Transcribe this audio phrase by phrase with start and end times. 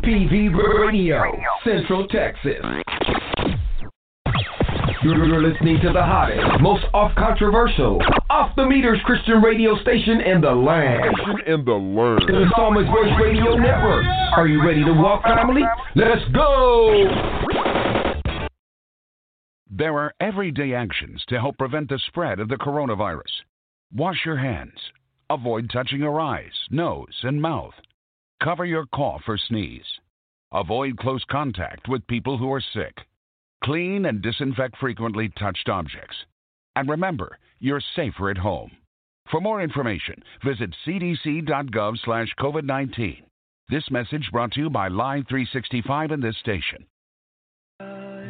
[0.00, 0.50] TPV
[0.80, 1.22] Radio,
[1.62, 2.54] Central Texas.
[5.04, 7.98] You're listening to the hottest, most off-controversial,
[8.30, 11.14] off-the-meters Christian radio station in the land.
[11.46, 12.22] In the land.
[12.26, 14.04] The Psalmist Voice Radio Network.
[14.36, 15.62] Are you ready to walk, family?
[15.94, 17.06] Let's go!
[19.70, 23.42] There are everyday actions to help prevent the spread of the coronavirus.
[23.94, 24.78] Wash your hands.
[25.30, 27.72] Avoid touching your eyes, nose, and mouth.
[28.42, 29.82] Cover your cough or sneeze.
[30.52, 32.92] Avoid close contact with people who are sick.
[33.62, 36.16] Clean and disinfect frequently touched objects.
[36.76, 38.70] And remember, you're safer at home.
[39.30, 43.22] For more information, visit cdc.gov/covid19.
[43.70, 46.84] This message brought to you by Live 365 and this station.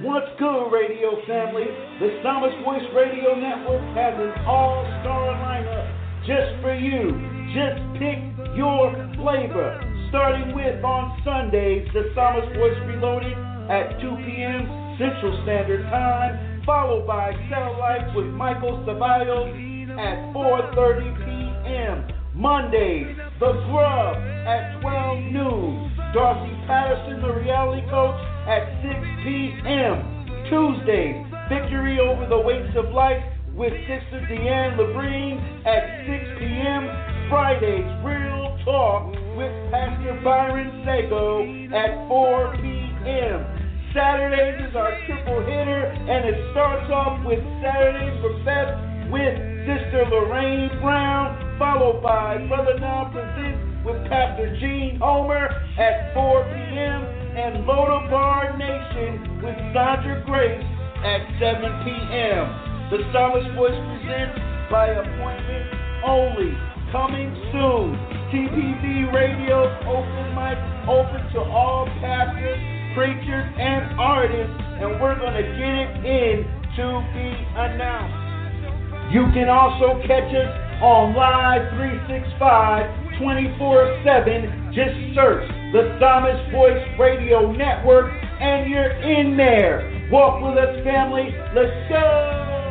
[0.03, 1.67] What's good, radio family?
[1.99, 7.21] The Psalmist Voice Radio Network has an all-star lineup just for you.
[7.51, 8.21] Just pick
[8.57, 9.81] your flavor
[10.15, 13.35] starting with on Sundays, the Psalmist Voice Reloaded
[13.67, 14.63] at 2 p.m.
[14.95, 19.51] Central Standard Time, followed by Cell Life with Michael Cevallos
[19.99, 22.07] at 4.30 p.m.
[22.31, 23.11] Mondays,
[23.43, 24.15] The Grub
[24.47, 28.15] at 12 noon, Darcy Patterson, the reality coach,
[28.47, 28.95] at 6
[29.27, 29.99] p.m.
[30.47, 33.19] Tuesdays, Victory Over the Weights of Life
[33.59, 36.87] with Sister Deanne Labrine at 6 p.m.
[37.35, 41.43] Fridays, Real Talk with Pastor Byron Sago
[41.75, 43.43] at 4 p.m.
[43.91, 48.71] Saturdays is our triple hitter, and it starts off with Saturdays for Beth
[49.11, 49.35] with
[49.67, 57.01] Sister Lorraine Brown, followed by Brother Now Presents with Pastor Gene Homer at 4 p.m.
[57.35, 60.63] and Motor Bar Nation with Sandra Grace
[61.03, 62.47] at 7 p.m.
[62.95, 64.39] The Psalmist Voice presents
[64.71, 65.67] by appointment
[66.07, 67.91] only coming soon.
[68.31, 70.55] TPV Radio's open mic
[70.87, 72.55] open to all pastors,
[72.95, 76.37] preachers, and artists, and we're going to get it in
[76.79, 77.27] to be
[77.59, 79.11] announced.
[79.11, 80.51] You can also catch us
[80.87, 81.67] on Live
[82.07, 84.71] 365 24 7.
[84.71, 85.43] Just search
[85.75, 88.07] the Psalmist Voice Radio Network
[88.39, 89.91] and you're in there.
[90.15, 91.35] Walk with us, family.
[91.59, 92.64] Let's go.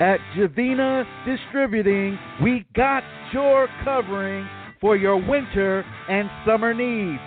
[0.00, 4.48] At Javina Distributing, we got your covering
[4.80, 7.20] for your winter and summer needs.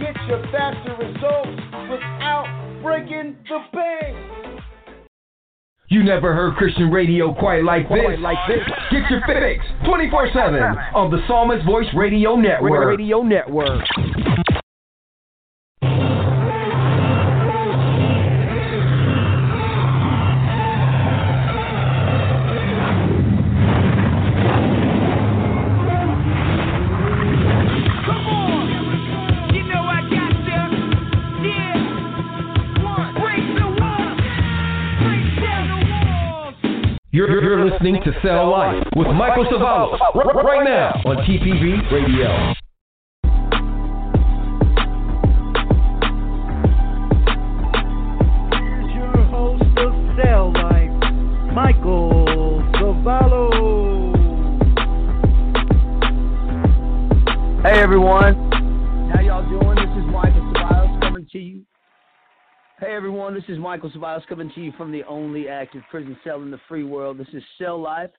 [0.00, 2.48] Get your faster results without
[2.82, 4.60] breaking the bank.
[5.90, 8.18] You never heard Christian radio quite like this.
[8.18, 8.60] like this.
[8.90, 10.54] Get your fix 24 7
[10.94, 12.86] on the Psalmist Voice Radio Network.
[12.88, 13.80] Radio Network.
[37.14, 42.52] You're, you're listening to Cell Life with Michael Cevallos right now on TPV Radio.
[50.24, 50.90] Cell Life,
[51.54, 54.14] Michael Cevallos.
[57.62, 58.43] Hey everyone,
[62.86, 66.42] Hey everyone, this is Michael Cevallos coming to you from the only active prison cell
[66.42, 67.16] in the free world.
[67.16, 68.10] This is Cell Life,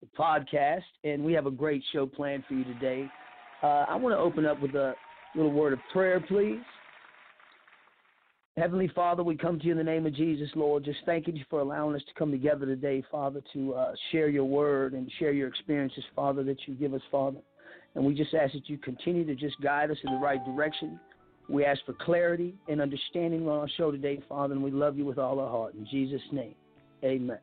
[0.00, 3.06] the podcast, and we have a great show planned for you today.
[3.62, 4.94] Uh, I want to open up with a
[5.34, 6.62] little word of prayer, please.
[8.56, 10.84] Heavenly Father, we come to you in the name of Jesus, Lord.
[10.86, 14.46] Just thanking you for allowing us to come together today, Father, to uh, share your
[14.46, 17.40] word and share your experiences, Father, that you give us, Father.
[17.94, 20.98] And we just ask that you continue to just guide us in the right direction
[21.48, 25.04] we ask for clarity and understanding on our show today, Father, and we love you
[25.04, 25.74] with all our heart.
[25.74, 26.54] In Jesus' name,
[27.04, 27.38] amen.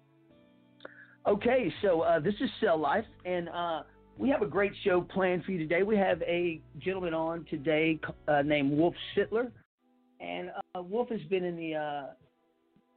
[1.27, 3.83] Okay, so uh, this is Cell Life, and uh,
[4.17, 5.83] we have a great show planned for you today.
[5.83, 9.51] We have a gentleman on today uh, named Wolf Sittler,
[10.19, 12.03] and uh, Wolf has been in the uh,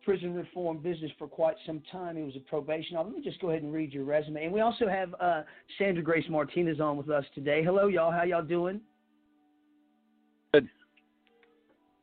[0.07, 2.17] prison reform business for quite some time.
[2.17, 3.13] He was a probation officer.
[3.15, 4.45] Let me just go ahead and read your resume.
[4.45, 5.43] And we also have uh,
[5.77, 7.63] Sandra Grace Martinez on with us today.
[7.63, 8.11] Hello, y'all.
[8.11, 8.81] How y'all doing?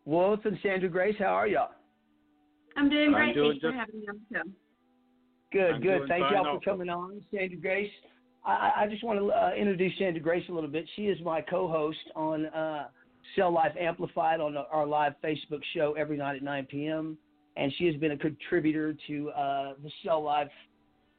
[0.06, 1.70] Wolf and Sandra Grace, how are y'all?
[2.78, 3.30] I'm doing great.
[3.30, 3.72] I'm doing Thanks just...
[3.72, 4.08] for having me
[4.40, 4.52] on
[5.52, 6.08] Good, I'm good.
[6.08, 6.62] Thank y'all for also.
[6.66, 7.92] coming on, Sandra Grace.
[8.46, 10.86] I, I just want to uh, introduce Sandra Grace a little bit.
[10.96, 12.88] She is my co-host on uh,
[13.36, 17.18] Cell Life Amplified on our live Facebook show every night at 9 p.m.
[17.58, 20.48] And she has been a contributor to uh, the Cell Life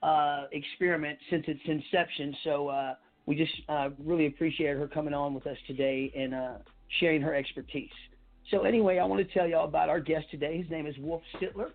[0.02, 2.34] uh, experiment since its inception.
[2.42, 2.94] So uh,
[3.26, 6.34] we just uh, really appreciate her coming on with us today and
[6.98, 7.90] sharing her expertise.
[8.50, 10.58] So, anyway, I want to tell y'all about our guest today.
[10.60, 11.70] His name is Wolf Sittler.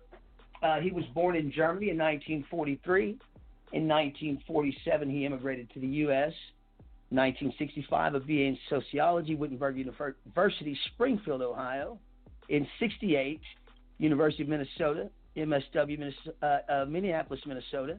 [0.62, 3.18] Uh, he was born in Germany in 1943.
[3.72, 6.32] In 1947, he immigrated to the U.S.
[7.10, 11.98] 1965, a BA in sociology, Wittenberg University, Springfield, Ohio.
[12.48, 13.40] In 68,
[13.98, 17.98] University of Minnesota, MSW, Minnesota, uh, uh, Minneapolis, Minnesota.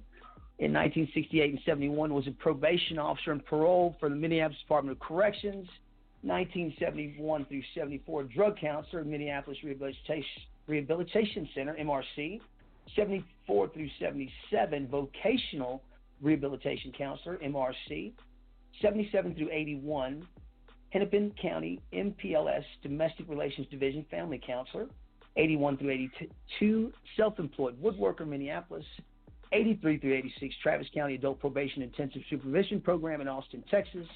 [0.57, 5.07] In 1968 and 71, was a probation officer and parole for the Minneapolis Department of
[5.07, 5.68] Corrections.
[6.24, 10.24] 1971 through 74 drug counselor, Minneapolis Rehabilitation,
[10.68, 12.39] Rehabilitation Center, MRC.
[12.95, 15.81] 74 through 77, vocational
[16.24, 18.12] rehabilitation counselor, MRC.
[18.81, 20.27] 77 through 81,
[20.89, 24.88] Hennepin County MPLS Domestic Relations Division Family Counselor.
[25.38, 28.86] 81 through 82, self employed woodworker, Minneapolis.
[29.54, 34.07] 83 through 86, Travis County Adult Probation Intensive Supervision Program in Austin, Texas.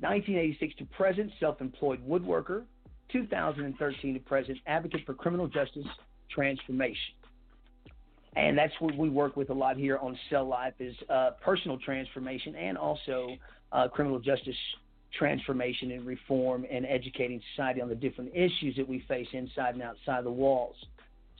[0.00, 2.62] 1986 to present, self employed woodworker.
[3.12, 5.84] 2013 to present, advocate for criminal justice
[6.30, 7.14] transformation.
[8.34, 11.78] And that's what we work with a lot here on Cell Life is uh, personal
[11.78, 13.36] transformation and also
[13.70, 14.56] uh, criminal justice
[15.16, 19.82] transformation and reform and educating society on the different issues that we face inside and
[19.82, 20.74] outside the walls.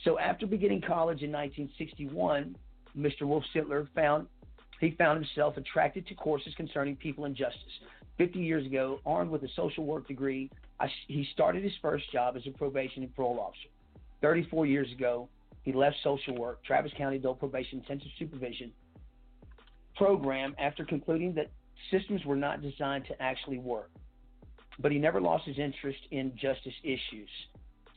[0.05, 2.57] So after beginning college in 1961,
[2.97, 3.23] Mr.
[3.23, 4.29] Wolf Sittler found
[4.81, 7.73] he found himself attracted to courses concerning people and justice.
[8.19, 12.37] 50 years ago, armed with a social work degree, I, he started his first job
[12.37, 13.69] as a probation and parole officer.
[14.23, 15.29] 34 years ago,
[15.63, 18.71] he left social work, Travis County Adult Probation Intensive Supervision
[19.97, 21.51] program after concluding that
[21.91, 23.91] systems were not designed to actually work.
[24.79, 27.29] But he never lost his interest in justice issues.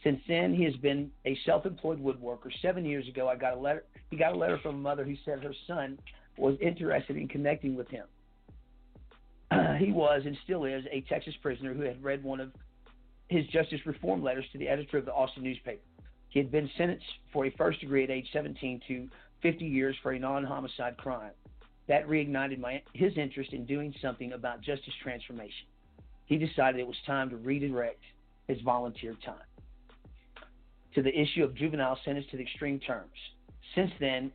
[0.03, 2.51] Since then, he has been a self-employed woodworker.
[2.61, 3.83] Seven years ago, I got a letter.
[4.11, 5.97] He got a letter from a mother who said her son
[6.37, 8.05] was interested in connecting with him.
[9.79, 12.51] he was and still is a Texas prisoner who had read one of
[13.29, 15.81] his justice reform letters to the editor of the Austin newspaper.
[16.29, 19.07] He had been sentenced for a first degree at age 17 to
[19.41, 21.31] 50 years for a non homicide crime.
[21.87, 25.67] That reignited my, his interest in doing something about justice transformation.
[26.25, 28.01] He decided it was time to redirect
[28.47, 29.35] his volunteer time
[30.95, 33.11] to the issue of juvenile sentence to the extreme terms.
[33.75, 34.31] Since then,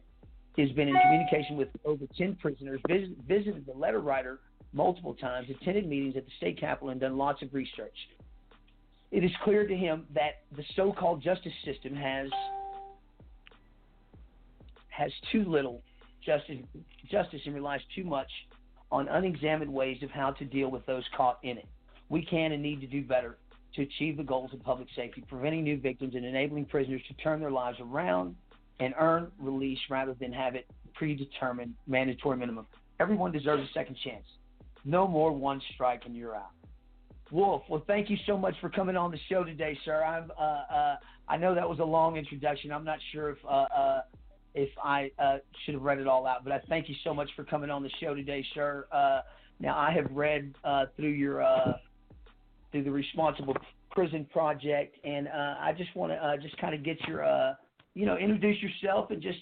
[0.56, 4.38] he's been in communication with over 10 prisoners, visited the letter writer
[4.72, 7.94] multiple times, attended meetings at the state capitol, and done lots of research.
[9.10, 12.30] It is clear to him that the so called justice system has
[14.88, 15.82] has too little
[16.24, 16.58] justice,
[17.10, 18.28] justice and relies too much
[18.90, 21.66] on unexamined ways of how to deal with those caught in it.
[22.10, 23.38] We can and need to do better
[23.74, 27.40] to achieve the goals of public safety, preventing new victims and enabling prisoners to turn
[27.40, 28.36] their lives around
[28.80, 32.66] and earn release rather than have it predetermined mandatory minimum.
[33.00, 34.24] Everyone deserves a second chance.
[34.84, 36.50] No more one strike and you're out.
[37.30, 40.02] Wolf, well, thank you so much for coming on the show today, sir.
[40.04, 40.96] I'm, uh, uh,
[41.28, 42.70] I know that was a long introduction.
[42.70, 44.00] I'm not sure if uh, uh
[44.54, 47.30] if I uh, should have read it all out, but I thank you so much
[47.34, 48.86] for coming on the show today, sir.
[48.92, 49.20] Uh,
[49.60, 50.54] now I have read
[50.94, 51.42] through your
[52.70, 53.56] through the Responsible
[53.92, 57.56] Prison Project, and I just want to just kind of get your
[57.94, 59.38] you know introduce yourself and just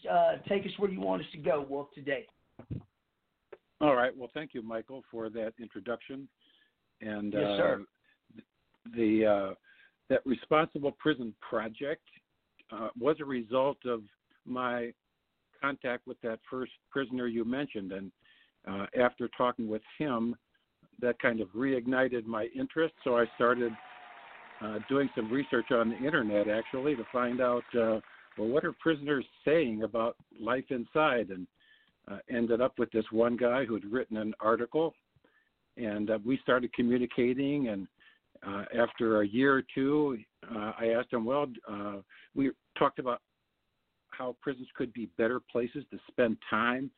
[0.48, 2.26] take us where you want us to go, Wolf, today.
[3.80, 4.14] All right.
[4.16, 6.28] Well, thank you, Michael, for that introduction.
[7.00, 7.82] And yes, uh, sir.
[7.86, 8.40] Uh,
[8.94, 9.54] the uh,
[10.08, 12.02] that responsible prison project
[12.72, 14.02] uh, was a result of
[14.44, 14.92] my
[15.60, 18.10] contact with that first prisoner you mentioned, and
[18.70, 20.34] uh, after talking with him,
[21.00, 22.94] that kind of reignited my interest.
[23.04, 23.72] So I started
[24.62, 28.08] uh, doing some research on the internet, actually, to find out well
[28.48, 31.46] what are prisoners saying about life inside and
[32.08, 34.94] uh, ended up with this one guy who had written an article,
[35.76, 37.68] and uh, we started communicating.
[37.68, 37.86] And
[38.46, 40.18] uh, after a year or two,
[40.50, 41.96] uh, I asked him, "Well, uh,
[42.34, 43.20] we talked about
[44.10, 46.90] how prisons could be better places to spend time."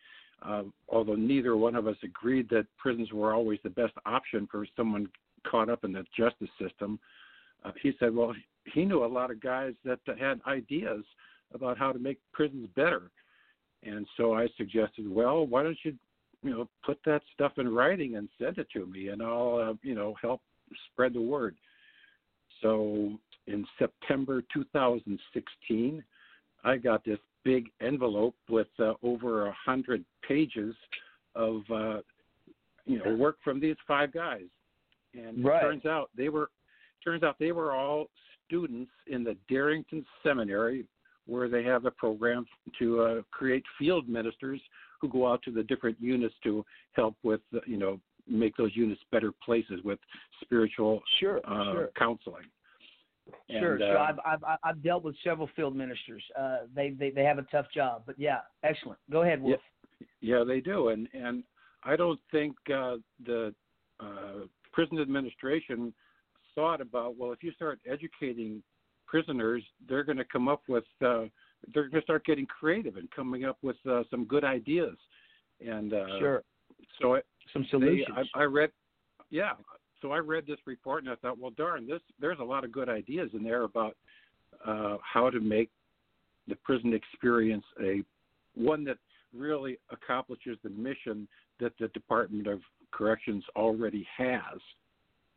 [0.44, 4.66] Uh, although neither one of us agreed that prisons were always the best option for
[4.76, 5.08] someone
[5.48, 6.98] caught up in the justice system,
[7.80, 11.04] he said, "Well, he knew a lot of guys that had ideas
[11.54, 13.10] about how to make prisons better."
[13.84, 15.94] And so I suggested, well, why don't you,
[16.42, 19.74] you know, put that stuff in writing and send it to me, and I'll, uh,
[19.82, 20.40] you know, help
[20.92, 21.56] spread the word.
[22.60, 23.12] So
[23.46, 26.02] in September 2016,
[26.64, 30.76] I got this big envelope with uh, over a hundred pages
[31.34, 31.96] of, uh,
[32.86, 34.46] you know, work from these five guys,
[35.12, 35.60] and right.
[35.60, 36.50] turns out they were,
[37.02, 38.06] turns out they were all
[38.46, 40.86] students in the Darrington Seminary
[41.26, 42.44] where they have a program
[42.78, 44.60] to uh, create field ministers
[45.00, 48.70] who go out to the different units to help with uh, you know make those
[48.74, 49.98] units better places with
[50.40, 51.90] spiritual sure, uh, sure.
[51.98, 52.44] counseling.
[53.48, 53.78] And, uh, sure.
[53.80, 56.22] So I've, I've I've dealt with several field ministers.
[56.38, 58.98] Uh, they they they have a tough job, but yeah, excellent.
[59.10, 59.60] Go ahead, Wolf.
[60.20, 61.44] Yeah, yeah they do, and and
[61.84, 63.54] I don't think uh, the
[64.00, 65.92] uh, prison administration
[66.54, 68.62] thought about well, if you start educating
[69.12, 71.24] prisoners, they're going to come up with, uh,
[71.72, 74.96] they're going to start getting creative and coming up with uh, some good ideas.
[75.64, 76.42] And uh, sure.
[77.00, 77.20] So
[77.52, 78.08] some solutions.
[78.16, 78.70] They, I, I read,
[79.28, 79.52] yeah.
[80.00, 82.72] So I read this report and I thought, well, darn, this there's a lot of
[82.72, 83.96] good ideas in there about
[84.66, 85.70] uh, how to make
[86.48, 88.02] the prison experience a
[88.54, 88.96] one that
[89.36, 91.28] really accomplishes the mission
[91.60, 94.58] that the Department of Corrections already has,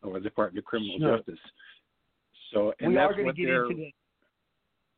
[0.02, 1.18] or the Department of Criminal sure.
[1.18, 1.40] Justice.
[2.54, 3.92] So and we that's are going to get into the.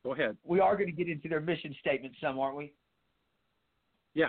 [0.04, 0.38] Go ahead.
[0.46, 2.74] We are going to get into their mission statement some, aren't we?
[4.14, 4.28] Yeah,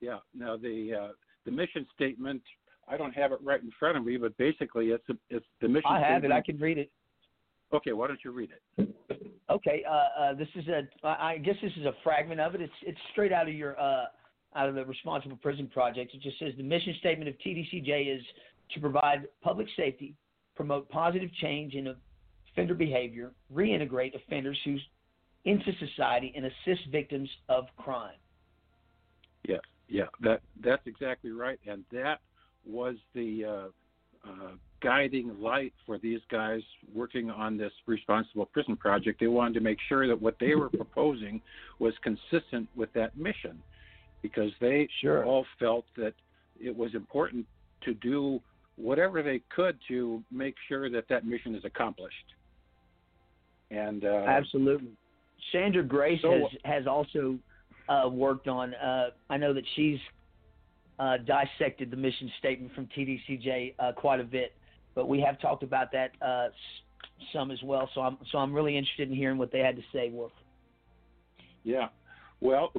[0.00, 0.18] yeah.
[0.34, 1.08] Now the uh,
[1.44, 2.42] the mission statement.
[2.88, 5.68] I don't have it right in front of me, but basically it's a, it's the
[5.68, 5.84] mission.
[5.88, 6.32] I have statement.
[6.32, 6.36] it.
[6.36, 6.90] I can read it.
[7.72, 8.88] Okay, why don't you read it?
[9.48, 10.82] Okay, uh, uh, this is a.
[11.06, 12.60] I guess this is a fragment of it.
[12.60, 14.04] It's it's straight out of your uh,
[14.56, 16.14] out of the Responsible Prison Project.
[16.14, 18.22] It just says the mission statement of TDCJ is
[18.74, 20.14] to provide public safety,
[20.56, 21.94] promote positive change in a
[22.52, 24.58] offender behavior, reintegrate offenders
[25.44, 28.16] into society and assist victims of crime.
[29.48, 29.56] Yeah,
[29.88, 32.20] yeah, that that's exactly right, and that
[32.64, 33.44] was the
[34.24, 36.60] uh, uh, guiding light for these guys
[36.94, 39.18] working on this responsible prison project.
[39.18, 41.40] They wanted to make sure that what they were proposing
[41.80, 43.60] was consistent with that mission,
[44.20, 45.24] because they sure.
[45.24, 46.14] all felt that
[46.60, 47.46] it was important
[47.84, 48.40] to do
[48.76, 52.14] whatever they could to make sure that that mission is accomplished.
[53.72, 54.92] And uh, absolutely,
[55.50, 57.38] Sandra Grace so, has has also
[57.88, 58.74] uh, worked on.
[58.74, 59.98] Uh, I know that she's
[60.98, 64.52] uh, dissected the mission statement from TDCJ uh, quite a bit,
[64.94, 66.48] but we have talked about that uh,
[67.32, 67.88] some as well.
[67.94, 70.32] So I'm so I'm really interested in hearing what they had to say, Wolf.
[71.64, 71.88] Yeah,
[72.40, 72.72] well,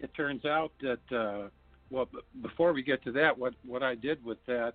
[0.00, 1.50] it turns out that
[1.90, 4.74] well, b- before we get to that, what what I did with that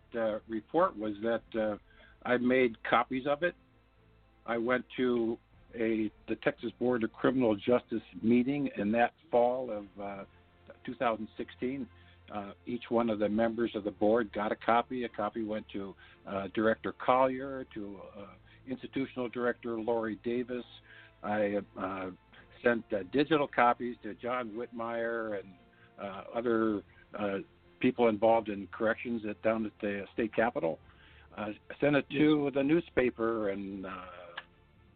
[0.49, 1.79] report was that
[2.25, 3.55] I made copies of it
[4.49, 5.37] I went to
[5.75, 10.23] a the Texas Board of Criminal Justice meeting in that fall of uh,
[10.87, 11.85] 2016.
[12.33, 15.03] Uh, each one of the members of the board got a copy.
[15.03, 15.93] A copy went to
[16.27, 18.25] uh, Director Collier, to uh,
[18.67, 20.65] Institutional Director Lorie Davis.
[21.21, 22.07] I uh,
[22.63, 25.49] sent uh, digital copies to John Whitmire and
[26.35, 26.81] other
[27.79, 30.79] people involved in corrections at down at the state capitol.
[31.37, 33.85] I sent it to the newspaper and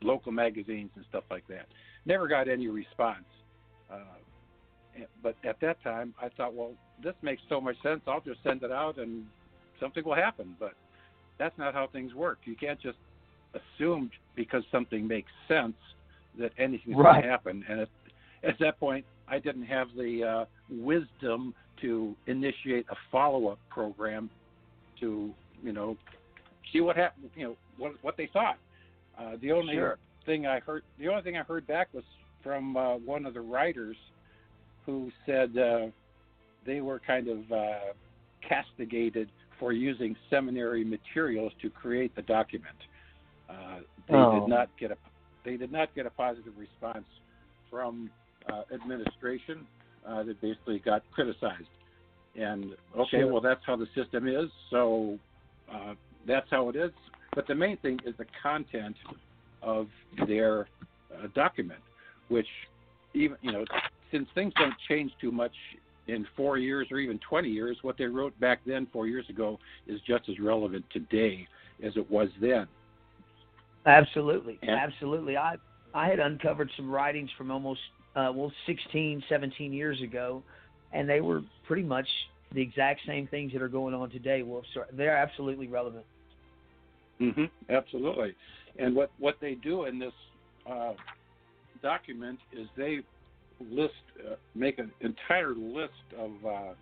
[0.04, 1.66] local magazines and stuff like that.
[2.06, 3.24] Never got any response.
[3.92, 3.98] Uh,
[5.24, 6.72] but at that time, I thought, well,
[7.04, 8.02] this makes so much sense.
[8.08, 9.26] I'll just send it out and
[9.80, 10.56] something will happen.
[10.60, 10.74] But
[11.40, 12.40] that's not how things work.
[12.46, 12.98] You can't just
[13.80, 15.74] assume because something makes sense
[16.40, 17.14] that anything's right.
[17.14, 17.66] going to happen.
[17.70, 17.90] And at,
[18.44, 24.30] at, that point, I didn't have the uh, wisdom to initiate a follow-up program
[25.00, 25.32] to,
[25.64, 25.98] you know,
[26.72, 28.58] see what happened, you know, what, what they thought.
[29.18, 29.98] Uh, the only sure.
[30.26, 32.04] thing I heard, the only thing I heard back was
[32.44, 33.98] from uh, one of the writers,
[34.86, 35.88] who said uh,
[36.66, 37.76] they were kind of uh,
[38.48, 39.30] castigated
[39.60, 42.76] for using seminary materials to create the document.
[43.50, 43.80] Uh,
[44.10, 44.40] they oh.
[44.42, 44.98] did not get a
[45.46, 47.06] they did not get a positive response
[47.70, 48.10] from
[48.52, 49.66] uh, administration.
[50.08, 51.68] Uh, they basically got criticized.
[52.36, 53.28] And okay, sure.
[53.32, 54.50] well that's how the system is.
[54.72, 55.18] So
[55.74, 55.94] uh,
[56.28, 56.92] that's how it is.
[57.36, 58.96] But the main thing is the content
[59.62, 59.88] of
[60.28, 60.68] their
[61.14, 61.80] uh, document,
[62.28, 62.48] which
[63.14, 63.66] even you know
[64.12, 65.54] since things don't change too much
[66.08, 69.58] in four years or even 20 years, what they wrote back then four years ago
[69.88, 71.48] is just as relevant today
[71.82, 72.68] as it was then.
[73.86, 75.38] Absolutely, and, absolutely.
[75.38, 75.56] I
[75.94, 77.82] I had uncovered some writings from almost
[78.16, 80.44] uh, well 16, 17 years ago,
[80.92, 82.08] and they were pretty much
[82.54, 84.44] the exact same things that are going on today.
[84.44, 84.62] Well,
[84.96, 86.06] they're absolutely relevant.
[87.20, 88.36] Mm-hmm, absolutely.
[88.80, 90.14] And what, what they do in this
[90.70, 90.94] uh,
[91.82, 93.00] document is they
[93.72, 93.94] list,
[94.28, 96.74] uh, make an entire list of uh,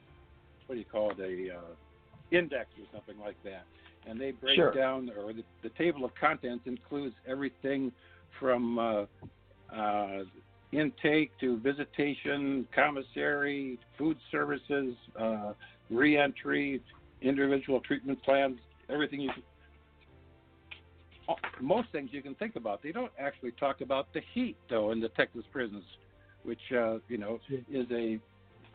[0.67, 1.61] what do you call it, a uh,
[2.31, 3.63] index or something like that.
[4.07, 4.73] And they break sure.
[4.73, 7.91] down, or the, the, table of contents includes everything
[8.39, 9.03] from uh,
[9.75, 10.23] uh,
[10.71, 14.95] intake to visitation, commissary, food services,
[15.91, 16.81] reentry,
[17.21, 18.57] individual treatment plans,
[18.89, 19.29] everything you
[21.61, 22.81] most things you can think about.
[22.83, 25.83] They don't actually talk about the heat, though, in the Texas prisons,
[26.43, 28.19] which uh, you know is a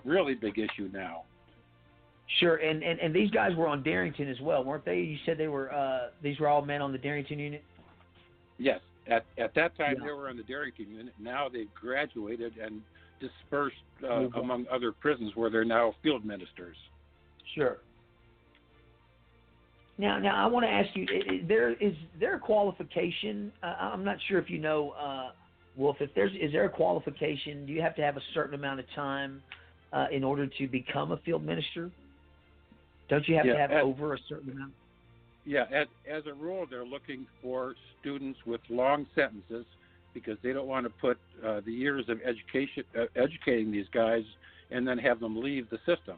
[0.05, 1.23] really big issue now.
[2.41, 4.99] Sure, and, and and these guys were on Darrington as well, weren't they?
[5.00, 5.73] You said they were.
[5.73, 7.62] Uh, these were all men on the Darrington unit.
[8.59, 10.07] Yes, at at that time yeah.
[10.07, 11.12] they were on the Darrington unit.
[11.21, 12.83] Now they've graduated and
[13.21, 14.38] dispersed uh, mm-hmm.
[14.38, 16.76] among other prisons where they're now field ministers.
[17.55, 17.79] Sure.
[19.99, 21.07] Now, now I want to ask you:
[21.49, 23.50] there is there a qualification?
[23.62, 25.31] Uh, I'm not sure if you know, uh,
[25.76, 25.97] Wolf.
[26.00, 27.65] If there's is there a qualification?
[27.67, 29.43] Do you have to have a certain amount of time
[29.93, 31.91] uh, in order to become a field minister?
[33.09, 34.73] Don't you have yeah, to have at, over a certain amount?
[35.47, 39.65] Yeah, as as a rule, they're looking for students with long sentences
[40.12, 44.25] because they don't want to put uh, the years of education uh, educating these guys
[44.71, 46.17] and then have them leave the system.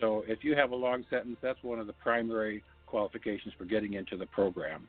[0.00, 3.94] So if you have a long sentence, that's one of the primary qualifications for getting
[3.94, 4.86] into the program.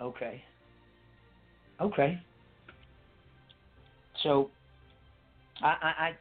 [0.00, 0.42] Okay.
[1.80, 2.18] Okay.
[4.22, 4.50] So,
[5.62, 6.12] I, I, I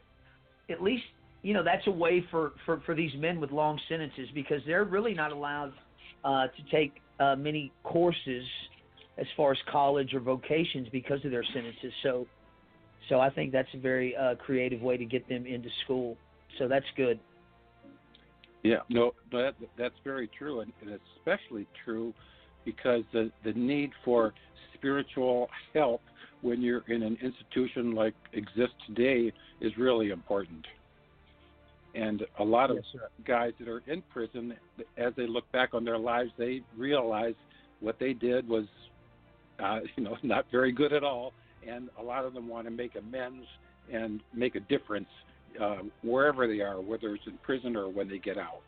[0.71, 1.03] at least
[1.43, 4.83] you know that's a way for, for, for these men with long sentences because they're
[4.85, 5.73] really not allowed
[6.25, 8.43] uh, to take uh, many courses
[9.17, 11.93] as far as college or vocations because of their sentences.
[12.01, 12.25] So,
[13.09, 16.17] so I think that's a very uh, creative way to get them into school.
[16.57, 17.19] So that's good.
[18.63, 22.13] Yeah, no, that, that's very true, and, and especially true
[22.63, 24.33] because the, the need for
[24.73, 26.01] spiritual help
[26.41, 30.65] when you're in an institution like exists today is really important.
[31.93, 34.53] And a lot of yes, guys that are in prison,
[34.97, 37.35] as they look back on their lives, they realize
[37.81, 38.63] what they did was,
[39.63, 41.33] uh, you know, not very good at all.
[41.67, 43.45] And a lot of them want to make amends
[43.91, 45.07] and make a difference
[45.61, 48.61] um, wherever they are, whether it's in prison or when they get out.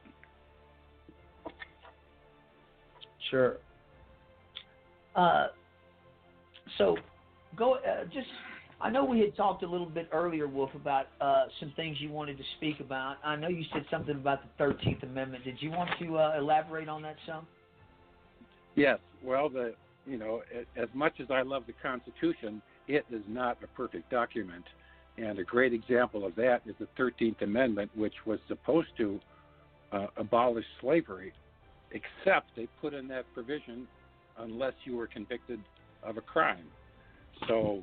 [3.32, 3.58] Sure.
[5.16, 5.48] Uh,
[6.78, 6.98] so,
[7.56, 8.28] go uh, just.
[8.82, 12.10] I know we had talked a little bit earlier, Wolf, about uh, some things you
[12.12, 13.16] wanted to speak about.
[13.24, 15.44] I know you said something about the Thirteenth Amendment.
[15.46, 17.48] Did you want to uh, elaborate on that some?
[18.76, 19.00] Yes.
[19.24, 19.74] Well, the
[20.06, 20.42] you know,
[20.76, 24.66] as much as I love the Constitution, it is not a perfect document.
[25.18, 29.20] And a great example of that is the 13th Amendment, which was supposed to
[29.92, 31.32] uh, abolish slavery,
[31.92, 33.88] except they put in that provision
[34.40, 35.60] unless you were convicted
[36.04, 36.66] of a crime.
[37.48, 37.82] So,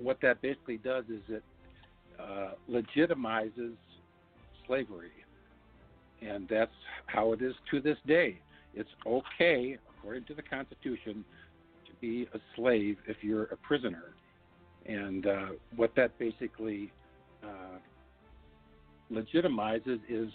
[0.00, 1.42] what that basically does is it
[2.20, 3.74] uh, legitimizes
[4.66, 5.10] slavery.
[6.20, 6.70] And that's
[7.06, 8.38] how it is to this day.
[8.74, 11.24] It's okay, according to the Constitution,
[11.86, 14.14] to be a slave if you're a prisoner.
[14.86, 16.90] And uh, what that basically
[17.44, 17.78] uh,
[19.12, 20.28] legitimizes is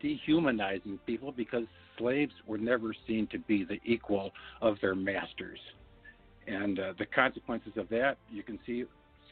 [0.00, 1.64] dehumanizing people because
[1.98, 5.58] slaves were never seen to be the equal of their masters.
[6.46, 8.84] And uh, the consequences of that you can see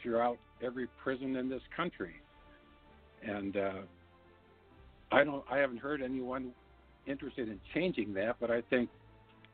[0.02, 2.14] throughout every prison in this country.
[3.22, 3.70] And uh,
[5.10, 6.52] I don't, I haven't heard anyone
[7.06, 8.88] interested in changing that, but I think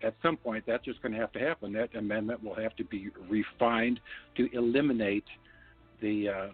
[0.03, 1.73] at some point, that's just going to have to happen.
[1.73, 4.01] That amendment will have to be refined
[4.37, 5.25] to eliminate
[6.01, 6.47] the uh,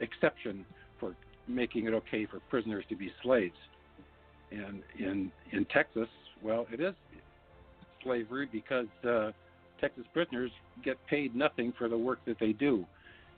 [0.00, 0.64] exception
[1.00, 1.14] for
[1.48, 3.54] making it okay for prisoners to be slaves.
[4.50, 6.08] And in in Texas,
[6.42, 6.94] well, it is
[8.04, 9.30] slavery because uh,
[9.80, 10.50] Texas prisoners
[10.84, 12.84] get paid nothing for the work that they do.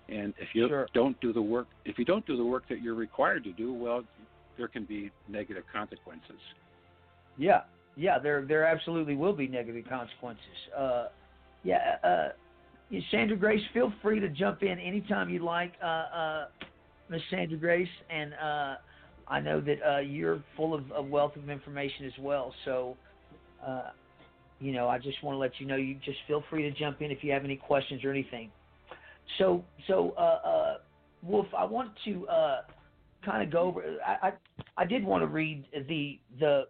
[0.08, 0.88] And if you sure.
[0.92, 3.72] don't do the work, if you don't do the work that you're required to do,
[3.72, 4.02] well,
[4.58, 6.38] there can be negative consequences.
[7.38, 7.62] Yeah,
[7.96, 10.44] yeah, there there absolutely will be negative consequences.
[10.76, 11.06] Uh,
[11.62, 12.28] yeah, uh, uh
[13.10, 16.46] Sandra Grace, feel free to jump in anytime you like, uh, uh,
[17.08, 18.74] Miss Sandra Grace, and uh,
[19.28, 22.54] I know that uh, you're full of a wealth of information as well.
[22.64, 22.96] So,
[23.66, 23.90] uh,
[24.60, 27.00] you know, I just want to let you know you just feel free to jump
[27.02, 28.50] in if you have any questions or anything.
[29.38, 30.76] So, so uh, uh,
[31.22, 32.56] Wolf, I want to uh,
[33.24, 33.82] kind of go over.
[34.06, 34.32] I, I
[34.76, 36.64] I did want to read the the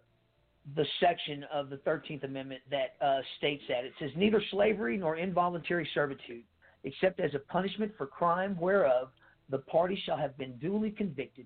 [0.75, 3.83] the section of the 13th Amendment that uh, states that.
[3.83, 6.43] It says, Neither slavery nor involuntary servitude,
[6.83, 9.09] except as a punishment for crime whereof
[9.49, 11.45] the party shall have been duly convicted,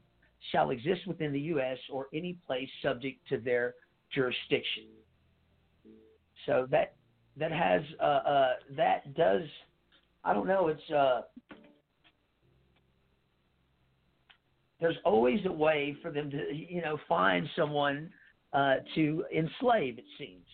[0.52, 1.78] shall exist within the U.S.
[1.92, 3.76] or any place subject to their
[4.14, 4.86] jurisdiction.
[6.46, 6.94] So that
[7.36, 9.42] that has uh, uh, that does
[10.24, 11.22] I don't know it's uh,
[14.80, 18.10] there's always a way for them to you know find someone
[18.54, 20.46] uh, to enslave, it seems.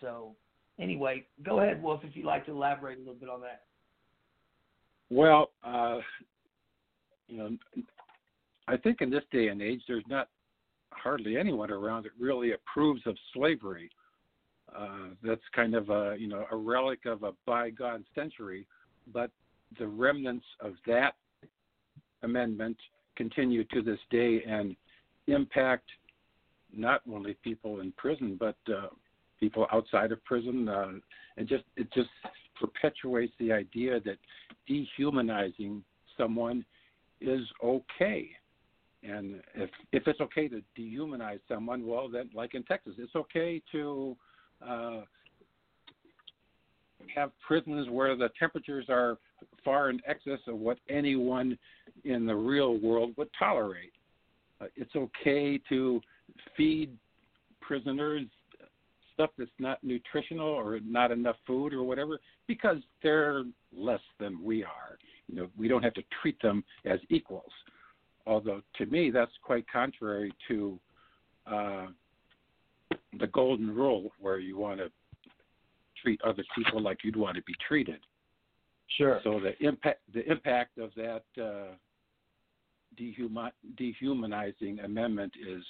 [0.00, 0.32] So,
[0.78, 3.62] anyway, go ahead, Wolf, if you'd like to elaborate a little bit on that.
[5.10, 5.98] Well, uh,
[7.28, 7.50] you know,
[8.68, 10.28] I think in this day and age, there's not
[10.92, 13.90] hardly anyone around that really approves of slavery.
[14.76, 18.66] Uh, that's kind of a you know a relic of a bygone century,
[19.12, 19.30] but
[19.78, 21.14] the remnants of that
[22.22, 22.76] amendment
[23.16, 24.74] continue to this day, and
[25.26, 25.84] impact
[26.72, 28.88] not only people in prison but uh,
[29.38, 30.68] people outside of prison.
[30.68, 30.88] Uh,
[31.36, 32.08] it just it just
[32.60, 34.16] perpetuates the idea that
[34.66, 35.82] dehumanizing
[36.16, 36.64] someone
[37.20, 38.28] is okay.
[39.02, 43.60] And if if it's okay to dehumanize someone, well then, like in Texas, it's okay
[43.72, 44.16] to
[44.66, 45.00] uh,
[47.14, 49.18] have prisons where the temperatures are
[49.62, 51.56] far in excess of what anyone
[52.04, 53.92] in the real world would tolerate.
[54.60, 56.00] Uh, it's okay to
[56.56, 56.90] feed
[57.60, 58.22] prisoners
[59.14, 63.44] stuff that's not nutritional or not enough food or whatever because they're
[63.76, 64.98] less than we are.
[65.28, 67.52] You know, we don't have to treat them as equals.
[68.26, 70.78] Although to me, that's quite contrary to
[71.46, 71.86] uh,
[73.20, 74.90] the golden rule, where you want to
[76.02, 78.00] treat other people like you'd want to be treated.
[78.98, 79.20] Sure.
[79.24, 81.74] So the impact the impact of that uh,
[82.98, 85.62] dehuman, dehumanizing amendment is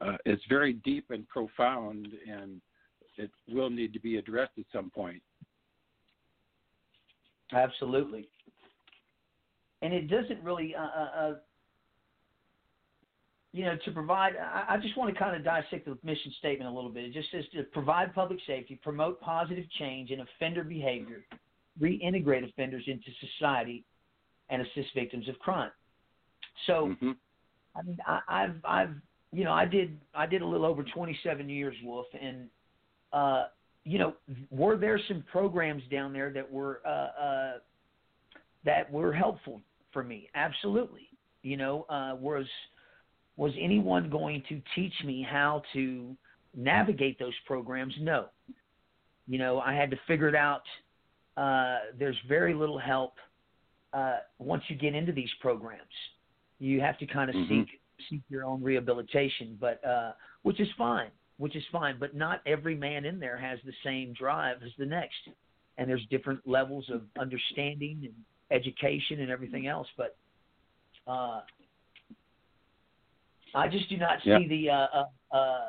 [0.00, 2.60] uh, it's very deep and profound, and
[3.16, 5.20] it will need to be addressed at some point.
[7.52, 8.28] Absolutely,
[9.82, 11.34] and it doesn't really, uh, uh, uh,
[13.52, 14.34] you know, to provide.
[14.36, 17.04] I, I just want to kind of dissect the mission statement a little bit.
[17.04, 21.24] It just says to provide public safety, promote positive change in offender behavior,
[21.80, 23.06] reintegrate offenders into
[23.38, 23.82] society,
[24.50, 25.70] and assist victims of crime.
[26.66, 27.12] So, mm-hmm.
[27.76, 28.94] I mean, I, I've I've
[29.32, 32.48] you know I did I did a little over 27 years, Wolf, and
[33.12, 33.44] uh,
[33.84, 34.14] you know
[34.50, 36.88] were there some programs down there that were uh,
[37.22, 37.52] uh,
[38.64, 39.60] that were helpful
[39.92, 40.28] for me?
[40.34, 41.08] Absolutely.
[41.42, 42.46] You know, uh, was
[43.36, 46.16] was anyone going to teach me how to
[46.56, 47.94] navigate those programs?
[48.00, 48.26] No.
[49.28, 50.62] You know, I had to figure it out.
[51.36, 53.12] Uh, there's very little help
[53.92, 55.84] uh, once you get into these programs.
[56.60, 57.60] You have to kind of mm-hmm.
[57.60, 57.68] seek
[58.10, 61.96] seek your own rehabilitation, but uh, which is fine, which is fine.
[62.00, 65.28] But not every man in there has the same drive as the next,
[65.78, 68.12] and there's different levels of understanding and
[68.60, 69.86] education and everything else.
[69.96, 70.16] But
[71.06, 71.40] uh,
[73.54, 74.48] I just do not see yeah.
[74.48, 75.66] the uh, uh, uh,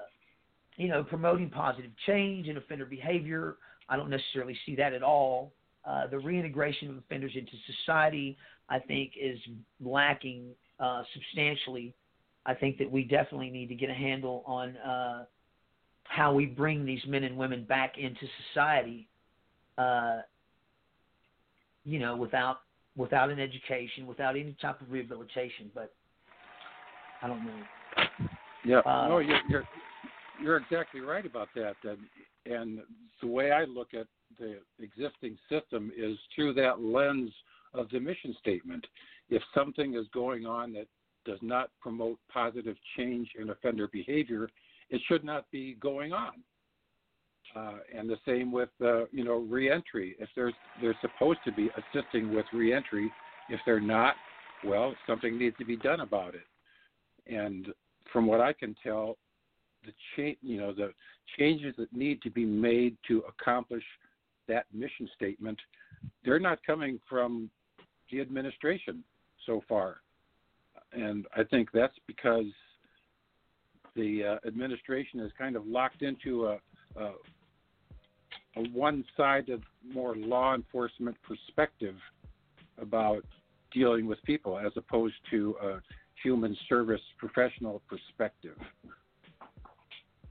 [0.78, 3.58] you know promoting positive change in offender behavior.
[3.90, 5.52] I don't necessarily see that at all.
[5.86, 7.54] Uh, the reintegration of offenders into
[7.86, 8.38] society,
[8.70, 9.40] I think, is
[9.84, 11.94] lacking uh, substantially,
[12.46, 15.26] I think that we definitely need to get a handle on uh,
[16.06, 18.22] how we bring these men and women back into
[18.54, 19.06] society.
[19.78, 20.20] Uh,
[21.84, 22.60] you know, without
[22.96, 25.70] without an education, without any type of rehabilitation.
[25.76, 25.94] But
[27.22, 28.30] I don't know.
[28.66, 29.66] Yeah, uh, no, you're, you're
[30.42, 31.76] you're exactly right about that.
[31.84, 31.98] And
[32.56, 32.80] and
[33.20, 34.08] the way I look at
[34.40, 37.32] the existing system is through that lens
[37.74, 38.86] of the mission statement
[39.30, 40.88] if something is going on that
[41.26, 44.50] does not promote positive change in offender behavior,
[44.90, 46.34] it should not be going on.
[47.56, 50.16] Uh, and the same with uh, you know reentry.
[50.20, 53.12] If there's they're supposed to be assisting with reentry,
[53.50, 54.16] if they're not,
[54.64, 56.46] well, something needs to be done about it.
[57.36, 57.68] And
[58.14, 59.18] from what I can tell,
[59.84, 60.92] the cha- you know the
[61.40, 63.84] changes that need to be made to accomplish
[64.48, 65.60] that mission statement,
[66.24, 67.50] they're not coming from
[68.12, 69.04] the administration
[69.50, 69.98] so far.
[70.94, 72.46] And I think that's because
[73.96, 76.58] the uh, administration is kind of locked into a,
[76.96, 77.06] a,
[78.58, 81.96] a one sided, more law enforcement perspective
[82.80, 83.26] about
[83.74, 85.74] dealing with people as opposed to a
[86.24, 88.58] human service professional perspective.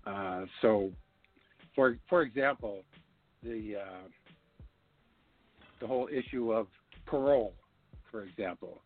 [0.06, 0.90] Uh, so,
[1.74, 2.82] for, for example,
[3.42, 4.08] the, uh,
[5.80, 6.66] the whole issue of
[7.06, 7.54] parole,
[8.10, 8.80] for example.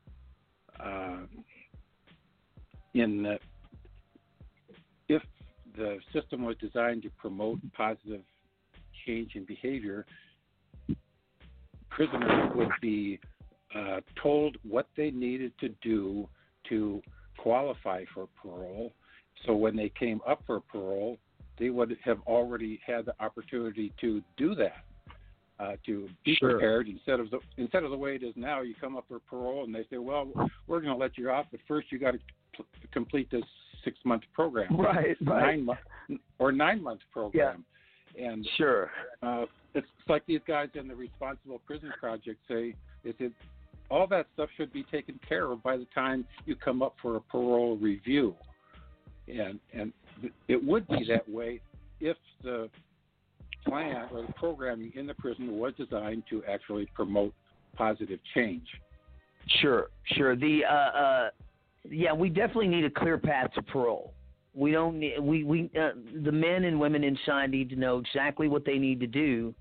[0.81, 1.19] Uh,
[2.95, 3.39] in the,
[5.09, 5.23] if
[5.77, 8.21] the system was designed to promote positive
[9.07, 10.05] change in behavior,
[11.91, 13.19] prisoners would be
[13.75, 16.29] uh, told what they needed to do
[16.69, 17.01] to
[17.39, 18.93] qualify for parole.
[19.47, 21.19] So when they came up for parole,
[21.59, 24.85] they would have already had the opportunity to do that
[25.63, 26.53] uh, to be sure.
[26.53, 28.63] prepared instead of the instead of the way it is now.
[28.63, 30.29] You come up for parole and they say, "Well,
[30.67, 32.19] we're going to let you off, but first you got to
[32.57, 33.45] pl- complete this
[33.85, 35.79] six month program, right, right, nine month
[36.39, 38.29] or nine month program." Yeah.
[38.29, 38.91] And sure,
[39.23, 43.33] uh, it's, it's like these guys in the Responsible Prison Project say, "Is it
[43.91, 47.17] all that stuff should be taken care of by the time you come up for
[47.17, 48.35] a parole review?"
[49.29, 49.93] And and
[50.49, 51.61] it would be that way
[52.01, 52.69] if the
[53.67, 57.33] plan or the programming in the prison was designed to actually promote
[57.77, 58.67] positive change.
[59.61, 60.37] Sure, sure.
[60.37, 61.29] The uh, uh,
[61.89, 64.13] yeah, we definitely need a clear path to parole.
[64.55, 65.91] We don't need we we uh,
[66.23, 69.55] the men and women inside need to know exactly what they need to do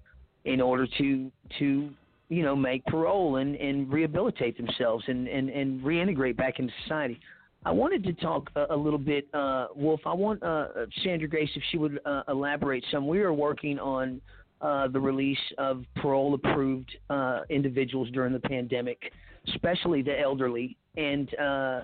[0.46, 1.90] in order to to
[2.30, 7.20] you know make parole and and rehabilitate themselves and and and reintegrate back into society.
[7.64, 10.02] I wanted to talk a, a little bit, uh, Wolf.
[10.06, 10.70] I want uh,
[11.04, 13.08] Sandra Grace if she would uh, elaborate some.
[13.08, 14.20] We are working on
[14.62, 19.12] uh, the release of parole approved uh, individuals during the pandemic,
[19.50, 20.76] especially the elderly.
[20.98, 21.82] And uh,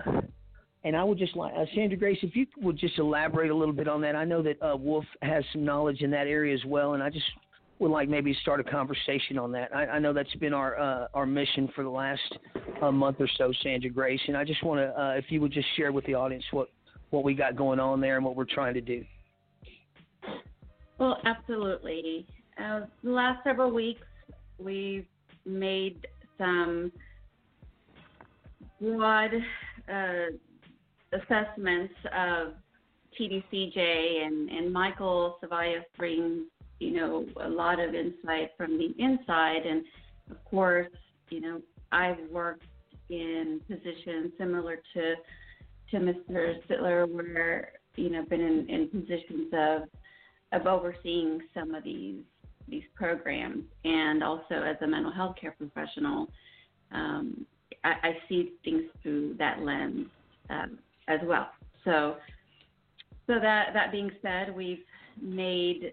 [0.84, 3.88] and I would just like Sandra Grace, if you would just elaborate a little bit
[3.88, 4.16] on that.
[4.16, 7.26] I know that Wolf has some knowledge in that area as well, and I just
[7.78, 9.74] would like maybe start a conversation on that.
[9.74, 12.20] I, I know that's been our uh, our mission for the last
[12.82, 15.52] uh, month or so, Sandra Grace, and I just want to, uh, if you would
[15.52, 16.68] just share with the audience what
[17.10, 19.04] what we got going on there and what we're trying to do.
[20.98, 22.26] Well, absolutely.
[22.58, 24.02] Uh, the last several weeks,
[24.58, 25.06] we've
[25.46, 26.90] made some
[28.80, 29.30] broad
[29.88, 30.12] uh,
[31.12, 32.54] assessments of
[33.18, 33.78] TDCJ,
[34.26, 36.42] and, and Michael Cevallos brings
[36.80, 39.66] you know, a lot of insight from the inside.
[39.66, 39.84] And
[40.30, 40.88] of course,
[41.30, 41.60] you know,
[41.92, 42.64] I've worked
[43.10, 45.14] in positions similar to
[45.90, 46.54] to Mr.
[46.68, 49.82] Sittler, where you know, been in, in positions of
[50.52, 52.20] of overseeing some of these
[52.68, 56.28] these programs, and also as a mental health care professional,
[56.92, 57.46] um,
[57.82, 60.06] I, I, see things through that lens
[60.50, 61.48] um, as well.
[61.84, 62.16] So,
[63.26, 64.80] so that that being said, we've
[65.20, 65.92] made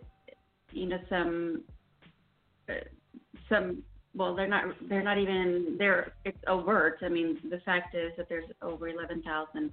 [0.72, 1.62] you know some
[2.70, 2.74] uh,
[3.50, 3.84] some
[4.16, 8.28] well they're not they're not even they're it's overt i mean the fact is that
[8.30, 9.72] there's over 11,000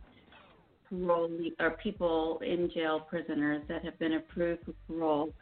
[0.89, 5.33] parole or uh, people in jail prisoners that have been approved for parole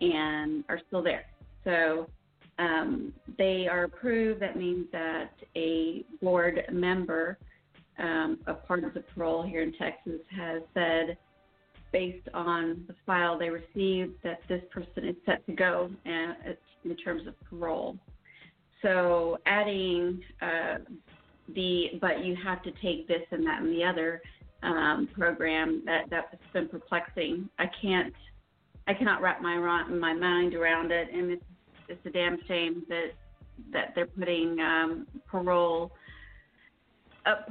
[0.00, 1.24] and are still there
[1.64, 2.08] so
[2.56, 7.36] um, they are approved that means that a board member
[7.98, 11.16] um, a part of the parole here in texas has said
[11.94, 15.88] based on the file they received that this person is set to go
[16.84, 17.96] in terms of parole.
[18.82, 20.78] So adding uh,
[21.54, 24.20] the but you have to take this and that and the other
[24.64, 27.48] um, program that that's been perplexing.
[27.60, 28.12] I can't
[28.88, 29.56] I cannot wrap my
[29.88, 31.44] my mind around it, and it's
[31.88, 33.10] it's a damn shame that
[33.72, 35.92] that they're putting um, parole
[37.24, 37.48] up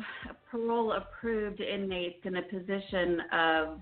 [0.52, 3.80] parole approved inmates in a position of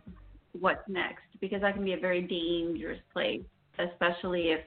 [0.60, 3.42] what's next because that can be a very dangerous place,
[3.80, 4.60] especially if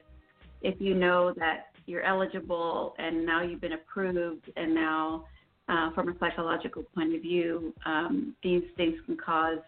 [0.61, 5.23] if you know that you're eligible and now you've been approved and now
[5.69, 9.59] uh, from a psychological point of view, um, these things can cause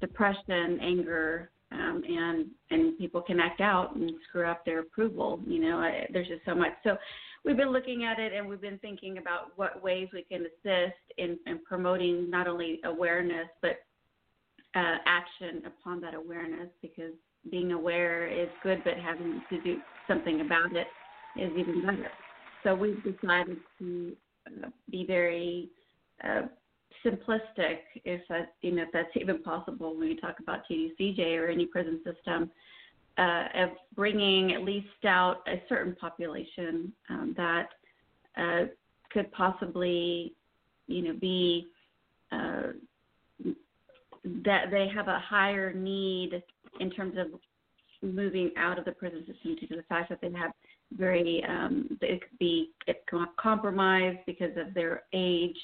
[0.00, 5.40] depression, anger, um, and and people can act out and screw up their approval.
[5.46, 6.72] You know, I, there's just so much.
[6.84, 6.96] So
[7.44, 10.96] we've been looking at it and we've been thinking about what ways we can assist
[11.18, 13.80] in, in promoting not only awareness but
[14.74, 17.12] uh, action upon that awareness because
[17.50, 20.86] being aware is good, but having to do something about it
[21.36, 22.08] is even better.
[22.62, 24.12] So we've decided to
[24.46, 25.68] uh, be very
[26.22, 26.42] uh,
[27.04, 31.48] simplistic, if that you know if that's even possible when you talk about TDCJ or
[31.48, 32.50] any prison system,
[33.18, 37.68] uh, of bringing at least out a certain population um, that
[38.36, 38.64] uh,
[39.10, 40.32] could possibly,
[40.86, 41.66] you know, be
[44.44, 46.42] that they have a higher need
[46.80, 47.28] in terms of
[48.02, 50.50] moving out of the prison system due to the fact that they have
[50.96, 52.70] very um, could be
[53.40, 55.56] compromised because of their age.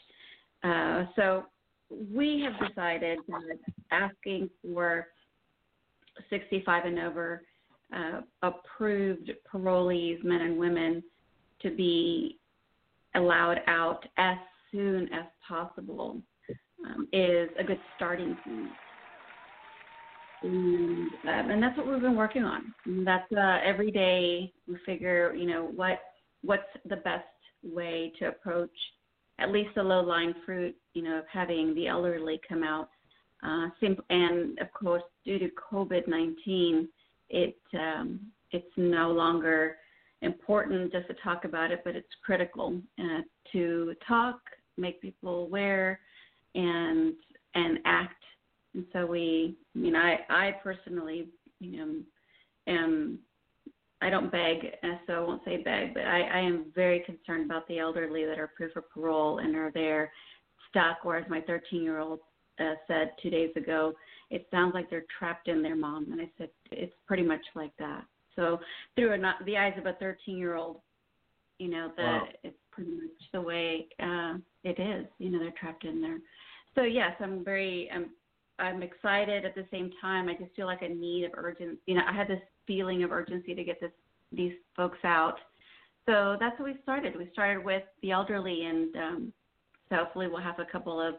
[0.64, 1.44] Uh, so
[2.12, 3.58] we have decided that
[3.90, 5.08] asking for
[6.30, 7.42] 65 and over
[7.94, 11.02] uh, approved parolees, men and women,
[11.60, 12.38] to be
[13.14, 14.36] allowed out as
[14.70, 16.18] soon as possible
[16.84, 18.70] um, is a good starting point.
[20.42, 22.72] And, um, and that's what we've been working on.
[22.84, 25.98] And that's uh, every day we figure, you know, what
[26.42, 27.24] what's the best
[27.64, 28.70] way to approach
[29.40, 32.88] at least the low-lying fruit, you know, of having the elderly come out.
[33.44, 33.68] Uh,
[34.10, 36.88] and of course, due to COVID-19,
[37.30, 38.20] it um,
[38.52, 39.76] it's no longer
[40.22, 43.20] important just to talk about it, but it's critical uh,
[43.52, 44.38] to talk,
[44.76, 46.00] make people aware,
[46.58, 47.14] and
[47.54, 48.14] and act.
[48.74, 51.28] And so we, I mean, I I personally,
[51.60, 51.94] you know,
[52.74, 53.18] am
[54.02, 54.66] I don't beg,
[55.06, 58.38] so I won't say beg, but I, I am very concerned about the elderly that
[58.38, 60.12] are approved for parole and are there
[60.70, 60.98] stuck.
[61.02, 62.20] Whereas my 13 year old
[62.60, 63.94] uh, said two days ago,
[64.30, 66.08] it sounds like they're trapped in their mom.
[66.12, 68.04] And I said, it's pretty much like that.
[68.36, 68.60] So
[68.94, 70.76] through a, the eyes of a 13 year old,
[71.58, 72.22] you know, that wow.
[72.44, 75.06] it's pretty much the way uh, it is.
[75.18, 76.18] You know, they're trapped in there
[76.78, 78.06] so yes, I'm very I'm
[78.60, 80.28] I'm excited at the same time.
[80.28, 81.78] I just feel like a need of urgency.
[81.86, 83.90] You know, I had this feeling of urgency to get this
[84.32, 85.36] these folks out.
[86.06, 87.16] So that's what we started.
[87.16, 89.32] We started with the elderly, and um,
[89.88, 91.14] so hopefully we'll have a couple of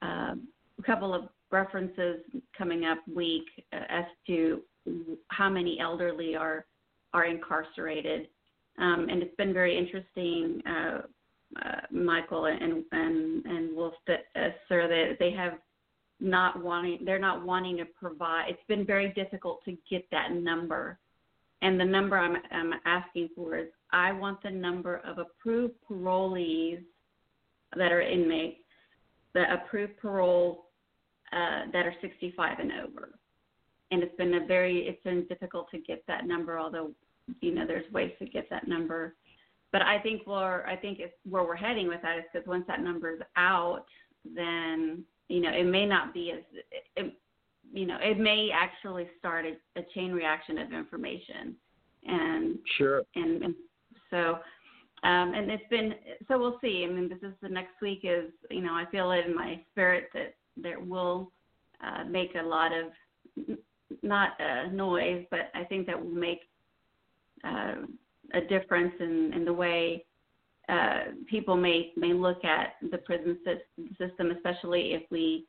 [0.00, 0.46] um,
[0.78, 2.20] a couple of references
[2.56, 4.60] coming up week uh, as to
[5.28, 6.64] how many elderly are
[7.12, 8.28] are incarcerated.
[8.78, 10.62] Um, and it's been very interesting.
[10.64, 11.00] Uh,
[11.64, 15.54] uh, Michael and and and Wolf that uh, that they have
[16.20, 18.46] not wanting they're not wanting to provide.
[18.50, 20.98] It's been very difficult to get that number,
[21.62, 26.82] and the number I'm I'm asking for is I want the number of approved parolees
[27.76, 28.58] that are inmates,
[29.32, 30.66] the approved parole
[31.32, 33.10] uh, that are 65 and over.
[33.92, 36.92] And it's been a very it's been difficult to get that number, although
[37.40, 39.14] you know there's ways to get that number
[39.72, 42.64] but I think we're I think it's where we're heading with that is because once
[42.68, 43.84] that number's out,
[44.24, 46.40] then you know it may not be as
[46.96, 47.12] it,
[47.72, 51.54] you know it may actually start a, a chain reaction of information
[52.04, 53.54] and sure and, and
[54.10, 54.38] so
[55.02, 55.94] um, and it's been
[56.28, 56.84] so we'll see.
[56.86, 59.60] I mean, this is the next week is you know I feel it in my
[59.70, 61.30] spirit that that will
[61.82, 63.48] uh, make a lot of
[64.02, 66.40] not uh, noise, but I think that will make
[67.44, 67.76] uh,
[68.34, 70.04] a difference in, in the way
[70.68, 73.36] uh, people may may look at the prison
[73.92, 75.46] system, especially if we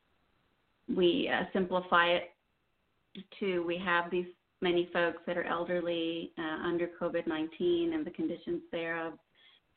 [0.94, 2.24] we uh, simplify it
[3.38, 4.26] to we have these
[4.60, 9.12] many folks that are elderly uh, under COVID-19 and the conditions thereof,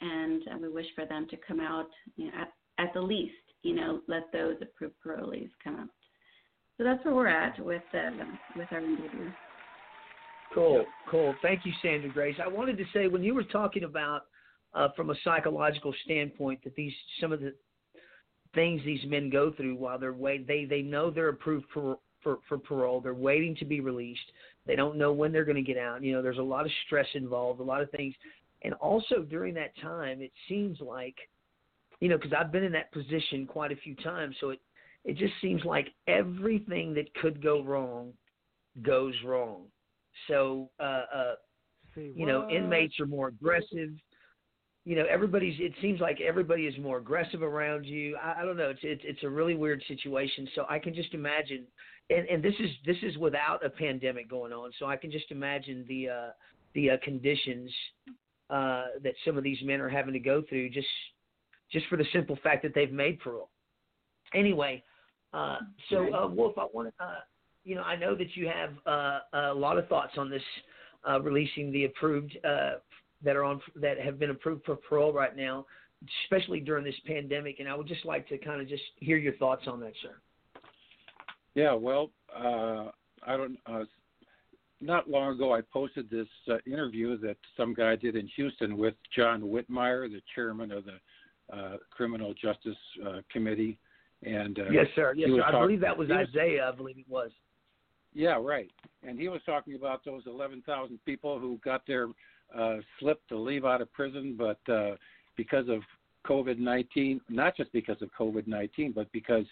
[0.01, 2.53] and uh, we wish for them to come out you know, at,
[2.85, 5.89] at the least, you know, let those approved parolees come out.
[6.77, 8.11] So that's where we're at with uh,
[8.55, 9.33] with our endeavor.
[10.53, 11.33] Cool, cool.
[11.41, 12.35] Thank you, Sandra Grace.
[12.43, 14.23] I wanted to say when you were talking about
[14.73, 17.53] uh, from a psychological standpoint that these some of the
[18.53, 22.37] things these men go through while they're wait they they know they're approved for for,
[22.47, 24.31] for parole they're waiting to be released
[24.65, 26.71] they don't know when they're going to get out you know there's a lot of
[26.85, 28.13] stress involved a lot of things
[28.63, 31.15] and also during that time it seems like
[31.99, 34.59] you know because i've been in that position quite a few times so it
[35.03, 38.11] it just seems like everything that could go wrong
[38.83, 39.63] goes wrong
[40.27, 41.33] so, uh, uh,
[41.95, 43.89] you know, inmates are more aggressive.
[44.85, 45.55] You know, everybody's.
[45.59, 48.15] It seems like everybody is more aggressive around you.
[48.17, 48.69] I, I don't know.
[48.69, 50.47] It's, it's it's a really weird situation.
[50.55, 51.65] So I can just imagine,
[52.09, 54.71] and and this is this is without a pandemic going on.
[54.77, 56.29] So I can just imagine the uh,
[56.75, 57.71] the uh, conditions
[58.49, 60.87] uh, that some of these men are having to go through just
[61.71, 63.49] just for the simple fact that they've made parole.
[64.35, 64.83] Anyway,
[65.33, 65.57] uh,
[65.89, 67.03] so uh, Wolf, I want to.
[67.03, 67.15] Uh,
[67.65, 70.41] you know, I know that you have uh, a lot of thoughts on this
[71.09, 72.73] uh, releasing the approved uh,
[73.23, 75.65] that are on that have been approved for parole right now,
[76.25, 77.57] especially during this pandemic.
[77.59, 80.11] And I would just like to kind of just hear your thoughts on that, sir.
[81.55, 82.89] Yeah, well, uh,
[83.25, 83.57] I don't.
[83.65, 83.83] Uh,
[84.81, 88.93] not long ago, I posted this uh, interview that some guy did in Houston with
[89.15, 92.75] John Whitmire, the chairman of the Criminal Justice
[93.31, 93.79] Committee.
[94.23, 95.13] And yes, sir.
[95.15, 95.43] Yes, sir.
[95.43, 96.69] I believe that was, was Isaiah.
[96.71, 97.31] I believe it was.
[98.15, 98.71] Yeah, right.
[99.05, 102.07] And he was talking about those 11,000 people who got their
[102.57, 104.95] uh, slip to leave out of prison, but uh,
[105.35, 105.81] because of
[106.25, 109.45] COVID 19, not just because of COVID 19, but because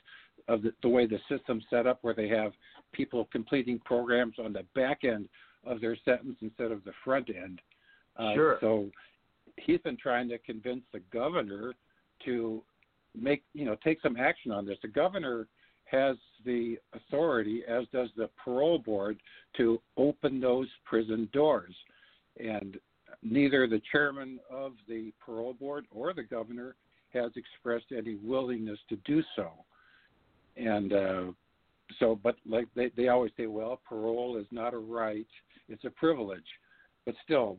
[0.48, 2.54] of the, the way the system's set up, where they have
[2.94, 5.28] people completing programs on the back end
[5.66, 7.60] of their sentence instead of the front end.
[8.18, 8.58] Uh, sure.
[8.62, 8.88] So
[9.58, 11.74] he's been trying to convince the governor
[12.26, 12.64] to
[13.20, 14.78] make, you know, take some action on this.
[14.82, 15.48] The governor
[15.94, 19.16] has the authority, as does the parole board,
[19.58, 21.74] to open those prison doors.
[22.40, 22.80] And
[23.22, 26.76] neither the chairman of the parole board or the governor
[27.14, 29.52] has expressed any willingness to do so.
[30.58, 31.24] And uh,
[32.00, 35.28] so, but like they, they always say, well, parole is not a right,
[35.70, 36.42] it's a privilege.
[37.06, 37.58] But still,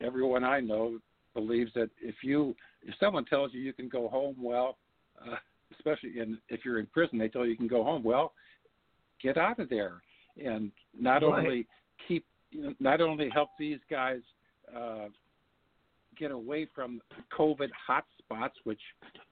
[0.00, 0.98] everyone I know
[1.34, 2.54] believes that if you
[2.84, 4.78] if someone tells you you can go home, well,
[5.20, 5.34] uh,
[5.76, 8.02] especially in if you're in prison, they tell you you can go home.
[8.02, 8.32] Well,
[9.22, 10.02] get out of there,
[10.42, 11.46] and not right.
[11.46, 11.66] only
[12.06, 12.24] keep,
[12.80, 14.20] not only help these guys
[14.74, 15.06] uh,
[16.18, 17.00] get away from
[17.36, 18.80] COVID hotspots, which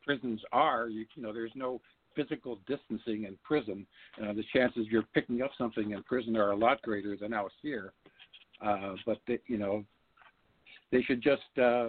[0.04, 0.88] prisons are.
[0.88, 1.80] You, you know, there's no
[2.14, 3.86] physical distancing in prison.
[4.22, 7.52] Uh, the chances you're picking up something in prison are a lot greater than out
[7.62, 7.92] here.
[8.64, 9.84] Uh, but you know,
[10.90, 11.86] they should just, uh,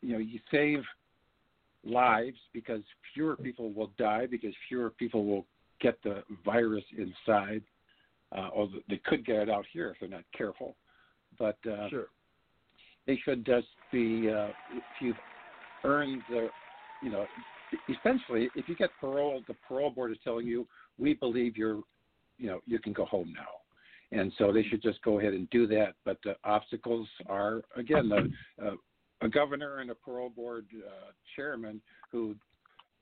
[0.00, 0.78] you know, you save
[1.88, 2.82] lives because
[3.14, 5.46] fewer people will die because fewer people will
[5.80, 7.62] get the virus inside.
[8.36, 10.76] Uh, or they could get it out here if they're not careful.
[11.38, 12.08] But uh, sure.
[13.06, 15.16] they should just be, uh, if you've
[15.82, 16.48] earned the,
[17.02, 17.24] you know,
[17.88, 20.66] essentially, if you get parole, the parole board is telling you,
[20.98, 21.80] we believe you're,
[22.36, 24.18] you know, you can go home now.
[24.20, 25.94] And so they should just go ahead and do that.
[26.04, 28.30] But the obstacles are, again, the
[28.62, 28.72] uh,
[29.22, 31.80] a governor and a parole board uh, chairman
[32.12, 32.34] who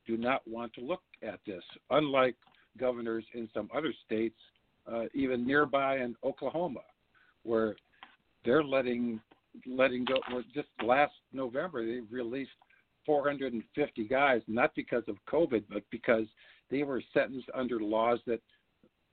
[0.07, 2.35] do not want to look at this, unlike
[2.79, 4.39] governors in some other states,
[4.91, 6.81] uh, even nearby in Oklahoma,
[7.43, 7.75] where
[8.45, 9.21] they're letting
[9.67, 10.14] letting go.
[10.55, 12.51] just last November, they released
[13.07, 16.27] 450 guys, not because of COVID, but because
[16.71, 18.41] they were sentenced under laws that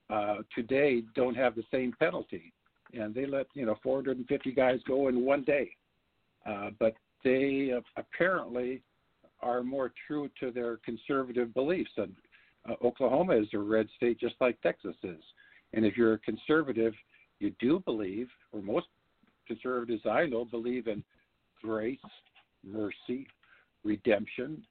[0.09, 2.51] uh, today don't have the same penalty,
[2.93, 5.71] and they let you know 450 guys go in one day.
[6.45, 8.81] Uh, but they apparently
[9.41, 11.91] are more true to their conservative beliefs.
[11.97, 12.13] And
[12.69, 15.21] uh, Oklahoma is a red state just like Texas is.
[15.73, 16.93] And if you're a conservative,
[17.39, 18.87] you do believe, or most
[19.47, 21.03] conservatives I know believe in
[21.61, 21.99] grace,
[22.63, 23.27] mercy,
[23.83, 24.65] redemption,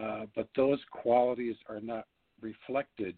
[0.00, 2.06] uh, but those qualities are not
[2.40, 3.14] reflected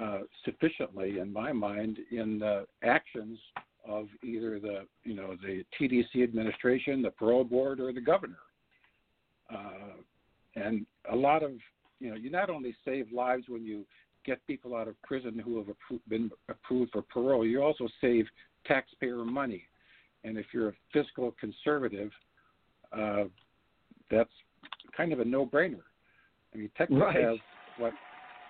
[0.00, 3.38] uh, sufficiently, in my mind, in the actions
[3.86, 8.38] of either the you know the TDC administration, the parole board, or the governor.
[9.52, 9.98] Uh,
[10.56, 11.52] and a lot of
[11.98, 13.84] you know you not only save lives when you
[14.24, 18.26] get people out of prison who have appro- been approved for parole, you also save
[18.66, 19.64] taxpayer money.
[20.24, 22.12] And if you're a fiscal conservative,
[22.96, 23.24] uh,
[24.12, 24.30] that's
[24.96, 25.80] kind of a no-brainer.
[26.54, 27.16] I mean, Texas right.
[27.20, 27.36] has
[27.78, 27.92] what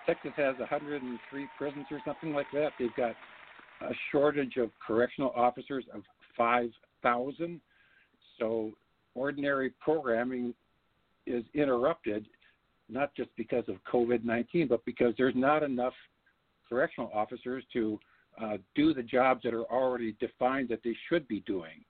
[0.05, 2.73] Texas has 103 prisons or something like that.
[2.77, 3.15] They've got
[3.89, 6.01] a shortage of correctional officers of
[6.37, 7.61] 5,000.
[8.39, 8.71] So
[9.15, 10.53] ordinary programming
[11.25, 12.25] is interrupted,
[12.89, 15.93] not just because of COVID 19, but because there's not enough
[16.67, 17.99] correctional officers to
[18.43, 21.83] uh, do the jobs that are already defined that they should be doing.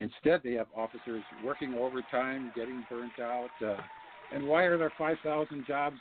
[0.00, 3.48] Instead, they have officers working overtime, getting burnt out.
[3.64, 3.76] Uh,
[4.34, 5.96] and why are there 5,000 jobs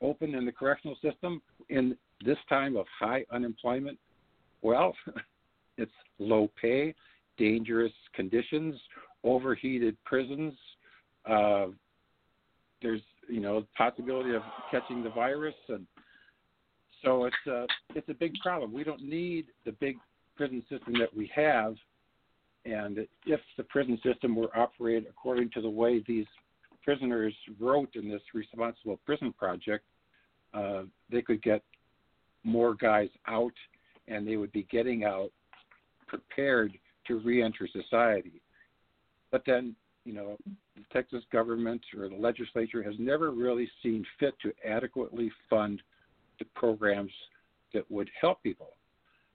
[0.00, 3.98] open in the correctional system in this time of high unemployment?
[4.64, 4.94] Well,
[5.76, 6.94] it's low pay,
[7.36, 8.74] dangerous conditions,
[9.22, 10.54] overheated prisons.
[11.30, 11.66] Uh,
[12.82, 15.86] there's you know possibility of catching the virus, and
[17.04, 18.72] so it's a it's a big problem.
[18.72, 19.96] We don't need the big
[20.36, 21.76] prison system that we have,
[22.64, 26.26] and if the prison system were operated according to the way these
[26.82, 29.84] prisoners wrote in this responsible prison project,
[30.54, 31.62] uh, they could get
[32.44, 33.52] more guys out
[34.08, 35.30] and they would be getting out
[36.06, 36.72] prepared
[37.06, 38.40] to reenter society.
[39.30, 39.74] But then,
[40.04, 45.30] you know, the Texas government or the legislature has never really seen fit to adequately
[45.48, 45.82] fund
[46.38, 47.12] the programs
[47.72, 48.70] that would help people.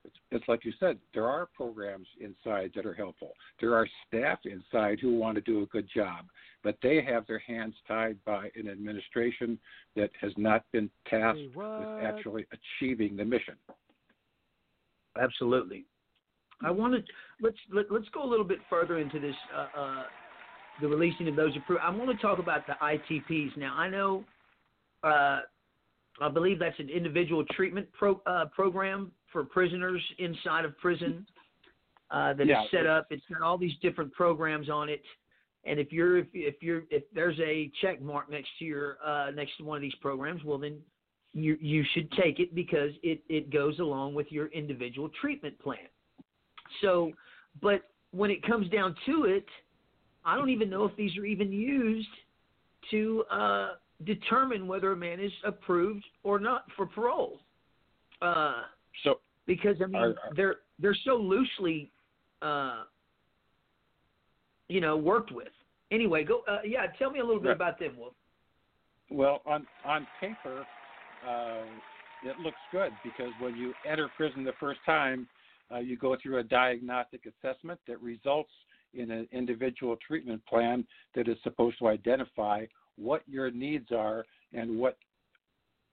[0.06, 3.34] It's, it's like you said, there are programs inside that are helpful.
[3.60, 6.26] There are staff inside who want to do a good job,
[6.64, 9.60] but they have their hands tied by an administration
[9.98, 11.68] that has not been tasked with
[12.04, 12.46] actually
[12.80, 13.56] achieving the mission.
[15.20, 15.86] Absolutely.
[16.64, 17.08] I wanted
[17.42, 20.04] let's let, us let us go a little bit further into this uh, uh,
[20.82, 21.82] the releasing of those approved.
[21.84, 23.74] I want to talk about the ITPs now.
[23.78, 24.24] I know,
[25.04, 25.40] uh,
[26.22, 31.26] I believe that's an individual treatment pro, uh, program for prisoners inside of prison
[32.12, 33.08] uh, that yeah, is set up.
[33.10, 35.02] It's got all these different programs on it,
[35.66, 39.32] and if you're if, if you're if there's a check mark next to your uh,
[39.32, 40.78] next to one of these programs, well then
[41.34, 45.80] you you should take it because it it goes along with your individual treatment plan.
[46.82, 47.12] So,
[47.62, 49.46] but when it comes down to it,
[50.26, 52.08] I don't even know if these are even used
[52.92, 53.70] to uh,
[54.06, 57.40] determine whether a man is approved or not for parole.
[58.22, 58.64] Uh,
[59.04, 61.92] so because I mean are, they're they're so loosely,
[62.42, 62.84] uh,
[64.68, 65.48] you know, worked with.
[65.92, 67.56] Anyway, go uh, yeah, tell me a little bit right.
[67.56, 68.14] about them, Wolf.
[69.12, 70.66] Well, on on paper,
[71.28, 71.64] uh,
[72.24, 75.28] it looks good because when you enter prison the first time,
[75.72, 78.50] uh, you go through a diagnostic assessment that results
[78.96, 82.66] in an individual treatment plan that is supposed to identify
[82.96, 84.98] what your needs are and what,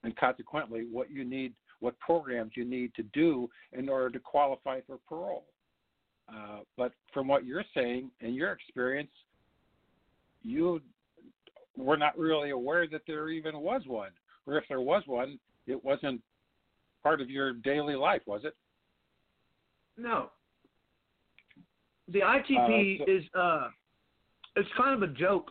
[0.03, 4.81] and consequently, what you need, what programs you need to do in order to qualify
[4.87, 5.45] for parole.
[6.29, 9.11] Uh, but from what you're saying and your experience,
[10.43, 10.81] you
[11.77, 14.11] were not really aware that there even was one
[14.47, 16.21] or if there was one, it wasn't
[17.03, 18.55] part of your daily life, was it?
[19.99, 20.31] No.
[22.09, 23.69] The ITP uh, so- is uh,
[24.57, 25.51] it's kind of a joke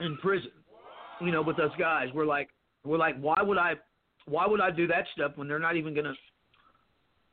[0.00, 0.50] in prison.
[1.20, 2.48] You know, with us guys, we're like,
[2.84, 3.72] we're like, why would I,
[4.28, 6.14] why would I do that stuff when they're not even gonna,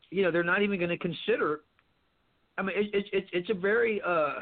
[0.10, 1.62] you know, they're not even gonna consider.
[2.58, 4.34] I mean, it's it, it, it's a very uh,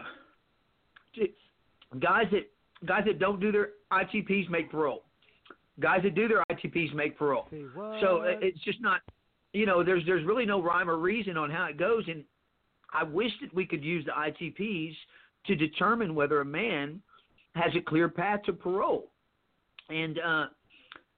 [1.99, 2.49] guys that
[2.85, 5.03] guys that don't do their ITPs make parole.
[5.79, 7.47] Guys that do their ITPs make parole.
[8.01, 9.01] So uh, it's just not,
[9.53, 12.03] you know, there's there's really no rhyme or reason on how it goes.
[12.07, 12.23] And
[12.93, 14.95] I wish that we could use the ITPs
[15.47, 17.01] to determine whether a man
[17.55, 19.05] has a clear path to parole.
[19.89, 20.45] And uh,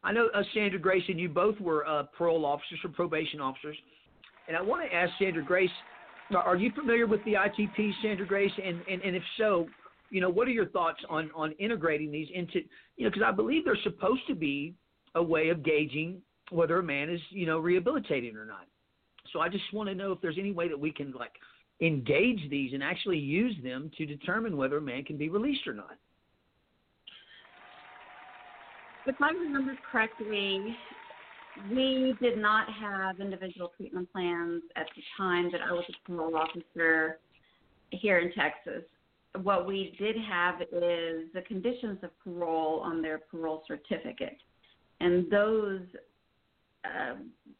[0.06, 3.76] I know uh, Sandra Grace and you both were uh, parole officers or probation officers.
[4.48, 5.70] And I want to ask Sandra Grace,
[6.34, 8.52] are you familiar with the ITP, Sandra Grace?
[8.64, 9.68] And, and, and if so,
[10.10, 12.62] you know, what are your thoughts on on integrating these into
[12.98, 14.74] you know because I believe they're supposed to be
[15.16, 18.68] a way of gauging whether a man is you know rehabilitating or not.
[19.34, 21.34] So I just want to know if there's any way that we can like
[21.82, 25.74] engage these and actually use them to determine whether a man can be released or
[25.74, 25.96] not.
[29.08, 30.76] If I remember correctly,
[31.70, 36.36] we did not have individual treatment plans at the time that I was a parole
[36.36, 37.20] officer
[37.92, 38.84] here in Texas
[39.44, 44.38] what we did have is the conditions of parole on their parole certificate,
[45.00, 45.82] and those,
[46.86, 47.16] uh,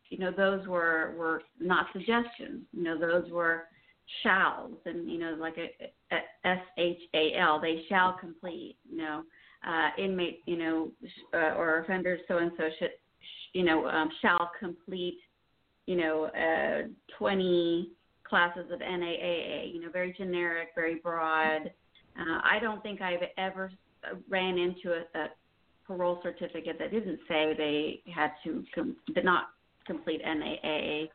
[0.10, 2.62] you know, those were were not suggestions.
[2.72, 3.64] You know, those were
[4.24, 6.16] shalls, and you know, like a
[6.46, 8.78] S H A L, they shall complete.
[8.90, 9.24] You know,
[9.68, 10.92] uh, inmate, you know,
[11.34, 12.92] uh, or offender so and so should,
[13.54, 15.20] you know, um, shall complete,
[15.86, 17.92] you know, uh, twenty
[18.28, 21.72] classes of NAAA, you know, very generic, very broad.
[22.20, 23.72] Uh, I don't think I've ever
[24.30, 25.30] ran into a, a
[25.88, 29.50] parole certificate that didn't say they had to com- did not
[29.86, 31.10] complete NAAA,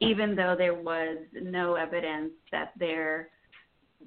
[0.00, 3.28] even though there was no evidence that their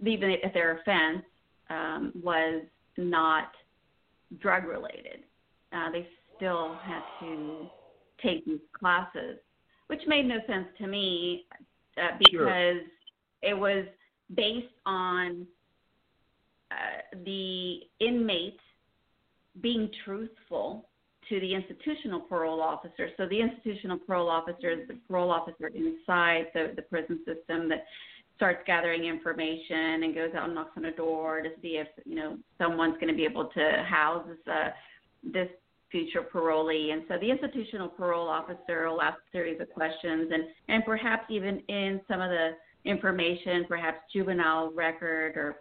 [0.05, 1.21] even if their offense
[1.69, 2.63] um, was
[2.97, 3.51] not
[4.41, 5.21] drug related.
[5.71, 6.05] Uh, they
[6.35, 7.67] still had to
[8.21, 9.37] take these classes,
[9.87, 11.45] which made no sense to me
[11.97, 12.71] uh, because sure.
[13.41, 13.85] it was
[14.35, 15.45] based on
[16.71, 18.59] uh, the inmate
[19.61, 20.89] being truthful
[21.29, 23.09] to the institutional parole officer.
[23.17, 27.85] So the institutional parole officer is the parole officer inside the, the prison system that
[28.35, 32.15] starts gathering information and goes out and knocks on a door to see if you
[32.15, 34.69] know someone's going to be able to house this, uh,
[35.23, 35.47] this
[35.91, 36.91] future parolee.
[36.91, 41.25] And so the institutional parole officer will ask a series of questions and, and perhaps
[41.29, 42.51] even in some of the
[42.89, 45.57] information, perhaps juvenile record or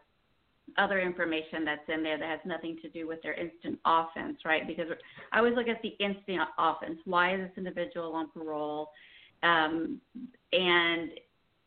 [0.79, 4.67] other information that's in there that has nothing to do with their instant offense, right?
[4.67, 4.87] Because
[5.33, 6.99] I always look at the instant offense.
[7.05, 8.89] Why is this individual on parole?
[9.43, 10.01] Um,
[10.53, 11.11] and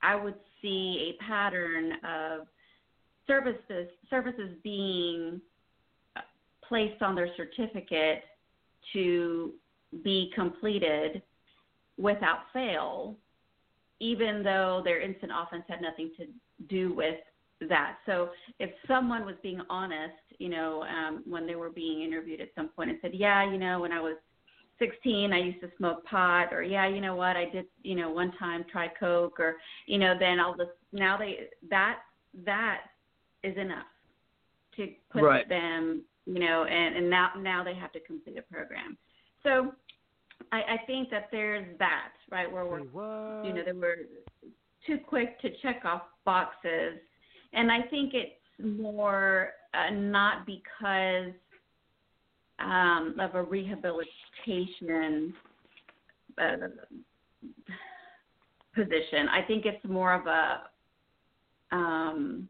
[0.01, 0.33] I would
[0.63, 2.47] see a pattern of
[3.27, 5.39] services services being
[6.15, 6.21] uh,
[6.67, 8.23] placed on their certificate
[8.93, 9.53] to
[10.03, 11.21] be completed
[11.97, 13.15] without fail,
[13.99, 16.25] even though their instant offense had nothing to
[16.67, 17.15] do with
[17.67, 17.97] that.
[18.05, 18.29] So
[18.59, 22.67] if someone was being honest, you know, um, when they were being interviewed at some
[22.69, 24.15] point and said, yeah, you know, when I was
[24.77, 28.11] 16, I used to smoke pot, or yeah, you know what, I did, you know,
[28.11, 29.55] one time try coke, or
[29.87, 32.01] you know, then I'll just now they that
[32.45, 32.81] that
[33.43, 33.87] is enough
[34.75, 35.49] to put right.
[35.49, 38.97] them you know, and, and now now they have to complete a program.
[39.43, 39.71] So
[40.51, 43.45] I, I think that there's that, right, where we're what?
[43.45, 43.99] you know, they were
[44.85, 46.99] too quick to check off boxes.
[47.53, 48.33] And I think it's
[48.77, 51.31] more uh, not because
[52.59, 55.33] um, of a rehabilitation
[56.37, 56.55] uh,
[58.75, 59.29] position.
[59.31, 60.61] I think it's more of a
[61.73, 62.49] um,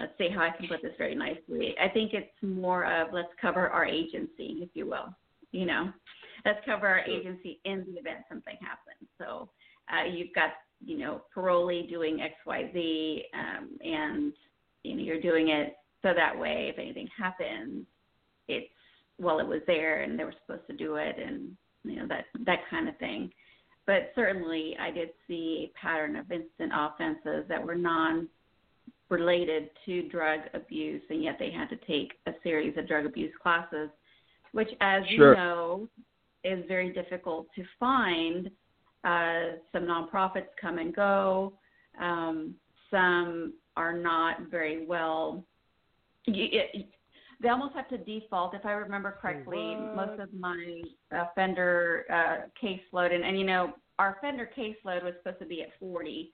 [0.00, 1.74] let's see how I can put this very nicely.
[1.82, 5.14] I think it's more of let's cover our agency, if you will.
[5.52, 5.92] You know,
[6.44, 9.08] let's cover our agency in the event something happens.
[9.18, 9.50] So
[9.90, 10.50] uh, you've got
[10.84, 14.32] you know parolee doing X Y Z, um, and
[14.82, 17.84] you know you're doing it so that way if anything happens,
[18.48, 18.70] it's
[19.18, 22.26] well it was there and they were supposed to do it and you know that
[22.46, 23.30] that kind of thing.
[23.86, 28.28] But certainly, I did see a pattern of instant offenses that were non
[29.10, 33.32] related to drug abuse, and yet they had to take a series of drug abuse
[33.42, 33.90] classes,
[34.52, 35.32] which, as sure.
[35.32, 35.88] you know,
[36.44, 38.50] is very difficult to find.
[39.02, 41.52] Uh, some nonprofits come and go.
[42.00, 42.54] Um,
[42.90, 45.42] some are not very well.
[46.26, 46.86] It,
[47.42, 49.56] they almost have to default, if I remember correctly.
[49.58, 49.96] What?
[50.18, 55.38] Most of my offender uh, caseload, and, and you know, our offender caseload was supposed
[55.40, 56.30] to be at 40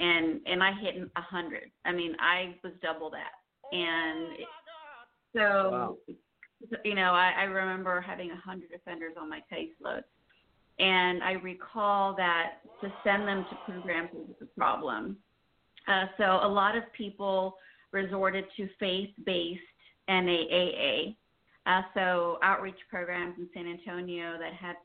[0.00, 1.70] and and I hit a hundred.
[1.84, 3.38] I mean, I was double that,
[3.76, 4.48] and it,
[5.36, 5.96] so wow.
[6.84, 10.02] you know, I, I remember having a hundred offenders on my caseload,
[10.78, 15.18] and I recall that to send them to programs was a problem.
[15.86, 17.56] Uh, so a lot of people
[17.92, 19.60] resorted to faith-based
[20.08, 21.16] NAAA.
[21.66, 24.76] Uh, so outreach programs in San Antonio that had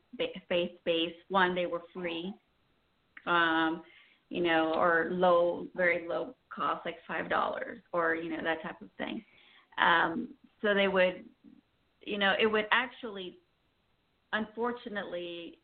[0.48, 1.14] faith-based.
[1.28, 2.32] One, they were free.
[3.26, 3.82] Um,
[4.28, 8.80] you know, or low, very low cost, like five dollars, or you know that type
[8.82, 9.24] of thing.
[9.78, 10.28] Um,
[10.62, 11.24] so they would,
[12.02, 13.38] you know, it would actually,
[14.32, 15.58] unfortunately,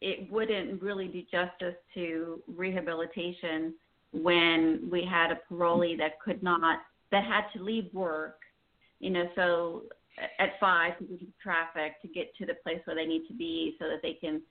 [0.00, 3.74] it wouldn't really do justice to rehabilitation
[4.12, 6.80] when we had a parolee that could not,
[7.10, 8.38] that had to leave work,
[8.98, 9.82] you know, so
[10.38, 13.74] at five because of traffic to get to the place where they need to be
[13.78, 14.42] so that they can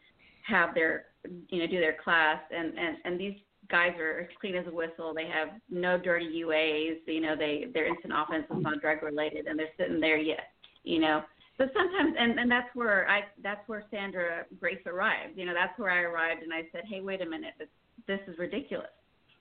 [0.47, 1.05] have their
[1.49, 3.35] you know do their class and and and these
[3.69, 5.13] guys are clean as a whistle.
[5.13, 6.97] They have no dirty UAs.
[7.05, 10.53] You know, they their instant offense is not drug related, and they're sitting there yet.
[10.83, 11.21] You know,
[11.57, 15.33] so sometimes, and and that's where I that's where Sandra Grace arrived.
[15.37, 17.67] You know, that's where I arrived, and I said, hey, wait a minute, this,
[18.07, 18.87] this is ridiculous.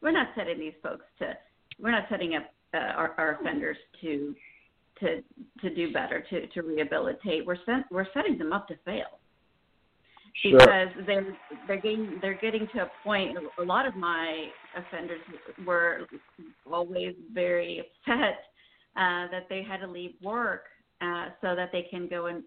[0.02, 1.34] We're not setting these folks to,
[1.80, 4.34] we're not setting up uh, our, our offenders to,
[5.00, 5.22] to
[5.62, 7.46] to do better, to to rehabilitate.
[7.46, 9.17] We're set, we're setting them up to fail
[10.42, 10.62] because
[10.94, 11.02] sure.
[11.06, 11.36] they're
[11.66, 13.36] they're getting they're getting to a point.
[13.58, 15.20] A lot of my offenders
[15.66, 16.00] were
[16.70, 18.44] always very upset
[18.96, 20.64] uh, that they had to leave work
[21.00, 22.42] uh, so that they can go and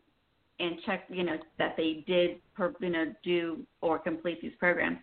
[0.59, 4.97] and check, you know, that they did, per, you know, do or complete these programs.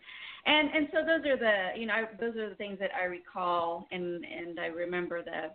[0.47, 3.05] And and so those are the you know I, those are the things that I
[3.05, 5.51] recall and and I remember the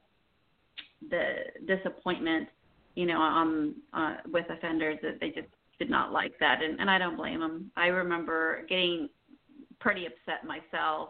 [1.10, 2.48] the disappointment
[2.96, 5.48] you know on um, uh, with offenders that they just
[5.80, 7.72] did not like that, and, and I don't blame him.
[7.76, 9.10] I remember getting
[9.80, 11.10] pretty upset myself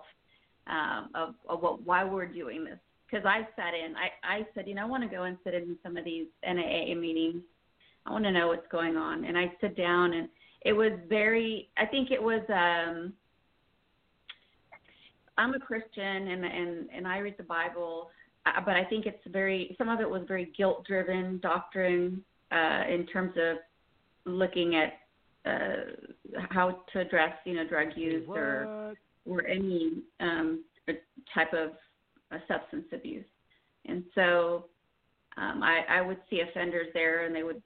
[0.67, 3.93] um, of, of what why we're doing this because I sat in.
[3.95, 6.27] I I said, you know, I want to go and sit in some of these
[6.45, 7.41] NAA meetings.
[8.05, 10.29] I want to know what's going on, and I sit down, and
[10.61, 11.69] it was very.
[11.77, 12.41] I think it was.
[12.49, 13.13] um
[15.37, 18.09] I'm a Christian, and and and I read the Bible,
[18.45, 19.75] uh, but I think it's very.
[19.77, 23.57] Some of it was very guilt driven doctrine uh, in terms of
[24.25, 24.93] looking at
[25.45, 28.37] uh, how to address, you know, drug use what?
[28.37, 28.93] or
[29.25, 30.63] or any um,
[31.33, 31.71] type of
[32.31, 33.25] uh, substance abuse.
[33.87, 34.65] And so
[35.37, 37.61] um, I, I would see offenders there, and they would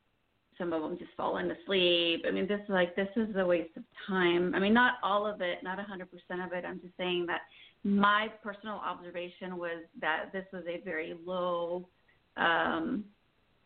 [0.58, 2.24] some of them just fall into sleep.
[2.28, 4.55] I mean, this is like this is a waste of time.
[4.55, 6.66] I mean, not all of it, not 100% of it.
[6.68, 7.41] I'm just saying that
[7.84, 11.88] my personal observation was that this was a very low.
[12.38, 13.03] Um,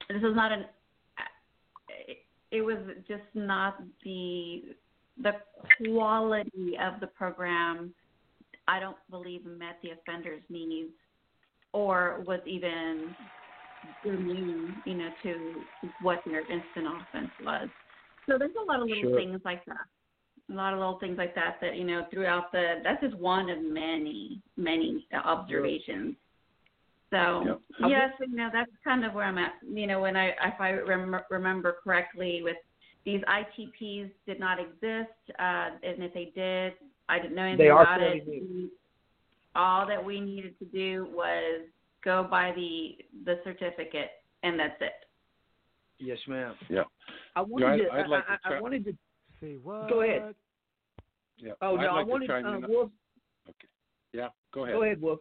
[0.10, 0.66] this is not an
[2.52, 2.78] it was
[3.08, 4.64] just not the
[5.24, 5.32] the
[5.78, 7.94] quality of the program.
[8.68, 10.92] I don't believe met the offender's needs
[11.74, 13.16] or was even
[14.06, 15.56] immune, you know, to
[16.02, 17.68] what their instant offense was.
[18.30, 19.18] So there's a lot of little sure.
[19.18, 19.88] things like that.
[20.52, 22.82] A lot of little things like that that you know throughout the.
[22.84, 26.16] That's just one of many many observations
[27.12, 27.62] so yep.
[27.90, 29.52] yes, you know that's kind of where I'm at.
[29.70, 32.56] You know, when I if I rem- remember correctly, with
[33.04, 36.74] these ITPs did not exist, uh, and if they did,
[37.10, 38.24] I didn't know anything about it.
[39.56, 41.64] All that we needed to do was
[42.02, 42.96] go by the
[43.26, 44.12] the certificate,
[44.44, 44.94] and that's it.
[46.00, 46.56] Yes, ma'am.
[46.70, 46.84] Yeah.
[47.36, 48.04] I wanted yeah, I'd, to.
[48.06, 48.94] I'd like I, to I, wanted to
[49.42, 49.90] say what.
[49.90, 50.22] Go ahead.
[50.28, 50.32] Oh,
[51.38, 51.52] yeah.
[51.62, 52.90] Oh I'd no, like I wanted to uh, uh, Wolf.
[53.50, 53.68] Okay.
[54.14, 54.28] Yeah.
[54.54, 54.76] Go ahead.
[54.76, 55.20] Go ahead, Wolf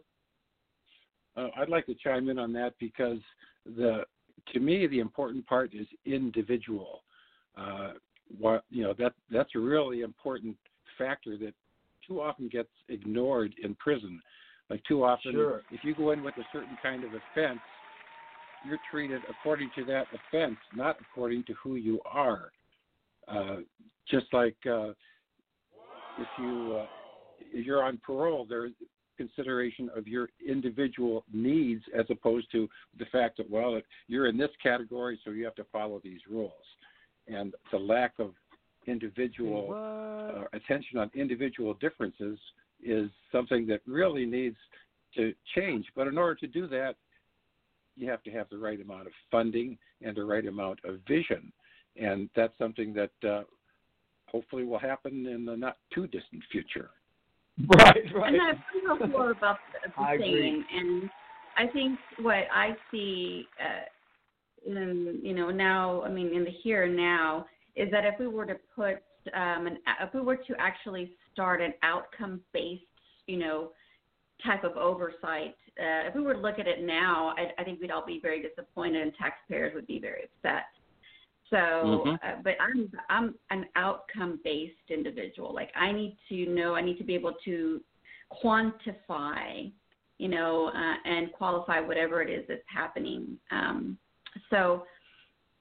[1.37, 3.19] uh, I'd like to chime in on that because
[3.77, 4.03] the
[4.53, 7.03] to me the important part is individual.
[7.57, 7.91] Uh,
[8.39, 10.55] what you know that that's a really important
[10.97, 11.53] factor that
[12.07, 14.21] too often gets ignored in prison.
[14.69, 15.61] Like too often, sure.
[15.71, 17.59] if you go in with a certain kind of offense,
[18.65, 22.51] you're treated according to that offense, not according to who you are.
[23.27, 23.57] Uh,
[24.09, 24.89] just like uh,
[26.17, 26.85] if you uh,
[27.53, 28.69] if you're on parole, there
[29.27, 32.67] consideration of your individual needs as opposed to
[32.97, 36.51] the fact that, well, you're in this category, so you have to follow these rules.
[37.27, 38.31] And the lack of
[38.87, 42.39] individual uh, attention on individual differences
[42.83, 44.57] is something that really needs
[45.15, 45.85] to change.
[45.95, 46.95] But in order to do that,
[47.95, 51.51] you have to have the right amount of funding and the right amount of vision.
[51.95, 53.43] And that's something that uh,
[54.27, 56.89] hopefully will happen in the not too distant future.
[57.77, 58.33] Right, right.
[58.33, 58.51] And I
[58.97, 60.13] feel about the, the same.
[60.21, 60.65] Agree.
[60.75, 61.09] And
[61.57, 66.83] I think what I see, uh, in, you know, now, I mean, in the here
[66.83, 67.45] and now,
[67.75, 68.95] is that if we were to put
[69.33, 72.83] um, an, if we were to actually start an outcome-based,
[73.27, 73.69] you know,
[74.45, 77.79] type of oversight, uh, if we were to look at it now, I, I think
[77.79, 80.63] we'd all be very disappointed, and taxpayers would be very upset.
[81.51, 82.09] So, mm-hmm.
[82.15, 85.53] uh, but I'm I'm an outcome based individual.
[85.53, 87.81] Like I need to know, I need to be able to
[88.43, 89.69] quantify,
[90.17, 93.37] you know, uh, and qualify whatever it is that's happening.
[93.51, 93.97] Um,
[94.49, 94.83] so,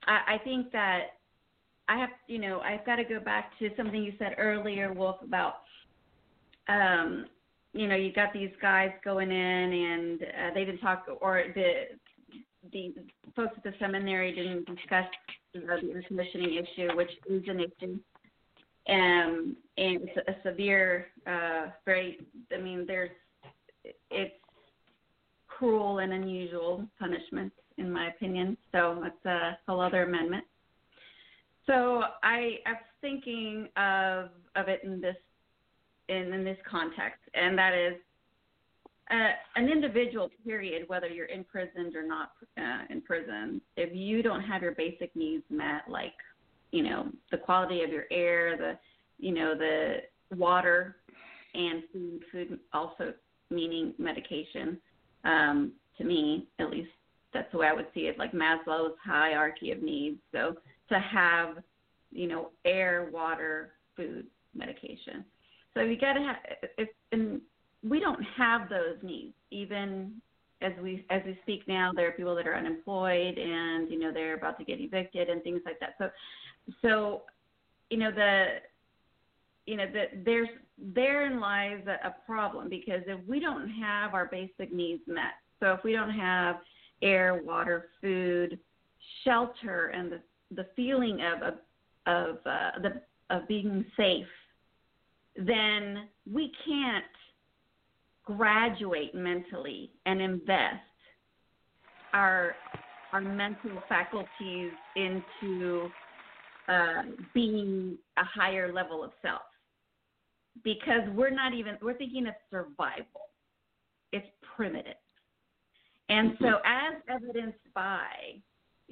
[0.06, 1.06] I, I think that
[1.88, 5.16] I have, you know, I've got to go back to something you said earlier, Wolf,
[5.24, 5.54] about,
[6.68, 7.26] um,
[7.72, 11.72] you know, you got these guys going in and uh, they didn't talk, or the
[12.72, 12.94] the
[13.34, 15.06] folks at the seminary didn't discuss
[15.54, 17.98] the air conditioning issue, which is an issue.
[18.88, 22.18] Um, and it's a severe, uh, very,
[22.52, 23.10] I mean, there's,
[24.10, 24.34] it's
[25.48, 28.56] cruel and unusual punishment, in my opinion.
[28.72, 30.44] So that's a whole other amendment.
[31.66, 35.16] So I, I was thinking of, of it in this
[36.08, 37.94] in, in this context, and that is
[39.10, 44.42] uh, an individual period, whether you're imprisoned or not uh, in prison, if you don't
[44.42, 46.12] have your basic needs met, like
[46.70, 48.78] you know the quality of your air, the
[49.18, 49.96] you know the
[50.36, 50.94] water
[51.54, 53.12] and food, food also
[53.50, 54.78] meaning medication.
[55.24, 56.88] Um, to me, at least,
[57.34, 58.16] that's the way I would see it.
[58.16, 60.18] Like Maslow's hierarchy of needs.
[60.30, 60.54] So
[60.90, 61.56] to have
[62.12, 65.24] you know air, water, food, medication.
[65.74, 66.36] So you got to have
[66.78, 67.40] if in
[67.82, 70.12] we don't have those needs even
[70.62, 74.12] as we as we speak now there are people that are unemployed and you know
[74.12, 76.08] they're about to get evicted and things like that so
[76.82, 77.22] so
[77.88, 78.46] you know the
[79.66, 84.26] you know that there's therein lies a, a problem because if we don't have our
[84.26, 86.56] basic needs met so if we don't have
[87.02, 88.58] air water food
[89.24, 90.20] shelter and the
[90.54, 91.54] the feeling of of
[92.06, 93.00] of uh, the
[93.34, 94.26] of being safe
[95.36, 97.04] then we can't
[98.36, 100.76] graduate mentally and invest
[102.12, 102.54] our
[103.12, 105.88] our mental faculties into
[106.68, 107.02] uh,
[107.34, 109.40] being a higher level of self
[110.62, 113.22] because we're not even we're thinking of survival
[114.12, 114.92] it's primitive
[116.08, 116.96] and so mm-hmm.
[116.96, 118.04] as evidenced by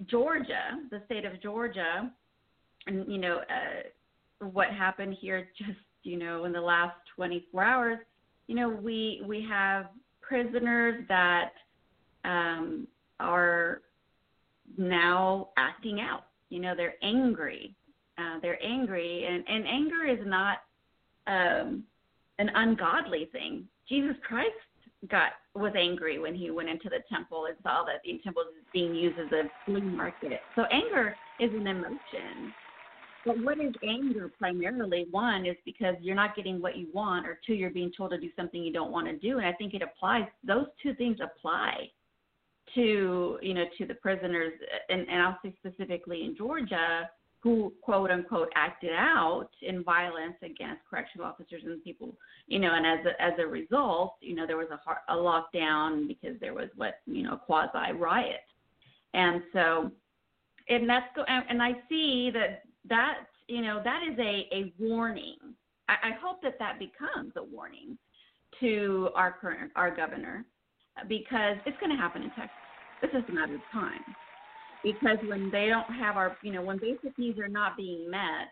[0.07, 2.11] georgia the state of georgia
[2.89, 7.99] and you know uh, what happened here just you know in the last 24 hours
[8.49, 9.87] you know, we we have
[10.21, 11.51] prisoners that
[12.25, 12.89] um,
[13.21, 13.83] are
[14.77, 16.25] now acting out.
[16.49, 17.75] You know, they're angry.
[18.17, 20.59] Uh, they're angry, and and anger is not
[21.27, 21.85] um,
[22.39, 23.69] an ungodly thing.
[23.89, 24.51] Jesus Christ
[25.09, 28.55] got was angry when he went into the temple and saw that the temple was
[28.73, 30.41] being used as a flea market.
[30.57, 32.53] So anger is an emotion.
[33.29, 35.07] But what is anger primarily?
[35.11, 38.19] One is because you're not getting what you want, or two, you're being told to
[38.19, 39.37] do something you don't want to do.
[39.37, 41.91] And I think it applies; those two things apply
[42.75, 44.55] to you know to the prisoners,
[44.89, 47.11] and, and I'll say specifically in Georgia,
[47.41, 52.15] who quote unquote acted out in violence against correctional officers and people.
[52.47, 56.09] You know, and as a, as a result, you know there was a, a lockdown
[56.09, 58.41] because there was what you know quasi riot,
[59.13, 59.91] and so
[60.71, 63.19] and that's go and, and I see that that
[63.49, 65.37] you know that is a a warning.
[65.89, 67.97] I, I hope that that becomes a warning
[68.61, 70.45] to our current our governor
[71.09, 72.51] because it's going to happen in Texas.
[73.03, 74.01] It's just a matter of time
[74.85, 78.49] because when they don't have our you know when basic needs are not being met,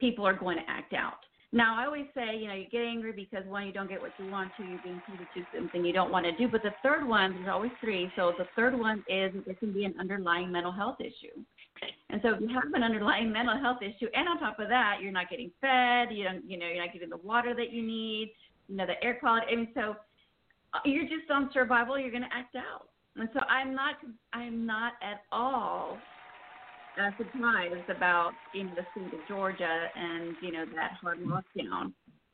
[0.00, 1.14] people are going to act out.
[1.50, 4.10] Now, I always say, you know, you get angry because one, you don't get what
[4.18, 6.46] you want, two, you're being told to do something you don't want to do.
[6.46, 8.12] But the third one, there's always three.
[8.16, 11.42] So the third one is it can be an underlying mental health issue.
[12.10, 14.96] And so if you have an underlying mental health issue, and on top of that,
[15.02, 17.82] you're not getting fed, you don't, you know, you're not getting the water that you
[17.82, 18.32] need,
[18.68, 19.46] you know, the air quality.
[19.52, 19.94] I mean, so
[20.72, 21.98] uh, you're just on survival.
[21.98, 22.88] You're going to act out.
[23.16, 23.96] And so I'm not,
[24.32, 25.98] I'm not at all
[27.02, 31.92] uh, surprised about you know the state of Georgia and you know that hard lockdown.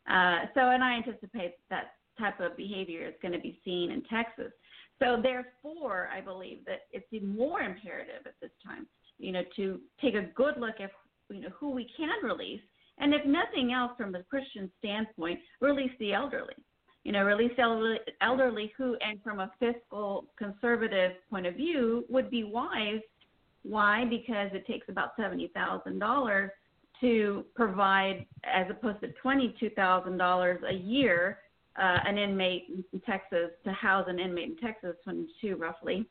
[0.09, 4.03] Uh, so, and I anticipate that type of behavior is going to be seen in
[4.05, 4.53] Texas.
[5.01, 8.87] So, therefore, I believe that it's even more imperative at this time
[9.19, 10.91] you know, to take a good look at
[11.31, 12.61] you know who we can release,
[12.99, 16.55] and if nothing else, from a Christian standpoint, release the elderly.
[17.05, 22.31] You know, release elderly, elderly who, and from a fiscal conservative point of view, would
[22.31, 23.01] be wise.
[23.63, 24.05] Why?
[24.05, 26.51] Because it takes about seventy thousand dollars
[27.01, 31.39] to provide, as opposed to twenty-two thousand dollars a year,
[31.79, 36.07] uh, an inmate in Texas to house an inmate in Texas, twenty-two roughly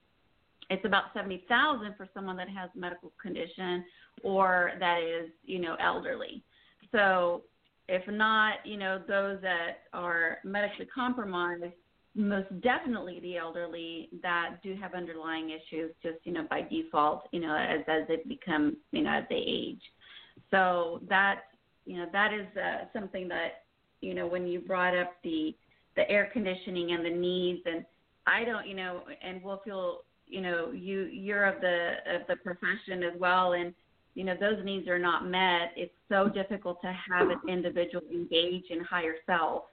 [0.69, 3.83] it's about 70,000 for someone that has medical condition
[4.23, 6.41] or that is, you know, elderly.
[6.91, 7.41] So
[7.89, 11.63] if not, you know, those that are medically compromised,
[12.15, 17.39] most definitely the elderly that do have underlying issues just, you know, by default, you
[17.39, 19.81] know, as, as they become, you know, as they age.
[20.51, 21.41] So that,
[21.85, 23.63] you know, that is uh, something that,
[24.01, 25.55] you know, when you brought up the,
[25.95, 27.83] the air conditioning and the needs and
[28.27, 32.35] I don't, you know, and Wolf, you'll you know you you're of the of the
[32.37, 33.73] profession as well and
[34.15, 38.63] you know those needs are not met it's so difficult to have an individual engage
[38.69, 39.63] in higher self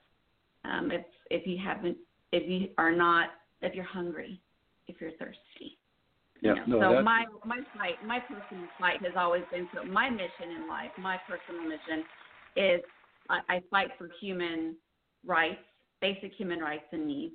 [0.65, 1.97] um, if if you haven't
[2.31, 3.29] if you are not
[3.61, 4.39] if you're hungry
[4.87, 5.77] if you're thirsty
[6.43, 6.79] yeah, you know?
[6.79, 10.67] no, so my my fight my personal fight has always been so my mission in
[10.67, 12.03] life my personal mission
[12.55, 12.81] is
[13.29, 14.75] I, I fight for human
[15.25, 15.61] rights
[16.01, 17.33] basic human rights and needs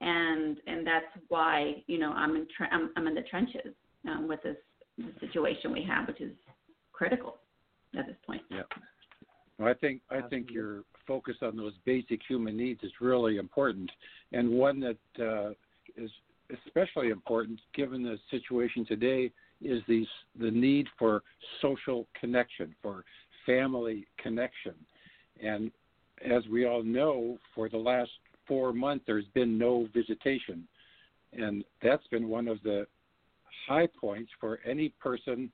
[0.00, 3.72] and and that's why you know I'm in tre- I'm, I'm in the trenches
[4.08, 4.56] um, with this
[4.96, 6.32] the situation we have, which is
[6.92, 7.38] critical
[7.98, 8.42] at this point.
[8.50, 8.62] Yeah.
[9.58, 10.38] Well, I think I Absolutely.
[10.38, 13.90] think your focus on those basic human needs is really important,
[14.32, 15.50] and one that uh,
[15.96, 16.10] is
[16.66, 19.32] especially important given the situation today
[19.62, 20.06] is these
[20.38, 21.22] the need for
[21.62, 23.04] social connection, for
[23.46, 24.74] family connection,
[25.42, 25.70] and
[26.24, 28.10] as we all know, for the last
[28.46, 30.66] four months, there's been no visitation.
[31.32, 32.86] And that's been one of the
[33.68, 35.50] high points for any person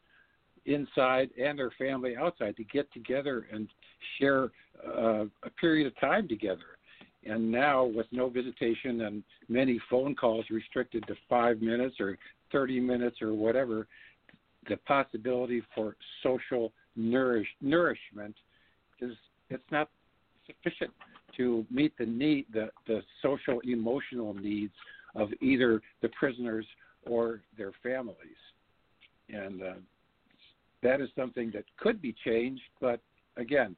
[0.67, 3.69] inside and their family outside to get together and
[4.19, 4.51] share
[4.87, 6.77] uh, a period of time together.
[7.25, 12.17] And now, with no visitation and many phone calls restricted to five minutes or
[12.51, 13.87] 30 minutes or whatever,
[14.69, 18.35] the possibility for social nourish, nourishment
[19.01, 19.13] is
[19.51, 19.89] it's not
[20.47, 20.91] sufficient
[21.41, 24.75] to meet the need, the, the social emotional needs
[25.15, 26.67] of either the prisoners
[27.07, 28.17] or their families.
[29.31, 29.73] And uh,
[30.83, 33.01] that is something that could be changed, but
[33.39, 33.75] again,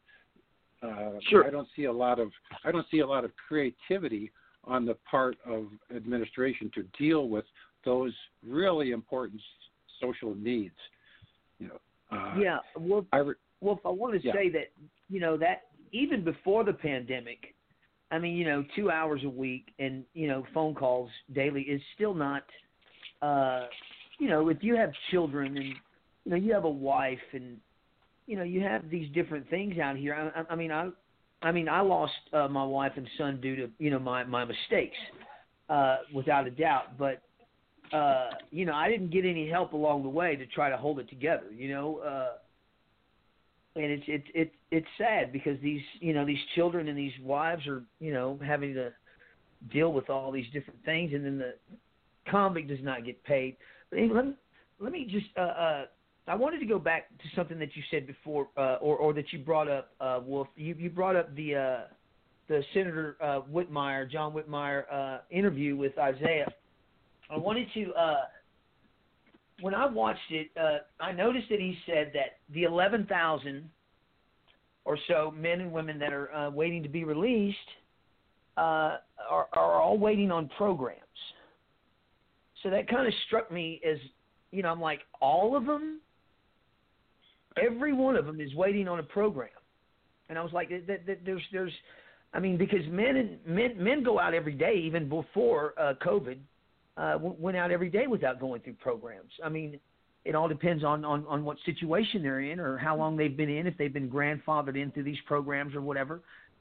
[0.83, 1.47] uh, sure.
[1.47, 2.33] I don't see a lot of
[2.65, 4.33] I don't see a lot of creativity
[4.65, 7.45] on the part of administration to deal with
[7.85, 8.13] those
[8.45, 9.41] really important
[10.01, 10.75] social needs.
[11.61, 11.79] You know.
[12.11, 12.59] Uh, yeah.
[12.77, 14.33] Well, I re- well, I want to yeah.
[14.35, 14.73] say that
[15.09, 17.55] you know that even before the pandemic,
[18.11, 21.81] I mean, you know, two hours a week and you know phone calls daily is
[21.95, 22.43] still not,
[23.21, 23.67] uh,
[24.19, 25.67] you know, if you have children and
[26.25, 27.59] you know you have a wife and
[28.27, 30.15] you know you have these different things out here.
[30.15, 30.89] I, I, I mean, I,
[31.43, 34.45] I mean, I lost uh, my wife and son due to you know my my
[34.45, 34.97] mistakes,
[35.69, 36.99] uh, without a doubt.
[36.99, 37.23] But
[37.97, 40.99] uh, you know, I didn't get any help along the way to try to hold
[41.01, 41.47] it together.
[41.55, 42.37] You know, uh,
[43.77, 47.67] and it's it's it's it's sad because these you know these children and these wives
[47.67, 48.91] are you know having to
[49.73, 51.55] deal with all these different things, and then the
[52.31, 53.57] convict does not get paid.
[53.91, 54.35] But hey, let me
[54.79, 55.85] let me just uh, uh,
[56.29, 59.33] I wanted to go back to something that you said before, uh, or or that
[59.33, 60.49] you brought up, uh, Wolf.
[60.57, 61.79] You you brought up the uh,
[62.49, 66.49] the Senator uh, Whitmire, John Whitmire uh, interview with Isaiah.
[67.31, 67.93] I wanted to.
[67.95, 68.15] Uh,
[69.61, 73.69] when I watched it, uh, I noticed that he said that the 11,000
[74.85, 77.57] or so men and women that are uh, waiting to be released
[78.57, 78.99] uh,
[79.31, 80.99] are, are all waiting on programs.
[82.63, 83.97] So that kind of struck me as,
[84.51, 86.01] you know, I'm like, all of them?
[87.63, 89.51] Every one of them is waiting on a program.
[90.29, 91.73] And I was like, that, that, that there's, there's,
[92.35, 96.39] I mean, because men and men, men go out every day, even before uh, COVID,
[96.97, 99.31] uh, went out every day without going through programs.
[99.43, 99.79] I mean,
[100.25, 103.49] it all depends on, on, on what situation they're in or how long they've been
[103.49, 106.21] in, if they've been grandfathered in through these programs or whatever.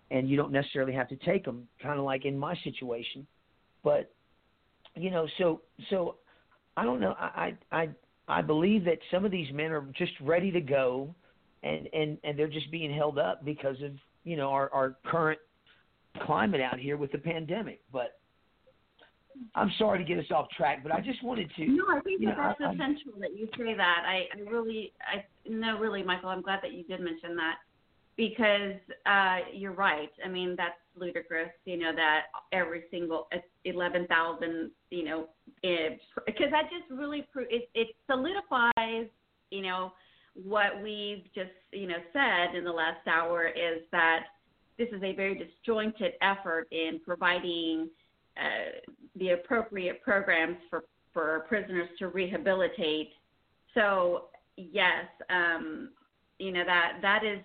[0.09, 3.25] And you don't necessarily have to take them, kind of like in my situation.
[3.83, 4.11] But,
[4.95, 6.15] you know, so, so
[6.75, 7.15] I don't know.
[7.17, 7.89] I, I,
[8.27, 11.13] I believe that some of these men are just ready to go
[11.63, 13.91] and, and, and they're just being held up because of,
[14.23, 15.39] you know, our, our current
[16.25, 17.81] climate out here with the pandemic.
[17.93, 18.19] But,
[19.55, 21.67] I'm sorry to get us off track, but I just wanted to.
[21.67, 24.03] No, I think that know, that's I, essential I, that you say that.
[24.05, 27.55] I, I really, I no, really, Michael, I'm glad that you did mention that
[28.17, 28.75] because
[29.05, 30.09] uh, you're right.
[30.23, 31.49] I mean, that's ludicrous.
[31.65, 35.29] You know that every single uh, eleven thousand, you know,
[35.61, 39.07] because that just really pro- it, it solidifies,
[39.49, 39.91] you know,
[40.45, 44.21] what we've just you know said in the last hour is that
[44.77, 47.89] this is a very disjointed effort in providing
[48.37, 48.79] uh,
[49.17, 53.09] the appropriate programs for, for prisoners to rehabilitate.
[53.73, 54.25] So
[54.55, 55.89] yes, um,
[56.39, 57.39] you know that that is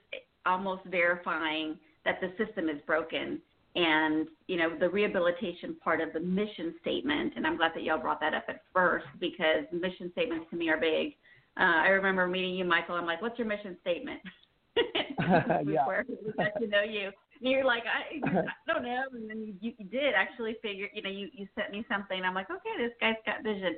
[0.47, 3.41] almost verifying that the system is broken.
[3.75, 7.99] And you know the rehabilitation part of the mission statement, and I'm glad that y'all
[7.99, 11.15] brought that up at first because mission statements to me are big.
[11.59, 12.95] Uh, I remember meeting you, Michael.
[12.95, 14.21] I'm like, "What's your mission statement?"
[14.77, 15.25] Before
[15.67, 16.15] yeah.
[16.27, 17.11] we got to know you,
[17.41, 19.03] and you're like, I, I don't know.
[19.13, 22.21] And then you, you did actually figure, you know, you, you sent me something.
[22.23, 23.77] I'm like, okay, this guy's got vision.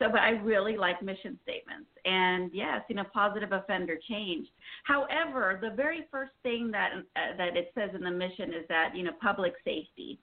[0.00, 1.88] So, but I really like mission statements.
[2.04, 4.46] And yes, you know, positive offender change.
[4.84, 8.92] However, the very first thing that uh, that it says in the mission is that
[8.94, 10.16] you know public safety.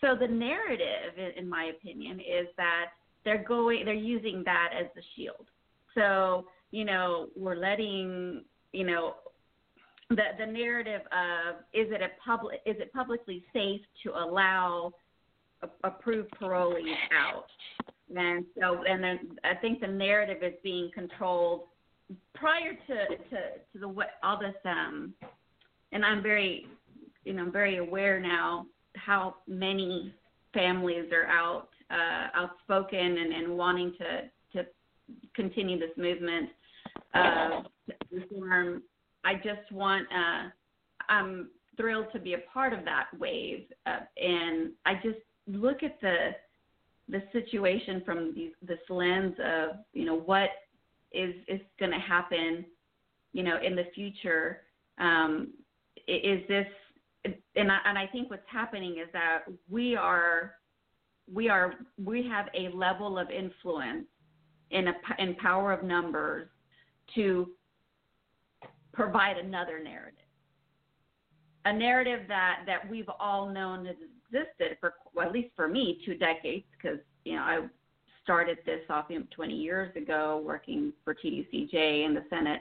[0.00, 2.86] So the narrative, in, in my opinion, is that
[3.26, 5.46] they're going, they're using that as the shield.
[5.94, 9.16] So you know, we're letting you know
[10.10, 14.92] the the narrative of is it a public is it publicly safe to allow
[15.62, 17.46] a, approved parolees out,
[18.16, 21.62] and so and then I think the narrative is being controlled
[22.34, 23.36] prior to to
[23.72, 25.12] to the what all this um,
[25.92, 26.66] and I'm very
[27.24, 30.14] you know I'm very aware now how many
[30.54, 34.66] families are out uh, outspoken and, and wanting to to
[35.34, 36.48] continue this movement
[37.14, 37.66] of
[38.10, 38.82] reform
[39.28, 40.48] I just want, uh,
[41.12, 43.64] I'm thrilled to be a part of that wave.
[43.84, 46.30] Uh, and I just look at the,
[47.10, 50.48] the situation from these, this lens of, you know, what
[51.12, 52.64] is, is going to happen,
[53.34, 54.62] you know, in the future.
[54.96, 55.48] Um,
[56.06, 56.66] is this,
[57.26, 60.52] and I, and I think what's happening is that we are,
[61.32, 64.06] we are, we have a level of influence
[64.70, 66.48] in a in power of numbers
[67.14, 67.50] to
[68.92, 70.14] provide another narrative.
[71.64, 73.96] A narrative that, that we've all known has
[74.32, 77.60] existed for, well, at least for me, two decades, because, you know, I
[78.22, 82.60] started this off you know, 20 years ago working for TDCJ in the Senate.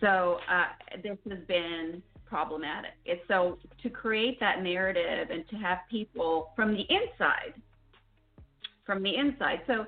[0.00, 2.90] So uh, this has been problematic.
[3.04, 7.54] It's so to create that narrative and to have people from the inside,
[8.84, 9.60] from the inside.
[9.66, 9.86] So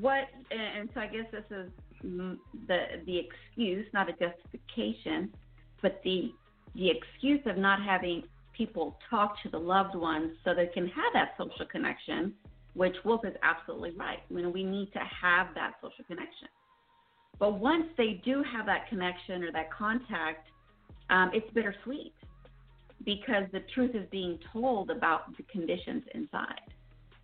[0.00, 0.24] what?
[0.50, 1.70] And so I guess this is
[2.66, 5.32] the the excuse, not a justification,
[5.82, 6.32] but the
[6.74, 8.22] the excuse of not having
[8.56, 12.34] people talk to the loved ones so they can have that social connection,
[12.74, 14.18] which Wolf is absolutely right.
[14.30, 16.48] I mean, we need to have that social connection.
[17.38, 20.46] But once they do have that connection or that contact,
[21.10, 22.14] um, it's bittersweet
[23.04, 26.60] because the truth is being told about the conditions inside.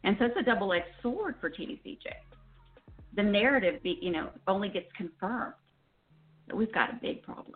[0.05, 2.13] And so it's a double edged sword for TDCJ
[3.17, 5.55] the narrative, be, you know, only gets confirmed
[6.47, 7.55] that we've got a big problem.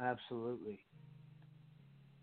[0.00, 0.80] Absolutely.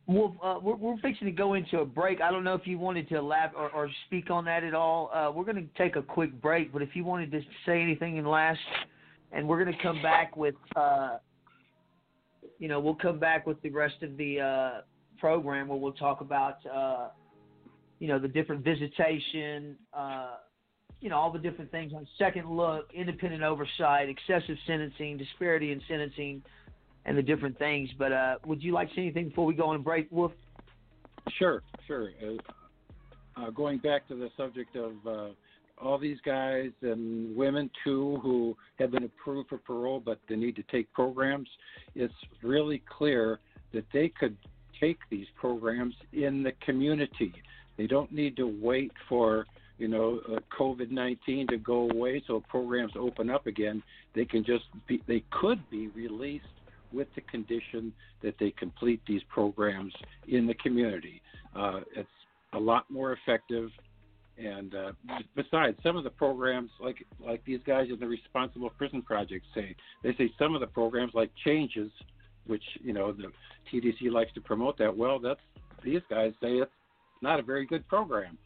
[0.07, 2.22] Well, uh, we're, we're fixing to go into a break.
[2.22, 5.09] I don't know if you wanted to elaborate or, or speak on that at all.
[5.13, 8.17] Uh, we're going to take a quick break, but if you wanted to say anything
[8.17, 8.59] in last,
[9.32, 11.17] and we're going to come back with, uh,
[12.59, 14.82] you know, we'll come back with the rest of the uh,
[15.17, 17.07] program where we'll talk about, uh,
[17.99, 20.32] you know, the different visitation uh,
[21.02, 25.82] you know, all the different things on second look, independent oversight, excessive sentencing, disparity in
[25.88, 26.43] sentencing,
[27.06, 27.89] and the different things.
[27.97, 30.32] But uh, would you like to say anything before we go on a break, Wolf?
[31.39, 32.12] Sure, sure.
[32.24, 32.38] Uh,
[33.41, 35.30] uh, going back to the subject of uh,
[35.82, 40.56] all these guys and women too who have been approved for parole but they need
[40.56, 41.49] to take programs,
[41.95, 43.39] it's really clear
[43.74, 44.38] that they could
[44.80, 47.32] take these programs in the community.
[47.78, 49.45] They don't need to wait for
[49.82, 53.82] you know, uh, COVID-19 to go away, so programs open up again,
[54.13, 56.45] they can just be, they could be released
[56.93, 59.91] with the condition that they complete these programs
[60.27, 61.19] in the community.
[61.55, 62.07] Uh, it's
[62.53, 63.71] a lot more effective.
[64.38, 64.91] And uh,
[65.36, 69.75] besides, some of the programs, like like these guys in the Responsible Prison Project say,
[70.03, 71.91] they say some of the programs, like Changes,
[72.47, 73.27] which you know the
[73.71, 74.95] TDC likes to promote that.
[74.95, 75.39] Well, that's
[75.84, 76.71] these guys say it's
[77.23, 78.38] not a very good program.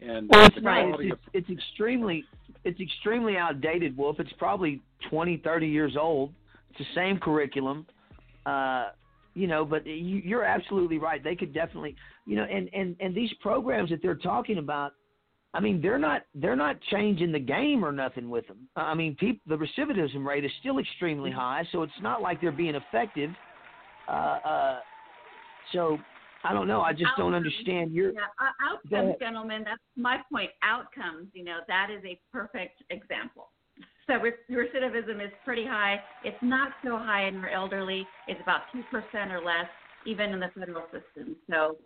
[0.00, 2.24] And well, it's, not, it's, it's extremely
[2.64, 4.16] it's extremely outdated, Wolf.
[4.18, 4.80] It's probably
[5.10, 6.32] 20, 30 years old.
[6.70, 7.86] It's the same curriculum.
[8.46, 8.88] Uh,
[9.34, 11.22] you know, but you, are absolutely right.
[11.22, 11.94] They could definitely,
[12.26, 14.92] you know, and, and, and these programs that they're talking about,
[15.54, 18.68] I mean, they're not they're not changing the game or nothing with them.
[18.76, 22.52] I mean, people, the recidivism rate is still extremely high, so it's not like they're
[22.52, 23.30] being effective.
[24.08, 24.12] Uh,
[24.44, 24.78] uh,
[25.72, 25.96] so
[26.44, 26.80] I don't know.
[26.80, 27.24] I just outcomes.
[27.26, 29.62] don't understand your yeah, uh, outcomes, gentlemen.
[29.64, 30.50] That's my point.
[30.62, 31.28] Outcomes.
[31.34, 33.48] You know, that is a perfect example.
[34.06, 36.00] So recidivism is pretty high.
[36.24, 38.06] It's not so high in our elderly.
[38.26, 39.66] It's about two percent or less,
[40.06, 41.36] even in the federal system.
[41.50, 41.76] So,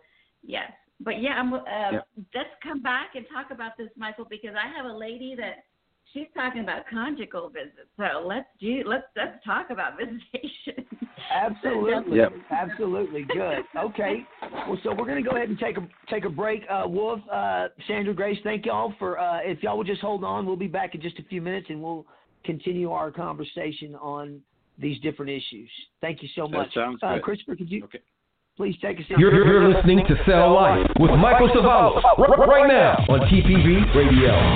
[0.41, 0.71] yes.
[1.01, 1.99] But yeah, I'm, uh, yeah,
[2.33, 5.65] let's come back and talk about this, Michael, because I have a lady that
[6.13, 7.91] she's talking about conjugal visits.
[7.97, 10.85] So let's do let's let's talk about visitation.
[11.33, 12.17] Absolutely.
[12.17, 12.33] Yep.
[12.51, 13.23] Absolutely.
[13.23, 13.63] Good.
[13.77, 14.19] Okay.
[14.67, 16.63] Well, so we're going to go ahead and take a take a break.
[16.69, 19.19] Uh, Wolf, uh, Sandra Grace, thank y'all for.
[19.19, 21.67] Uh, if y'all would just hold on, we'll be back in just a few minutes,
[21.69, 22.05] and we'll
[22.43, 24.41] continue our conversation on
[24.77, 25.69] these different issues.
[26.01, 26.67] Thank you so much.
[26.75, 27.23] That sounds uh, good.
[27.23, 27.83] Christopher, could you?
[27.85, 27.99] Okay.
[28.57, 29.17] Please take a seat.
[29.17, 32.01] You're, you're, listening to Cell Life with Michael Cevallos
[32.47, 34.55] right now on TPV Radio.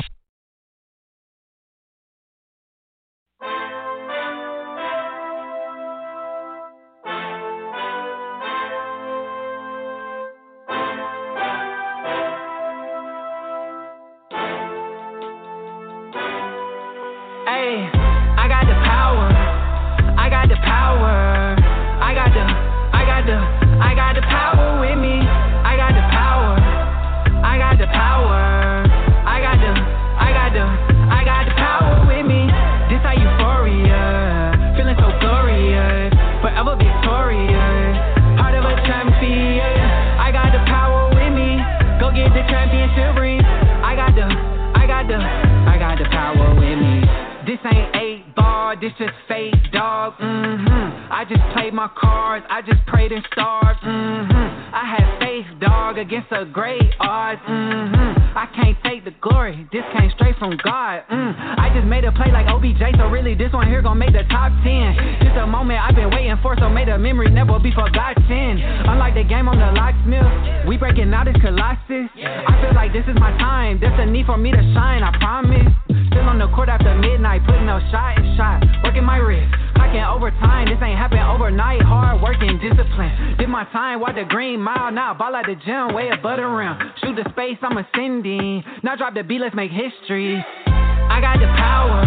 [57.50, 58.38] Mm-hmm.
[58.38, 59.68] I can't fake the glory.
[59.74, 61.02] This came straight from God.
[61.12, 61.32] Mm.
[61.60, 64.24] I just made a play like OBJ, so really this one here gonna make the
[64.30, 64.94] top ten.
[65.22, 68.62] Just a moment I've been waiting for, so may the memory never be forgotten.
[68.62, 70.30] Unlike the game on the locksmith,
[70.70, 72.08] we breaking out this colossus.
[72.16, 73.80] I feel like this is my time.
[73.82, 75.02] there's a need for me to shine.
[75.02, 75.74] I promise.
[76.14, 79.50] Still on the court after midnight, putting no shot and shot, working my wrist.
[79.80, 81.82] Clocking overtime, this ain't happen overnight.
[81.82, 83.38] Hard work and discipline.
[83.38, 84.92] Did my time, walk the green mile.
[84.92, 86.76] Now ball at the gym, way above the rim.
[87.02, 88.62] Shoot the space, I'm ascending.
[88.84, 90.36] Now drop the beat, let's make history.
[90.36, 92.04] I got the power.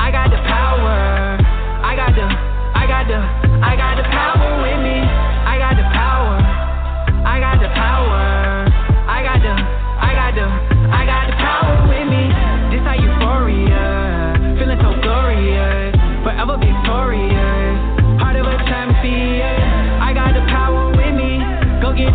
[0.00, 0.96] I got the power.
[1.84, 3.18] I got the, I got the,
[3.60, 5.07] I got the power with me.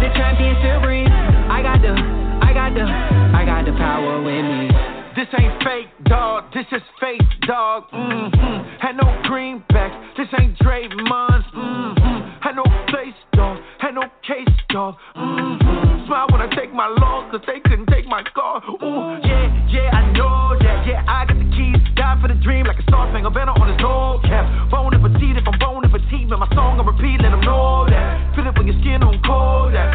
[0.03, 1.07] the champion series.
[1.07, 1.95] I got the,
[2.43, 4.67] I got the, I got the power with me.
[5.15, 6.51] This ain't fake, dog.
[6.53, 7.87] This is fake, dog.
[7.95, 8.83] Mm-hmm.
[8.83, 9.95] Had no greenbacks.
[10.17, 11.45] This ain't Draymond's.
[11.55, 12.43] Mm-hmm.
[12.43, 13.59] Had no face, dog.
[13.79, 14.95] Had no case, dog.
[15.15, 16.05] Mm-hmm.
[16.11, 18.59] Smile when I take my loss, cause they couldn't take my car.
[18.83, 20.83] Ooh, yeah, yeah, I know that.
[20.83, 21.79] Yeah, I got the keys.
[21.95, 24.43] Die for the dream like a star spangled banner on his gold cap.
[24.73, 27.39] Bone and petite, if I'm bone and petite, man, my song I repeat, let them
[27.45, 28.35] know that.
[28.35, 29.71] Feel it when your skin on cold.
[29.77, 29.92] That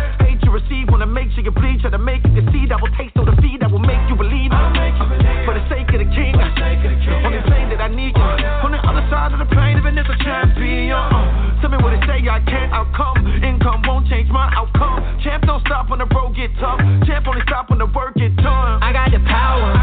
[1.48, 3.80] you bleed, try to make it see that will taste of the feed that will
[3.80, 4.52] make you believe.
[4.76, 5.46] Make you believe.
[5.48, 7.24] For the sake of the king, of the king.
[7.24, 8.20] on this lane that I need you.
[8.20, 10.92] Oh, on the other side of the plane, even if a champion.
[10.92, 13.24] Uh, tell me what it say, I can't outcome.
[13.40, 15.00] Income won't change my outcome.
[15.24, 16.84] Champ don't stop when the road get tough.
[17.08, 18.82] Champ only stop when the work get done.
[18.84, 19.77] I got the power.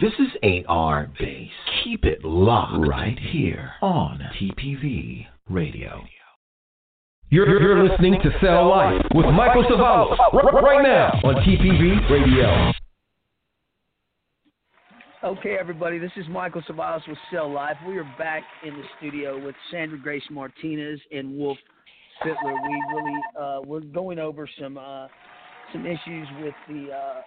[0.00, 1.48] This is AR Base.
[1.82, 6.02] Keep it locked right here on TPV Radio.
[7.30, 10.18] You're, you're listening to Cell Life with Michael Cevallos
[10.62, 12.72] right now on TPV Radio.
[15.24, 17.76] Okay, everybody, this is Michael Cevallos with Cell Life.
[17.88, 21.56] We are back in the studio with Sandra Grace Martinez and Wolf
[22.22, 22.34] Sittler.
[22.52, 25.06] We really uh, we're going over some uh,
[25.72, 27.20] some issues with the uh,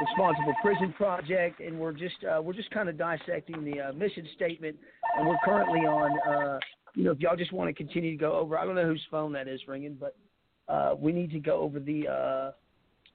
[0.00, 4.26] Responsible Prison Project, and we're just uh, we're just kind of dissecting the uh, mission
[4.36, 4.76] statement,
[5.16, 6.18] and we're currently on.
[6.32, 6.58] Uh,
[6.94, 9.04] you know, if y'all just want to continue to go over, I don't know whose
[9.10, 10.16] phone that is ringing, but
[10.72, 12.06] uh, we need to go over the.
[12.08, 12.52] Uh,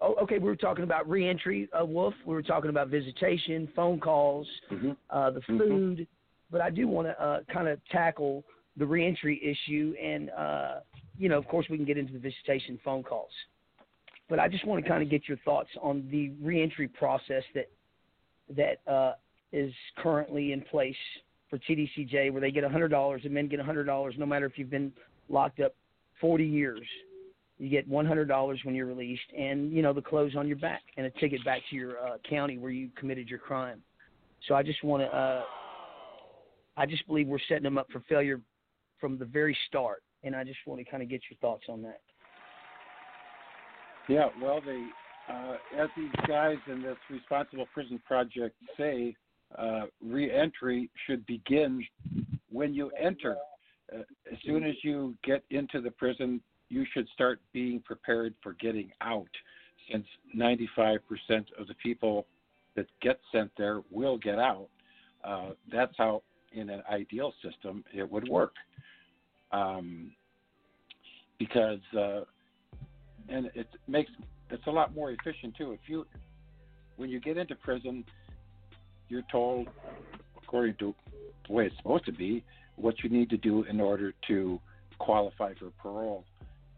[0.01, 2.13] oh, okay, we were talking about reentry, uh, Wolf.
[2.25, 4.91] We were talking about visitation, phone calls, mm-hmm.
[5.09, 5.57] uh, the mm-hmm.
[5.57, 6.03] food, mm-hmm.
[6.51, 8.43] but I do want to uh, kind of tackle
[8.75, 10.79] the reentry issue, and uh,
[11.17, 13.31] you know, of course, we can get into the visitation phone calls
[14.35, 17.69] but I just want to kind of get your thoughts on the reentry process that
[18.57, 19.13] that uh,
[19.51, 20.95] is currently in place
[21.51, 24.53] for TDCJ, where they get hundred dollars and men get hundred dollars, no matter if
[24.57, 24.91] you've been
[25.29, 25.75] locked up
[26.19, 26.81] forty years.
[27.59, 30.57] You get one hundred dollars when you're released, and you know the clothes on your
[30.57, 33.83] back and a ticket back to your uh, county where you committed your crime.
[34.47, 35.15] So I just want to.
[35.15, 35.43] Uh,
[36.75, 38.41] I just believe we're setting them up for failure
[38.99, 41.83] from the very start, and I just want to kind of get your thoughts on
[41.83, 41.99] that.
[44.09, 44.85] Yeah, well, they,
[45.31, 49.15] uh, as these guys in this Responsible Prison Project say,
[49.57, 51.83] uh, reentry should begin
[52.51, 53.35] when you enter.
[53.93, 53.99] Uh,
[54.31, 58.91] as soon as you get into the prison, you should start being prepared for getting
[59.01, 59.29] out,
[59.91, 60.05] since
[60.35, 60.97] 95%
[61.57, 62.25] of the people
[62.75, 64.67] that get sent there will get out.
[65.23, 68.53] Uh, that's how, in an ideal system, it would work.
[69.53, 70.11] Um,
[71.39, 72.21] because uh,
[73.29, 74.11] and it makes
[74.49, 75.71] it's a lot more efficient too.
[75.71, 76.05] If you
[76.97, 78.03] when you get into prison,
[79.09, 79.67] you're told,
[80.41, 80.93] according to
[81.47, 82.43] the way it's supposed to be,
[82.75, 84.59] what you need to do in order to
[84.99, 86.23] qualify for parole.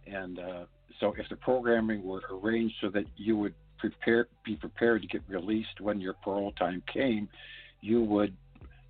[0.08, 0.66] And uh,
[1.00, 5.22] so, if the programming were arranged so that you would prepare, be prepared to get
[5.28, 7.28] released when your parole time came,
[7.82, 8.36] you would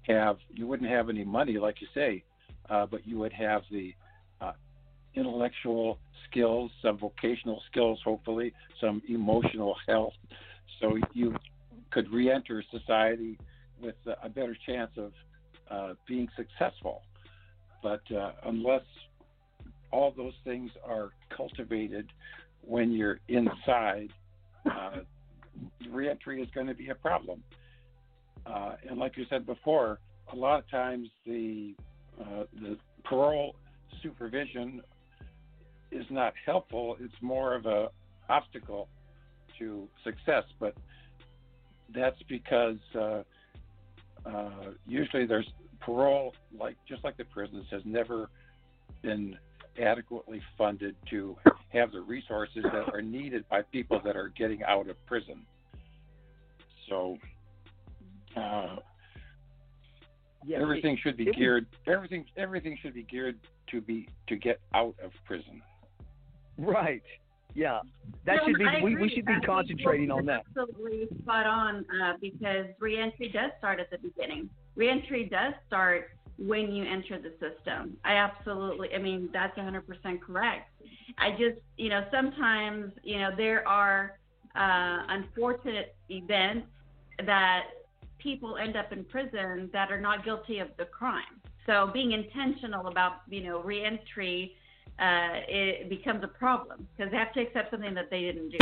[0.03, 2.23] have you wouldn't have any money, like you say,
[2.69, 3.95] uh, but you would have the
[5.15, 5.97] intellectual
[6.29, 10.13] skills, some vocational skills, hopefully, some emotional health,
[10.79, 11.35] so you
[11.91, 13.37] could reenter society
[13.81, 15.11] with a better chance of
[15.71, 17.01] uh, being successful.
[17.81, 18.83] But uh, unless
[19.91, 22.07] all those things are cultivated
[22.61, 24.09] when you're inside,
[24.69, 24.97] uh,
[25.89, 27.43] reentry is going to be a problem.
[28.45, 29.99] Uh, and like you said before,
[30.33, 31.73] a lot of times the
[32.19, 33.55] uh, the parole
[34.01, 34.81] supervision
[35.91, 36.97] is not helpful.
[36.99, 37.89] It's more of a
[38.29, 38.87] obstacle
[39.59, 40.43] to success.
[40.59, 40.75] But
[41.93, 43.23] that's because uh,
[44.25, 44.49] uh,
[44.87, 45.47] usually there's
[45.79, 48.29] parole, like just like the prisons, has never
[49.01, 49.37] been
[49.81, 51.35] adequately funded to
[51.69, 55.45] have the resources that are needed by people that are getting out of prison.
[56.89, 57.17] So.
[58.35, 58.77] Uh,
[60.47, 61.65] yeah, everything it, should be geared.
[61.87, 63.39] everything everything should be geared
[63.71, 65.59] to be to get out of prison.
[66.57, 67.03] Right.
[67.53, 67.79] Yeah.
[68.25, 68.65] That should be.
[68.83, 70.41] We, we, should be concentrating on that.
[70.57, 74.49] Absolutely spot on uh, because reentry does start at the beginning.
[74.75, 77.95] Reentry does start when you enter the system.
[78.03, 78.89] I absolutely.
[78.93, 79.81] I mean, that's 100%
[80.25, 80.69] correct.
[81.17, 84.17] I just, you know, sometimes, you know, there are
[84.55, 86.67] uh, unfortunate events
[87.25, 87.61] that
[88.19, 91.23] people end up in prison that are not guilty of the crime.
[91.67, 94.53] So being intentional about, you know, reentry
[94.99, 98.57] uh, it becomes a problem because they have to accept something that they didn't do.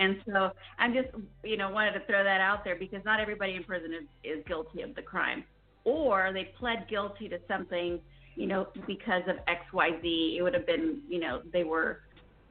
[0.00, 1.08] And so I'm just,
[1.44, 4.04] you know, wanted to throw that out there because not everybody in prison is,
[4.38, 5.44] is guilty of the crime,
[5.84, 8.00] or they pled guilty to something,
[8.36, 10.36] you know, because of X, Y, Z.
[10.38, 12.00] It would have been, you know, they were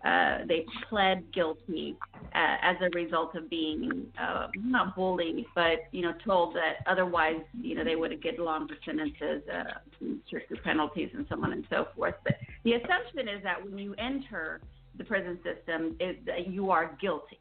[0.07, 1.97] uh, they pled guilty
[2.33, 7.41] uh, as a result of being uh, not bullied, but you know told that otherwise
[7.61, 11.87] you know they would get longer sentences, uh, stricter penalties, and so on and so
[11.93, 12.13] forth.
[12.23, 14.61] But the assumption is that when you enter
[14.97, 17.39] the prison system, is that you are guilty,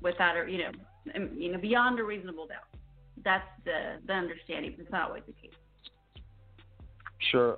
[0.00, 0.72] without a you know
[1.16, 2.80] um, you know beyond a reasonable doubt.
[3.24, 5.56] That's the the understanding, but it's not always the case.
[7.32, 7.56] Sure.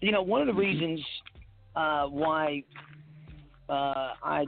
[0.00, 1.00] You know, one of the reasons
[1.74, 2.62] uh, why
[3.68, 3.72] uh,
[4.22, 4.46] I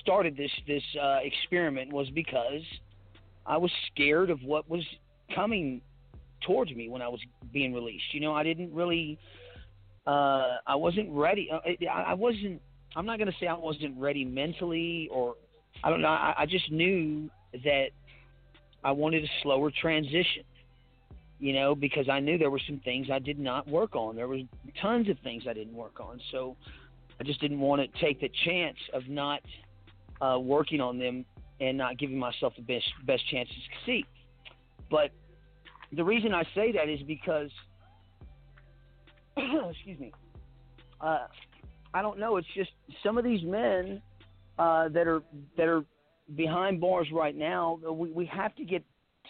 [0.00, 2.62] started this this uh, experiment was because
[3.46, 4.82] I was scared of what was
[5.34, 5.80] coming
[6.46, 7.20] towards me when I was
[7.52, 8.12] being released.
[8.12, 9.18] You know, I didn't really,
[10.06, 11.48] uh, I wasn't ready.
[11.52, 11.60] Uh,
[11.90, 12.60] I, I wasn't.
[12.96, 15.34] I'm not going to say I wasn't ready mentally, or
[15.82, 16.08] I don't know.
[16.08, 17.30] I, I just knew
[17.64, 17.86] that
[18.82, 20.42] I wanted a slower transition.
[21.40, 24.16] You know, because I knew there were some things I did not work on.
[24.16, 24.38] There were
[24.80, 26.18] tons of things I didn't work on.
[26.30, 26.56] So
[27.20, 29.40] I just didn't want to take the chance of not
[30.20, 31.24] uh, working on them
[31.60, 34.06] and not giving myself the best best chance to succeed.
[34.90, 35.10] But
[35.92, 37.50] the reason I say that is because,
[39.36, 40.12] excuse me,
[41.00, 41.26] uh,
[41.92, 42.36] I don't know.
[42.36, 42.70] It's just
[43.04, 44.02] some of these men
[44.58, 45.22] uh, that are
[45.56, 45.82] that are
[46.36, 47.78] behind bars right now.
[47.90, 48.84] We, we have to get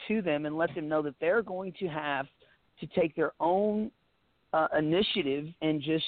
[0.08, 2.26] to them and let them know that they're going to have
[2.80, 3.90] to take their own
[4.52, 6.04] uh, initiative and just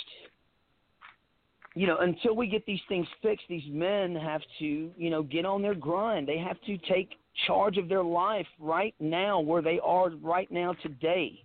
[1.76, 5.44] you know, until we get these things fixed, these men have to, you know, get
[5.44, 6.26] on their grind.
[6.26, 7.10] They have to take
[7.46, 11.44] charge of their life right now where they are right now today.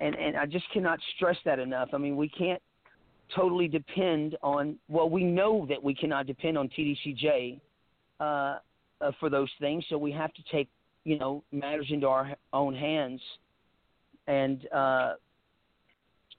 [0.00, 1.88] And and I just cannot stress that enough.
[1.94, 2.60] I mean, we can't
[3.34, 7.58] totally depend on well, we know that we cannot depend on TDCJ
[8.20, 8.56] uh, uh
[9.20, 10.68] for those things, so we have to take,
[11.04, 13.22] you know, matters into our own hands
[14.26, 15.12] and uh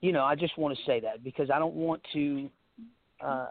[0.02, 2.48] you know, I just want to say that because I don't want to
[3.24, 3.48] uh,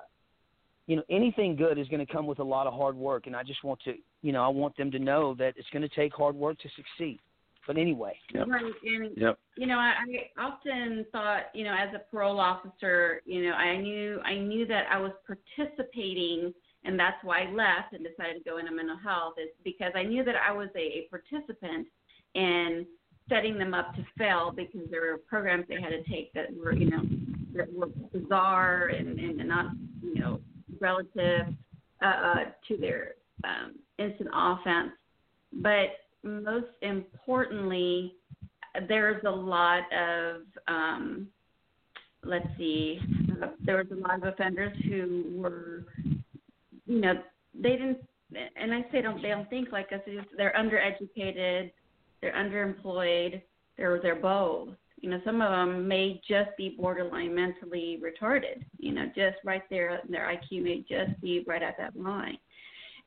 [0.87, 3.35] you know, anything good is going to come with a lot of hard work, and
[3.35, 5.95] I just want to, you know, I want them to know that it's going to
[5.95, 7.19] take hard work to succeed.
[7.67, 8.45] But anyway, yep.
[8.47, 9.39] and yep.
[9.57, 9.93] you know, I,
[10.37, 14.67] I often thought, you know, as a parole officer, you know, I knew I knew
[14.67, 18.97] that I was participating, and that's why I left and decided to go into mental
[19.03, 21.87] health is because I knew that I was a, a participant
[22.35, 22.85] in
[23.29, 26.71] setting them up to fail because there were programs they had to take that were,
[26.75, 27.01] you know,
[27.55, 29.67] that were bizarre and, and not,
[30.03, 30.39] you know,
[30.79, 31.47] relative
[32.01, 32.35] uh, uh,
[32.67, 33.13] to their
[33.43, 34.91] um, instant offense.
[35.53, 35.89] But
[36.23, 38.13] most importantly,
[38.87, 41.27] there's a lot of, um,
[42.23, 42.99] let's see,
[43.65, 45.85] there was a lot of offenders who were,
[46.85, 47.13] you know,
[47.53, 47.99] they didn't,
[48.57, 50.01] and I say don't, they don't think like us.
[50.35, 51.71] They're undereducated,
[52.21, 53.41] they're underemployed,
[53.77, 54.69] they're they're both,
[55.01, 58.63] you know, some of them may just be borderline mentally retarded.
[58.77, 62.37] You know, just right there, their IQ may just be right at that line.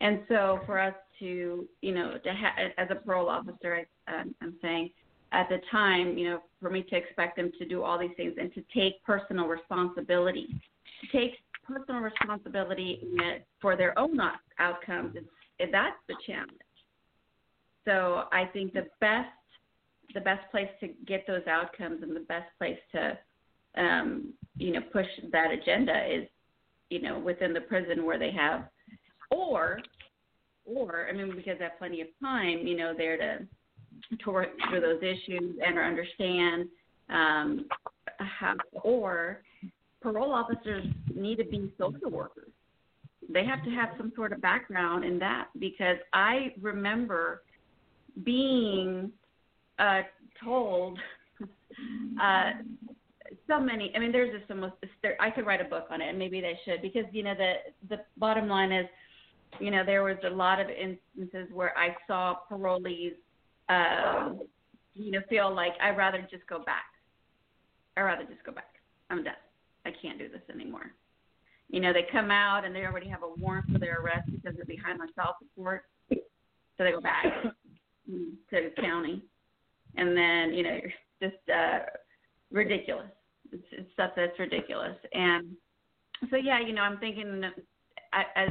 [0.00, 4.34] And so, for us to, you know, to ha- as a parole officer, I, am
[4.40, 4.90] I'm saying
[5.32, 8.34] at the time, you know, for me to expect them to do all these things
[8.38, 10.46] and to take personal responsibility,
[11.00, 11.32] to take
[11.66, 13.02] personal responsibility
[13.60, 14.16] for their own
[14.58, 16.52] outcomes, it's, that's the challenge.
[17.84, 19.28] So I think the best
[20.14, 23.18] the best place to get those outcomes and the best place to
[23.76, 26.24] um, you know push that agenda is
[26.90, 28.62] you know within the prison where they have
[29.30, 29.78] or
[30.64, 33.46] or I mean because they have plenty of time you know there to
[34.24, 36.68] to work through those issues and or understand
[37.10, 37.66] um,
[38.18, 39.42] how or
[40.00, 42.50] parole officers need to be social workers
[43.30, 47.42] they have to have some sort of background in that because I remember
[48.24, 49.12] being
[49.78, 50.02] uh,
[50.42, 50.98] told
[52.22, 52.50] uh,
[53.48, 53.92] so many.
[53.94, 54.74] I mean, there's just almost.
[55.20, 57.54] I could write a book on it, and maybe they should, because you know the
[57.96, 58.86] the bottom line is,
[59.60, 63.12] you know, there was a lot of instances where I saw parolees,
[63.68, 64.32] uh,
[64.94, 66.84] you know, feel like I'd rather just go back.
[67.96, 68.74] I'd rather just go back.
[69.10, 69.34] I'm done.
[69.86, 70.92] I can't do this anymore.
[71.70, 74.56] You know, they come out and they already have a warrant for their arrest because
[74.56, 76.16] they're behind on child support, so
[76.78, 79.22] they go back to the county
[79.96, 81.78] and then you know you're just uh,
[82.52, 83.06] ridiculous.
[83.52, 85.52] It's, it's stuff that's ridiculous, and
[86.30, 87.42] so yeah, you know I'm thinking
[88.36, 88.48] as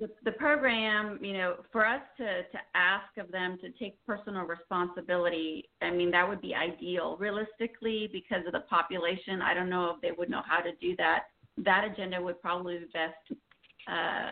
[0.00, 4.44] the, the program, you know, for us to, to ask of them to take personal
[4.44, 7.18] responsibility, I mean, that would be ideal.
[7.20, 10.96] Realistically, because of the population, I don't know if they would know how to do
[10.96, 11.24] that.
[11.58, 13.40] That agenda would probably be best,
[13.86, 14.30] uh,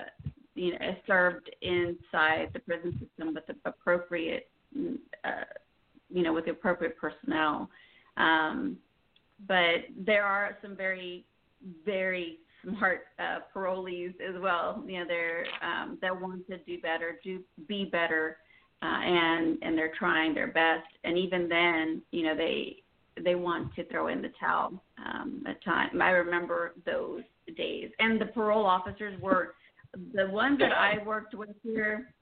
[0.55, 4.49] you know, served inside the prison system with the appropriate
[5.25, 5.29] uh,
[6.13, 7.69] you know, with the appropriate personnel.
[8.17, 8.77] Um,
[9.49, 11.25] but there are some very,
[11.85, 14.85] very smart uh, parolees as well.
[14.87, 18.37] You know, they're um, that want to do better, do be better,
[18.83, 20.87] uh, and and they're trying their best.
[21.05, 22.83] And even then, you know, they
[23.25, 26.01] they want to throw in the towel um, at time.
[26.01, 27.23] I remember those
[27.57, 29.55] days, and the parole officers were
[30.15, 32.13] the ones that I worked with here.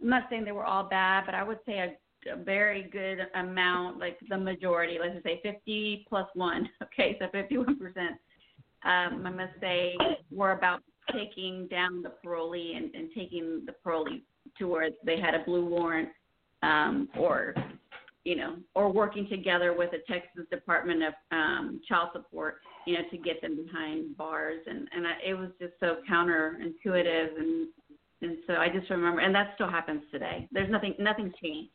[0.00, 1.92] I'm not saying they were all bad, but I would say a
[2.28, 6.68] a very good amount, like the majority, let's just say 50 plus one.
[7.00, 7.78] Okay, so 51%,
[8.84, 9.92] um, I must say,
[10.32, 10.82] were about
[11.14, 14.22] taking down the parolee and, and taking the parolee
[14.58, 16.08] to where they had a blue warrant
[16.64, 17.54] um, or,
[18.24, 22.56] you know, or working together with the Texas Department of um, Child Support,
[22.86, 24.58] you know, to get them behind bars.
[24.66, 27.68] And, and I, it was just so counterintuitive and
[28.22, 30.46] and so I just remember, and that still happens today.
[30.52, 31.70] There's nothing, nothing changed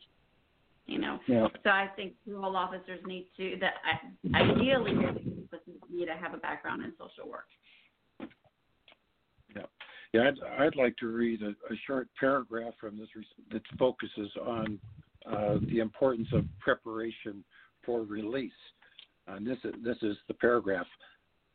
[0.86, 1.18] you know.
[1.26, 1.48] Yeah.
[1.62, 3.74] So I think parole officers need to that
[4.34, 4.92] ideally
[5.92, 7.46] need to have a background in social work.
[9.54, 9.62] Yeah,
[10.12, 10.28] yeah.
[10.56, 13.08] I'd, I'd like to read a, a short paragraph from this
[13.50, 14.78] that focuses on
[15.30, 17.44] uh, the importance of preparation
[17.84, 18.52] for release.
[19.28, 20.86] And this is, this is the paragraph.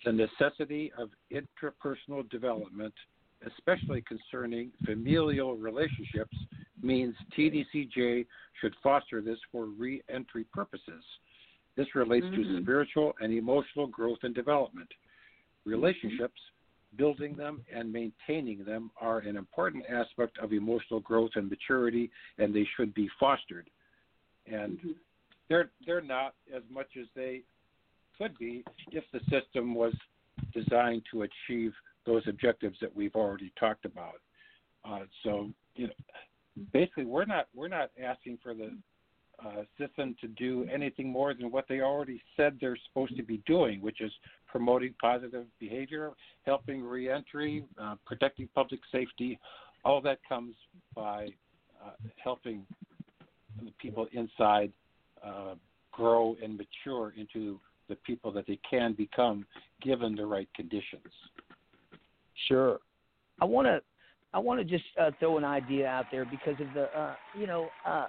[0.03, 2.93] The necessity of interpersonal development,
[3.45, 6.35] especially concerning familial relationships,
[6.83, 8.25] means TDCJ
[8.59, 11.03] should foster this for reentry purposes.
[11.75, 12.53] This relates mm-hmm.
[12.57, 14.89] to spiritual and emotional growth and development.
[14.89, 15.69] Mm-hmm.
[15.71, 16.97] Relationships, mm-hmm.
[16.97, 22.53] building them and maintaining them are an important aspect of emotional growth and maturity, and
[22.53, 23.69] they should be fostered.
[24.47, 24.91] And mm-hmm.
[25.49, 27.41] they're they're not as much as they
[28.17, 29.93] could be if the system was
[30.53, 31.71] designed to achieve
[32.05, 34.15] those objectives that we've already talked about.
[34.83, 35.93] Uh, so you know,
[36.73, 38.75] basically we're not we're not asking for the
[39.43, 43.41] uh, system to do anything more than what they already said they're supposed to be
[43.47, 44.11] doing, which is
[44.47, 46.11] promoting positive behavior,
[46.45, 49.39] helping reentry, uh, protecting public safety.
[49.83, 50.53] All that comes
[50.95, 51.29] by
[51.83, 51.89] uh,
[52.23, 52.63] helping
[53.63, 54.71] the people inside
[55.25, 55.55] uh,
[55.91, 57.59] grow and mature into
[57.89, 59.43] the people that they can become
[59.81, 61.01] given the right conditions.
[62.47, 62.77] Sure.
[63.41, 63.81] I want to
[64.33, 67.47] I want to just uh, throw an idea out there because of the, uh, you
[67.47, 68.05] know, uh,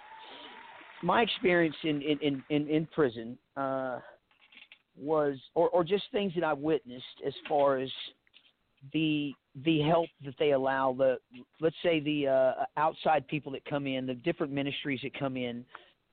[1.03, 3.99] my experience in in in in prison uh,
[4.97, 7.90] was, or or just things that I witnessed as far as
[8.93, 9.32] the
[9.65, 11.16] the help that they allow the
[11.61, 15.65] let's say the uh, outside people that come in the different ministries that come in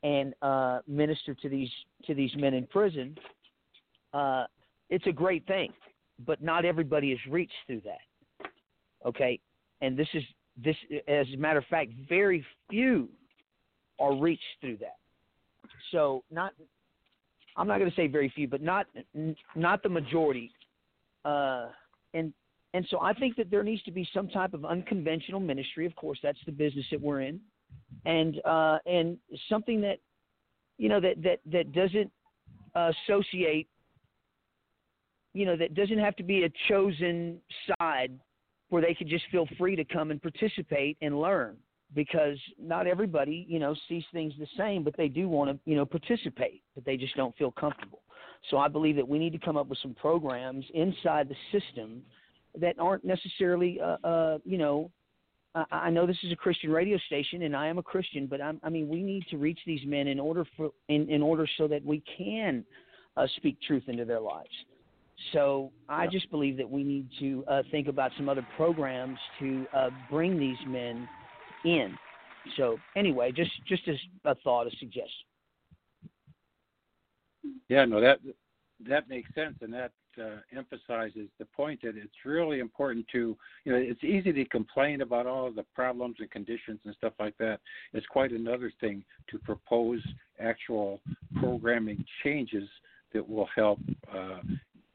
[0.02, 1.70] and uh, minister to these
[2.08, 3.16] to these men in prison
[4.14, 4.46] uh,
[4.90, 5.72] it's a great thing
[6.28, 8.50] but not everybody is reached through that
[9.06, 9.40] okay
[9.82, 10.24] and this is
[10.64, 10.76] this
[11.08, 13.08] as a matter of fact very few
[14.00, 14.96] are reached through that
[15.92, 16.54] so not
[17.58, 18.86] i'm not going to say very few but not
[19.56, 20.52] not the majority
[21.26, 21.68] uh,
[22.14, 22.34] and
[22.74, 25.96] and so i think that there needs to be some type of unconventional ministry of
[25.96, 27.40] course that's the business that we're in
[28.06, 29.18] and uh, and
[29.50, 30.00] something that
[30.78, 32.12] you know that that that doesn't
[32.76, 33.68] uh, associate
[35.34, 37.38] you know that doesn't have to be a chosen
[37.80, 38.12] side
[38.70, 41.58] where they could just feel free to come and participate and learn
[41.96, 45.76] because not everybody, you know, sees things the same, but they do want to, you
[45.76, 48.02] know, participate, but they just don't feel comfortable.
[48.50, 52.04] So I believe that we need to come up with some programs inside the system
[52.58, 54.92] that aren't necessarily, uh, uh, you know,
[55.56, 58.40] I, I know this is a Christian radio station and I am a Christian, but
[58.40, 61.48] I'm, I mean, we need to reach these men in order for, in, in order
[61.58, 62.64] so that we can
[63.18, 64.48] uh, speak truth into their lives.
[65.34, 69.66] So I just believe that we need to uh, think about some other programs to
[69.76, 71.08] uh, bring these men
[71.66, 71.96] in.
[72.58, 75.26] So anyway, just just as a thought, a suggestion.
[77.68, 78.20] Yeah, no, that
[78.88, 83.72] that makes sense, and that uh, emphasizes the point that it's really important to you
[83.72, 87.38] know it's easy to complain about all of the problems and conditions and stuff like
[87.38, 87.60] that.
[87.94, 90.02] It's quite another thing to propose
[90.40, 91.02] actual
[91.36, 92.68] programming changes
[93.14, 93.80] that will help
[94.16, 94.40] uh,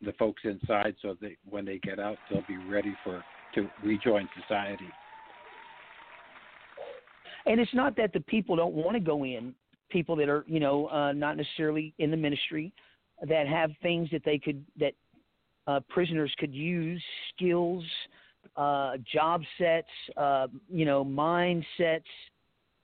[0.04, 3.22] the folks inside so that when they get out, they'll be ready for
[3.54, 4.88] to rejoin society.
[7.46, 9.54] And it's not that the people don't want to go in,
[9.90, 12.72] people that are you know uh, not necessarily in the ministry,
[13.28, 14.92] that have things that they could that
[15.66, 17.02] uh, prisoners could use,
[17.34, 17.84] skills,
[18.56, 22.02] uh, job sets, uh, you know, mindsets,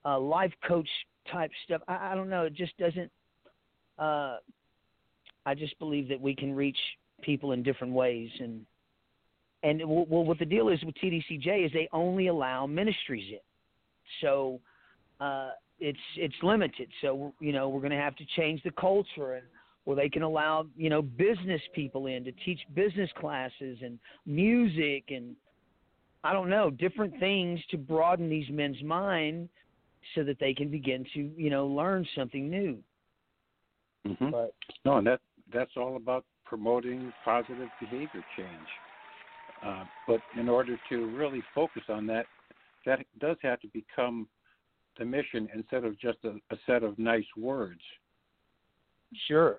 [0.05, 0.89] uh, life coach
[1.33, 1.83] type stuff.
[1.89, 2.43] I, I don't know.
[2.45, 3.11] It just doesn't.
[3.99, 4.37] Uh,
[5.47, 6.77] I just believe that we can reach
[7.23, 8.31] people in different ways.
[8.41, 8.65] And
[9.63, 13.39] and well, what the deal is with TDCJ is they only allow ministries in,
[14.21, 14.61] so
[15.21, 16.89] uh, it's it's limited.
[17.01, 19.47] So you know we're going to have to change the culture and.
[19.85, 25.05] Where they can allow you know business people in to teach business classes and music
[25.09, 25.35] and
[26.23, 29.49] I don't know different things to broaden these men's mind
[30.15, 32.79] so that they can begin to you know learn something new.
[34.07, 34.31] Mm-hmm.
[34.31, 35.21] But, no, and that
[35.53, 38.69] that's all about promoting positive behavior change.
[39.65, 42.27] Uh, but in order to really focus on that,
[42.85, 44.27] that does have to become
[44.99, 47.81] the mission instead of just a, a set of nice words.
[49.29, 49.59] Sure.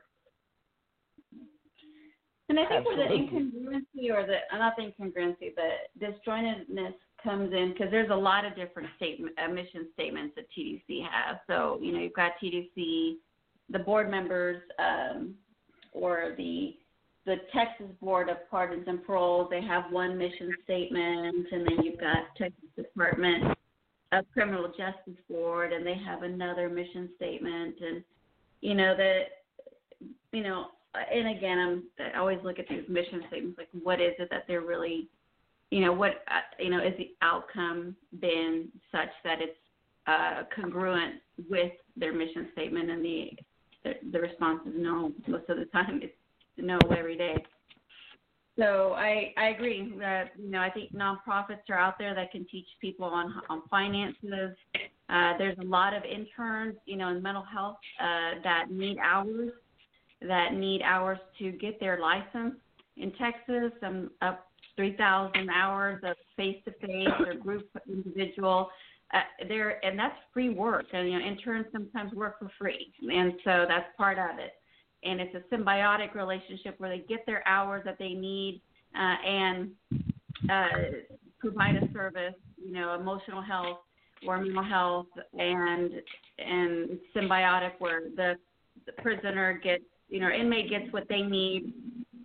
[2.49, 3.05] And I think Absolutely.
[3.05, 6.93] where the incongruency or the uh, not the incongruency, the disjointedness
[7.23, 11.38] comes in because there's a lot of different statement, uh, mission statements that TDC has.
[11.47, 13.13] So you know you've got TDC,
[13.69, 15.34] the board members, um,
[15.93, 16.73] or the
[17.26, 21.99] the Texas Board of Pardons and Paroles, they have one mission statement, and then you've
[21.99, 23.56] got Texas Department
[24.11, 28.03] of Criminal Justice Board, and they have another mission statement, and
[28.61, 29.19] you know that,
[30.31, 30.65] you know,
[31.11, 31.84] and again, I'm
[32.15, 35.07] I always look at these mission statements like, what is it that they're really,
[35.69, 36.23] you know, what
[36.60, 39.57] you know is the outcome been such that it's
[40.07, 41.15] uh, congruent
[41.52, 43.27] with their mission statement, and the
[43.84, 46.14] the, the response is no most of the time it's
[46.57, 47.35] know every day.
[48.57, 52.45] So I I agree that you know I think nonprofits are out there that can
[52.49, 54.55] teach people on on finances.
[55.09, 59.51] Uh, there's a lot of interns you know in mental health uh, that need hours
[60.21, 62.53] that need hours to get their license
[62.97, 63.71] in Texas.
[63.81, 68.69] I'm up 3,000 hours of face to face or group individual.
[69.13, 73.33] Uh, there and that's free work, and you know interns sometimes work for free, and
[73.43, 74.51] so that's part of it
[75.03, 78.61] and it's a symbiotic relationship where they get their hours that they need
[78.95, 79.71] uh, and
[80.49, 80.67] uh,
[81.39, 83.79] provide a service, you know, emotional health
[84.27, 85.07] or mental health,
[85.39, 85.91] and
[86.37, 88.35] and symbiotic where the,
[88.85, 91.73] the prisoner gets, you know, inmate gets what they need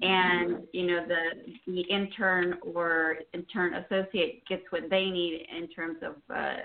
[0.03, 5.99] and you know the the intern or intern associate gets what they need in terms
[6.03, 6.57] of uh,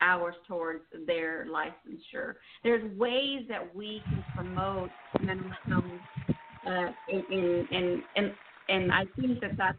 [0.00, 2.34] hours towards their licensure.
[2.62, 4.90] There's ways that we can promote
[5.20, 5.84] mental health,
[6.66, 8.32] uh, and, and and
[8.68, 9.78] and I think that that's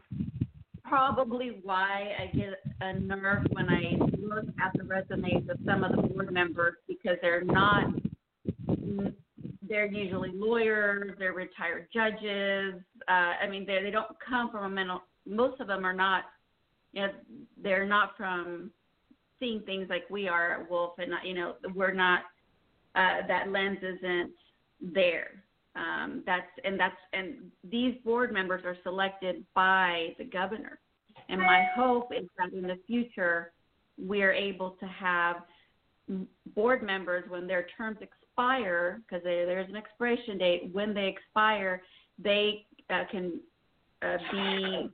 [0.84, 5.94] probably why I get a nerve when I look at the resumes of some of
[5.96, 7.92] the board members because they're not
[9.68, 12.74] they're usually lawyers, they're retired judges,
[13.10, 15.00] uh, I mean, they they don't come from a mental.
[15.26, 16.24] Most of them are not.
[16.92, 17.08] You know,
[17.62, 18.70] they're not from
[19.38, 22.20] seeing things like we are at Wolf, and not, you know, we're not.
[22.96, 24.30] Uh, that lens isn't
[24.80, 25.42] there.
[25.76, 27.34] Um, that's and that's and
[27.68, 30.78] these board members are selected by the governor.
[31.28, 33.52] And my hope is that in the future,
[33.96, 35.36] we're able to have
[36.56, 41.82] board members when their terms expire, because there's an expiration date, when they expire,
[42.18, 43.40] they that can
[44.02, 44.90] uh, be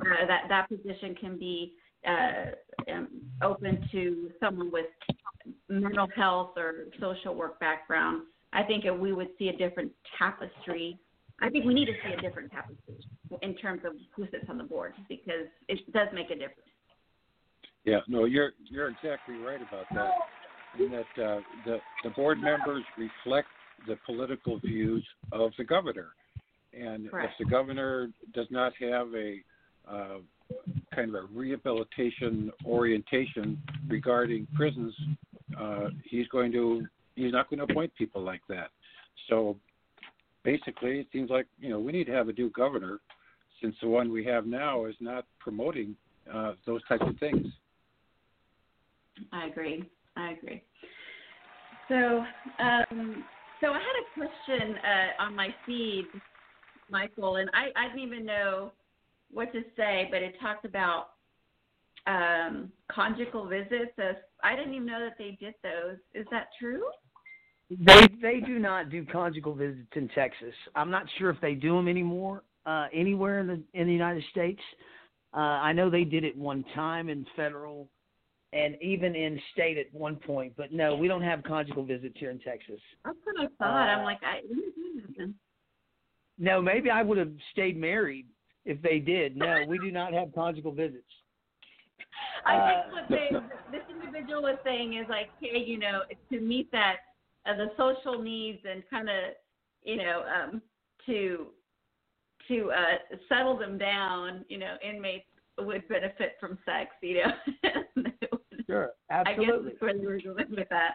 [0.00, 1.74] uh, that that position can be
[2.06, 3.08] uh, um,
[3.42, 4.86] open to someone with
[5.68, 8.22] mental health or social work background.
[8.52, 10.98] I think if we would see a different tapestry.
[11.42, 12.94] I think we need to see a different tapestry
[13.42, 16.60] in terms of who sits on the board because it does make a difference.
[17.84, 20.12] Yeah, no, you're you're exactly right about that.
[20.82, 23.48] In that uh, the the board members reflect
[23.86, 26.08] the political views of the governor
[26.78, 27.34] and Correct.
[27.40, 29.42] if the governor does not have a
[29.88, 30.18] uh,
[30.94, 33.58] kind of a rehabilitation orientation
[33.88, 34.94] regarding prisons,
[35.58, 36.84] uh, he's going to
[37.14, 38.68] he's not going to appoint people like that.
[39.28, 39.56] So
[40.44, 42.98] basically, it seems like you know we need to have a new governor,
[43.62, 45.96] since the one we have now is not promoting
[46.32, 47.46] uh, those types of things.
[49.32, 49.82] I agree.
[50.16, 50.62] I agree.
[51.88, 52.22] So,
[52.58, 53.24] um,
[53.60, 56.04] so I had a question uh, on my feed
[56.90, 58.72] Michael, and I, I didn't even know
[59.32, 61.08] what to say, but it talked about
[62.06, 63.92] um, conjugal visits.
[64.44, 65.96] I didn't even know that they did those.
[66.14, 66.84] Is that true?
[67.68, 70.54] They they do not do conjugal visits in Texas.
[70.76, 74.22] I'm not sure if they do them anymore uh, anywhere in the in the United
[74.30, 74.60] States.
[75.34, 77.88] Uh, I know they did it one time in federal
[78.52, 82.30] and even in state at one point, but no, we don't have conjugal visits here
[82.30, 82.78] in Texas.
[83.04, 83.66] That's what I thought.
[83.88, 84.40] Uh, I'm like, I,
[86.38, 88.26] no, maybe I would have stayed married
[88.64, 89.36] if they did.
[89.36, 91.04] No, we do not have conjugal visits.
[92.44, 93.04] I think uh, what
[93.72, 96.96] they, this individual was saying is like, hey, you know, to meet that
[97.46, 99.34] uh, the social needs and kind of,
[99.82, 100.62] you know, um,
[101.06, 101.46] to
[102.48, 105.24] to uh, settle them down, you know, inmates
[105.58, 107.70] would benefit from sex, you know.
[108.66, 109.70] sure, absolutely.
[109.70, 110.94] I guess where they were going with that.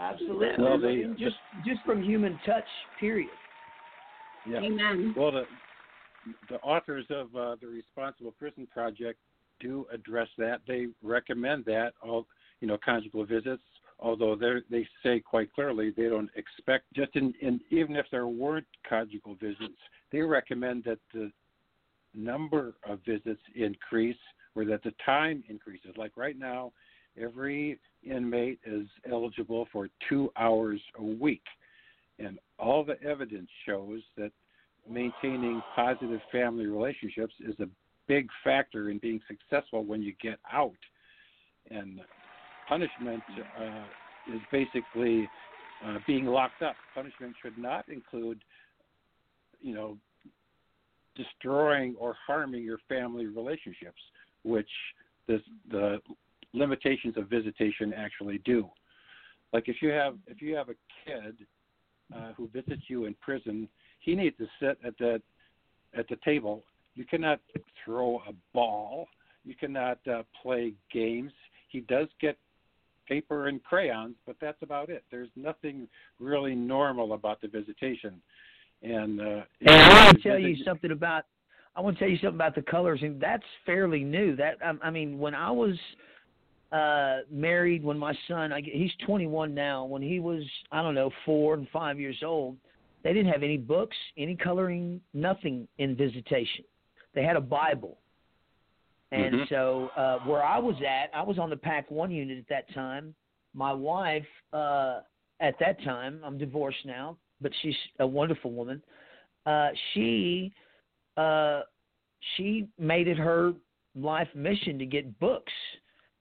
[0.00, 0.66] Absolutely.
[1.04, 2.64] they, just just from human touch,
[2.98, 3.28] period.
[4.46, 4.58] Yeah.
[4.58, 5.14] Amen.
[5.16, 5.44] Well, the,
[6.48, 9.18] the authors of uh, the Responsible Prison Project
[9.60, 10.60] do address that.
[10.66, 12.26] They recommend that all
[12.60, 13.62] you know conjugal visits,
[14.00, 18.26] although they they say quite clearly they don't expect just in, in even if there
[18.26, 19.78] were conjugal visits,
[20.10, 21.30] they recommend that the
[22.14, 24.16] number of visits increase
[24.56, 25.90] or that the time increases.
[25.96, 26.72] Like right now,
[27.20, 31.42] every inmate is eligible for two hours a week.
[32.18, 34.30] And all the evidence shows that
[34.88, 37.66] maintaining positive family relationships is a
[38.06, 40.72] big factor in being successful when you get out.
[41.70, 42.00] And
[42.68, 43.22] punishment
[43.60, 43.84] uh,
[44.34, 45.28] is basically
[45.84, 46.74] uh, being locked up.
[46.94, 48.42] Punishment should not include,
[49.60, 49.96] you know,
[51.14, 54.00] destroying or harming your family relationships,
[54.44, 54.68] which
[55.28, 55.40] this,
[55.70, 56.00] the
[56.52, 58.68] limitations of visitation actually do.
[59.52, 60.74] Like if you have if you have a
[61.06, 61.36] kid
[62.16, 63.66] uh, who visits you in prison,
[64.00, 65.22] he needs to sit at the
[65.96, 66.62] at the table.
[66.94, 67.38] You cannot
[67.84, 69.06] throw a ball.
[69.44, 71.32] You cannot uh, play games.
[71.68, 72.36] He does get
[73.08, 75.04] paper and crayons, but that's about it.
[75.10, 78.20] There's nothing really normal about the visitation.
[78.82, 81.24] And uh, and I want to tell you something about
[81.76, 84.36] I want to tell you something about the colors, and that's fairly new.
[84.36, 85.74] That I, I mean, when I was
[86.72, 89.84] uh, married when my son, I, he's 21 now.
[89.84, 90.42] When he was,
[90.72, 92.56] I don't know, four and five years old,
[93.04, 96.64] they didn't have any books, any coloring, nothing in visitation.
[97.14, 97.98] They had a Bible.
[99.10, 99.44] And mm-hmm.
[99.54, 102.72] so uh, where I was at, I was on the Pack 1 unit at that
[102.74, 103.14] time.
[103.52, 104.24] My wife,
[104.54, 105.00] uh,
[105.40, 108.82] at that time, I'm divorced now, but she's a wonderful woman.
[109.44, 110.52] Uh, she
[111.18, 111.62] uh,
[112.38, 113.52] she made it her
[113.94, 115.52] life mission to get books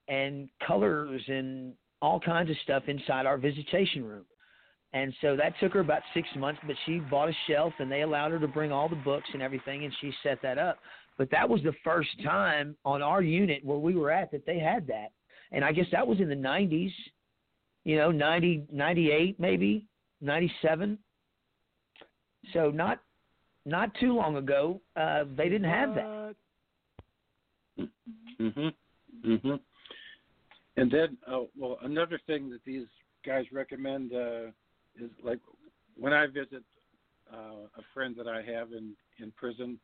[0.08, 4.26] and colors and all kinds of stuff inside our visitation room.
[4.94, 8.02] And so that took her about six months, but she bought a shelf and they
[8.02, 10.80] allowed her to bring all the books and everything, and she set that up.
[11.18, 14.60] But that was the first time on our unit where we were at that they
[14.60, 15.10] had that.
[15.54, 16.92] And I guess that was in the 90s,
[17.86, 19.86] you know, 90, 98 maybe,
[20.22, 20.98] 97.
[22.54, 23.00] So not
[23.64, 26.36] not too long ago, uh, they didn't have that.
[28.40, 28.74] mhm.
[29.24, 29.60] Mhm.
[30.78, 32.86] And then, uh, well, another thing that these
[33.26, 34.48] guys recommend uh,
[34.98, 35.40] is like
[35.98, 36.64] when I visit
[37.32, 39.80] uh, a friend that I have in in prison.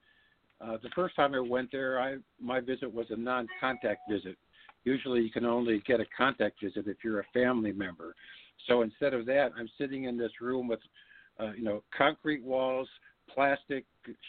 [0.59, 4.37] Uh, the first time I went there, I my visit was a non-contact visit.
[4.85, 8.15] Usually, you can only get a contact visit if you're a family member.
[8.67, 10.79] So instead of that, I'm sitting in this room with,
[11.39, 12.87] uh, you know, concrete walls,
[13.31, 13.85] plastic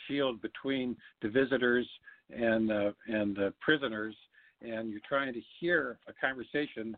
[0.07, 1.87] shield between the visitors
[2.31, 4.17] and uh, and the prisoners,
[4.63, 6.97] and you're trying to hear a conversation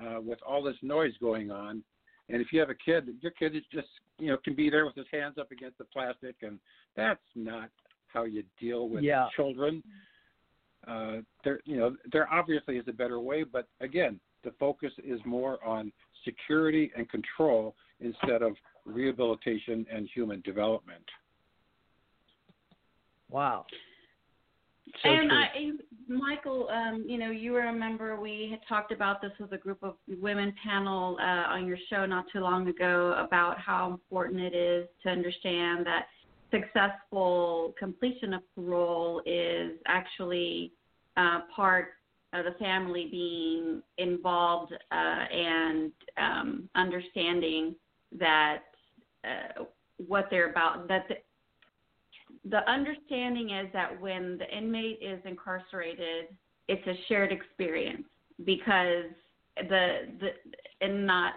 [0.00, 1.82] uh, with all this noise going on.
[2.28, 4.86] And if you have a kid, your kid is just you know can be there
[4.86, 6.58] with his hands up against the plastic, and
[6.96, 7.68] that's not
[8.08, 9.26] how you deal with yeah.
[9.36, 9.82] children.
[10.86, 15.20] Uh, there you know there obviously is a better way, but again, the focus is
[15.26, 15.92] more on
[16.24, 18.52] security and control instead of
[18.86, 21.04] rehabilitation and human development.
[23.30, 23.66] Wow.
[25.02, 25.30] So and true.
[25.38, 28.20] I, Michael, um, you know, you were a member.
[28.20, 32.04] we had talked about this with a group of women panel uh, on your show
[32.06, 36.06] not too long ago about how important it is to understand that
[36.50, 40.70] successful completion of parole is actually
[41.16, 41.88] uh, part
[42.34, 47.74] of the family being involved uh, and um, understanding
[48.18, 48.60] that
[49.24, 49.64] uh,
[50.06, 51.04] what they're about that
[52.50, 56.26] the understanding is that when the inmate is incarcerated,
[56.68, 58.04] it's a shared experience
[58.44, 59.04] because
[59.56, 60.28] the the
[60.80, 61.34] and not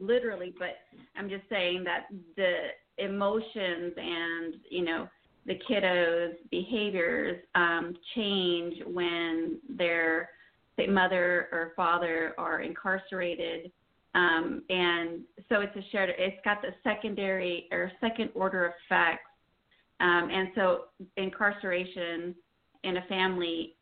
[0.00, 0.76] literally, but
[1.16, 2.06] I'm just saying that
[2.36, 5.08] the emotions and you know
[5.46, 10.30] the kiddos' behaviors um, change when their
[10.76, 13.70] say, mother or father are incarcerated,
[14.16, 16.10] um, and so it's a shared.
[16.18, 19.22] It's got the secondary or second order effect
[20.00, 20.80] um, and so
[21.16, 22.34] incarceration
[22.84, 23.74] in a family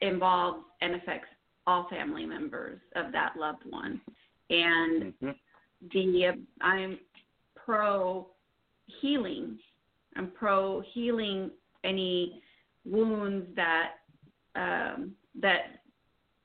[0.00, 1.28] involves and affects
[1.66, 4.00] all family members of that loved one.
[4.50, 5.30] And mm-hmm.
[5.92, 6.30] the
[6.62, 6.98] I'm
[7.56, 8.26] pro
[9.00, 9.58] healing.
[10.16, 11.50] I'm pro healing
[11.84, 12.40] any
[12.86, 13.88] wounds that
[14.56, 15.62] um, that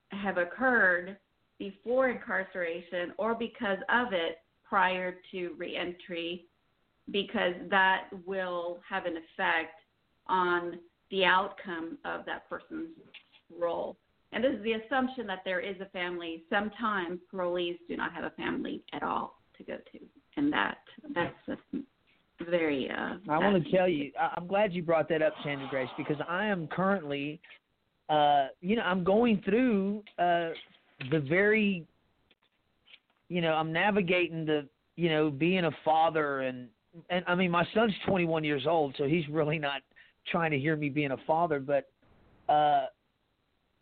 [0.10, 1.18] have occurred
[1.60, 6.46] before incarceration or because of it prior to reentry
[7.12, 9.82] because that will have an effect
[10.28, 10.80] on
[11.12, 12.90] the outcome of that person's
[13.60, 13.98] role.
[14.32, 16.44] And this is the assumption that there is a family.
[16.52, 20.00] Sometimes parolees do not have a family at all to go to,
[20.38, 20.78] and that
[21.16, 21.56] that's a
[22.50, 22.92] very.
[22.92, 26.18] Uh, I want to tell you, I'm glad you brought that up, Sandra Grace, because
[26.30, 27.40] I am currently,
[28.10, 30.50] uh, you know, I'm going through uh,
[31.10, 31.88] the very,
[33.30, 36.68] you know, I'm navigating the, you know, being a father and
[37.10, 39.82] and I mean, my son's 21 years old, so he's really not
[40.30, 41.90] trying to hear me being a father, but
[42.52, 42.88] uh,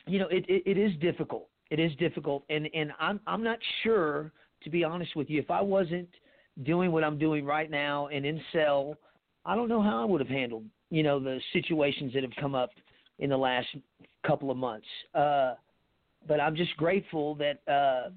[0.06, 1.48] you know, it, it, it is difficult.
[1.70, 4.32] It is difficult, and and I'm I'm not sure
[4.64, 6.10] to be honest with you if I wasn't
[6.64, 8.98] doing what I'm doing right now and in cell,
[9.46, 12.56] I don't know how I would have handled you know the situations that have come
[12.56, 12.70] up
[13.20, 13.68] in the last
[14.26, 14.88] couple of months.
[15.14, 15.56] Uh,
[16.28, 18.10] but I'm just grateful that uh,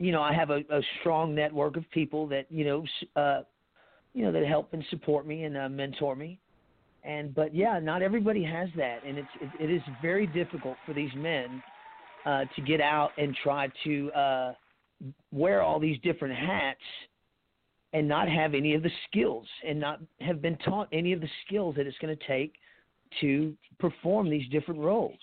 [0.00, 2.84] you know I have a, a strong network of people that you know
[3.20, 3.42] uh,
[4.14, 6.38] you know that help and support me and uh, mentor me
[7.02, 10.94] and but yeah not everybody has that and it's it, it is very difficult for
[10.94, 11.62] these men
[12.24, 14.52] uh, to get out and try to uh,
[15.32, 16.80] wear all these different hats
[17.92, 21.28] and not have any of the skills and not have been taught any of the
[21.46, 22.54] skills that it's going to take
[23.20, 25.18] to perform these different roles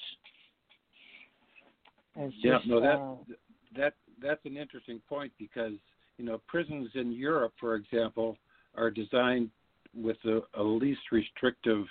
[2.17, 3.13] just, yeah no that uh,
[3.75, 5.71] that that's an interesting point because
[6.17, 8.35] you know prisons in Europe for example
[8.75, 9.49] are designed
[9.95, 10.17] with
[10.55, 11.85] a least restrictive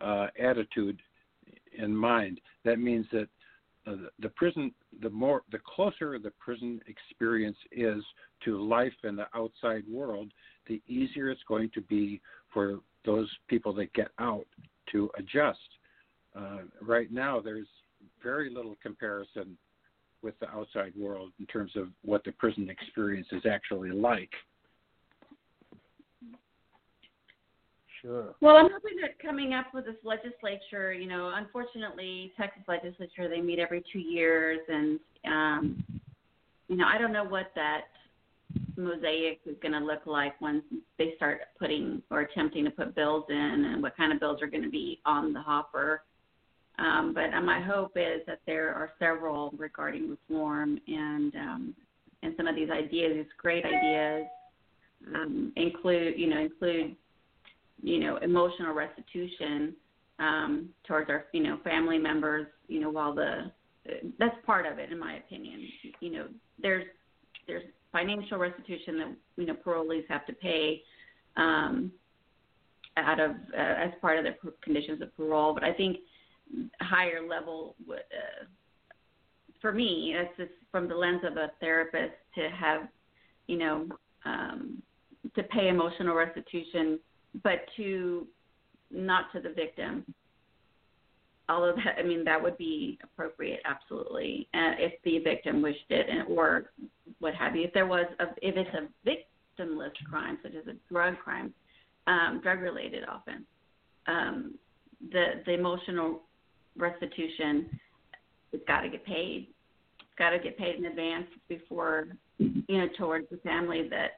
[0.00, 1.00] uh, attitude
[1.76, 2.40] in mind.
[2.64, 3.28] That means that
[3.86, 4.72] uh, the prison,
[5.02, 8.02] the more, the closer the prison experience is
[8.44, 10.30] to life in the outside world,
[10.66, 12.20] the easier it's going to be
[12.52, 14.46] for those people that get out
[14.92, 15.58] to adjust.
[16.34, 17.66] Uh, right now, there's
[18.22, 19.58] very little comparison
[20.22, 24.30] with the outside world in terms of what the prison experience is actually like.
[28.04, 28.34] sure.
[28.40, 33.40] Well, I'm hoping that coming up with this legislature, you know, unfortunately, Texas legislature they
[33.40, 35.84] meet every two years, and um,
[36.68, 37.82] you know, I don't know what that
[38.76, 40.62] mosaic is going to look like once
[40.98, 44.46] they start putting or attempting to put bills in, and what kind of bills are
[44.48, 46.02] going to be on the hopper.
[46.78, 51.74] Um, but uh, my hope is that there are several regarding reform and um,
[52.22, 54.24] and some of these ideas, these great ideas,
[55.14, 56.96] um, include you know include
[57.84, 59.74] you know, emotional restitution
[60.18, 63.52] um, towards our, you know, family members, you know, while the
[64.18, 65.60] that's part of it, in my opinion.
[66.00, 66.26] You know,
[66.60, 66.86] there's
[67.46, 67.62] there's
[67.92, 70.80] financial restitution that you know parolees have to pay
[71.36, 71.92] um,
[72.96, 75.98] out of uh, as part of the conditions of parole, but I think
[76.80, 78.44] higher level uh,
[79.60, 82.82] for me, that's just from the lens of a therapist to have,
[83.46, 83.88] you know,
[84.24, 84.82] um,
[85.34, 86.98] to pay emotional restitution
[87.42, 88.26] but to
[88.90, 90.04] not to the victim.
[91.48, 96.06] Although that, I mean, that would be appropriate, absolutely, uh, if the victim wished it,
[96.08, 96.70] and, or
[97.18, 97.64] what have you.
[97.64, 98.88] If there was, a, if it's a
[99.62, 101.52] victimless crime, such as a drug crime,
[102.06, 103.44] um, drug-related often,
[104.06, 104.54] um,
[105.12, 106.22] the the emotional
[106.78, 107.78] restitution,
[108.52, 109.48] it's got to get paid.
[110.00, 112.06] It's got to get paid in advance before,
[112.38, 114.12] you know, towards the family that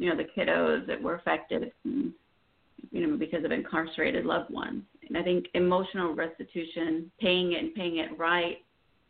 [0.00, 2.12] you know, the kiddos that were affected, you
[2.90, 4.82] know, because of incarcerated loved ones.
[5.06, 8.56] And I think emotional restitution, paying it and paying it right,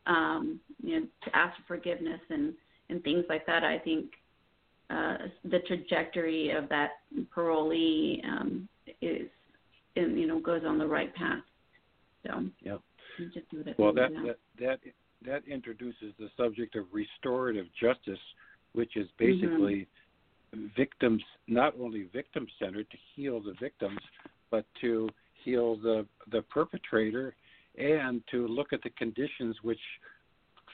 [0.08, 2.54] um, you know, to ask for forgiveness and,
[2.88, 4.06] and things like that, I think
[4.90, 5.14] uh,
[5.44, 6.90] the trajectory of that
[7.36, 8.68] parolee um,
[9.00, 9.28] is,
[9.94, 11.38] in, you know, goes on the right path.
[12.26, 12.78] So, yeah.
[13.78, 14.78] well, that, that, that,
[15.24, 18.18] that introduces the subject of restorative justice,
[18.72, 19.24] which is mm-hmm.
[19.40, 19.88] basically
[20.77, 23.98] victims, not only victim centered to heal the victims,
[24.51, 25.09] but to
[25.44, 27.35] heal the, the perpetrator
[27.78, 29.78] and to look at the conditions which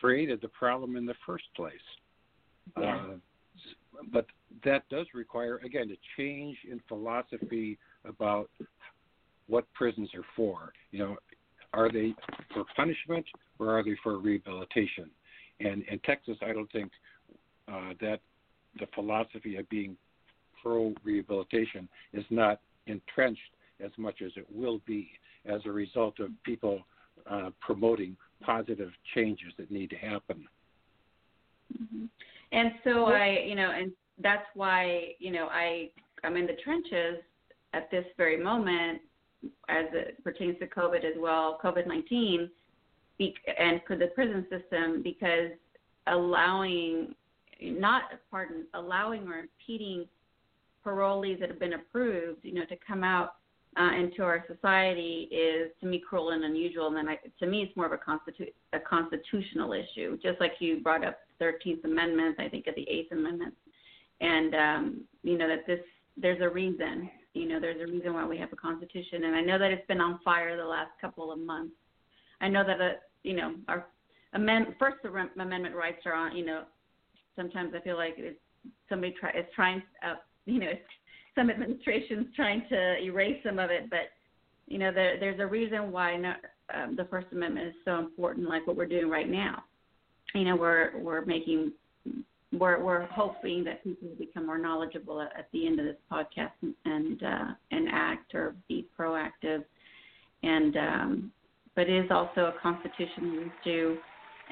[0.00, 1.74] created the problem in the first place.
[2.78, 2.96] Yeah.
[3.12, 3.14] Uh,
[4.12, 4.26] but
[4.64, 8.50] that does require, again, a change in philosophy about
[9.46, 10.72] what prisons are for.
[10.90, 11.16] You know,
[11.72, 12.12] are they
[12.52, 13.24] for punishment
[13.58, 15.10] or are they for rehabilitation?
[15.60, 16.90] And in Texas, I don't think
[17.72, 18.18] uh, that
[18.78, 19.96] the philosophy of being
[20.62, 23.40] pro rehabilitation is not entrenched
[23.84, 25.08] as much as it will be
[25.44, 26.80] as a result of people
[27.30, 30.44] uh, promoting positive changes that need to happen.
[31.80, 32.04] Mm-hmm.
[32.52, 33.92] And so I, you know, and
[34.22, 35.90] that's why, you know, I
[36.24, 37.22] I'm in the trenches
[37.74, 39.00] at this very moment
[39.68, 42.48] as it pertains to COVID as well, COVID-19
[43.58, 45.50] and for the prison system because
[46.06, 47.14] allowing
[47.60, 50.06] not pardon allowing or impeding
[50.84, 53.34] parolees that have been approved, you know, to come out
[53.78, 56.86] uh, into our society is to me cruel and unusual.
[56.86, 60.16] And then I, to me, it's more of a, constitu- a constitutional issue.
[60.22, 63.54] Just like you brought up the 13th Amendment, I think of the Eighth Amendment,
[64.20, 65.80] and um, you know that this
[66.16, 67.10] there's a reason.
[67.34, 69.86] You know, there's a reason why we have a constitution, and I know that it's
[69.86, 71.74] been on fire the last couple of months.
[72.40, 72.92] I know that uh,
[73.24, 73.86] you know our
[74.32, 76.62] amend- First Amendment rights are on you know
[77.36, 78.38] sometimes I feel like it's
[78.88, 80.14] somebody try is trying uh,
[80.46, 80.70] you know
[81.36, 84.10] some administration's trying to erase some of it, but
[84.66, 86.14] you know there there's a reason why
[86.74, 89.62] um, the First Amendment is so important, like what we're doing right now.
[90.34, 91.72] You know we're we're making
[92.58, 95.96] we're we're hoping that people will become more knowledgeable at, at the end of this
[96.10, 99.62] podcast and and, uh, and act or be proactive,
[100.42, 101.32] and um,
[101.76, 103.98] but it is also a constitution we do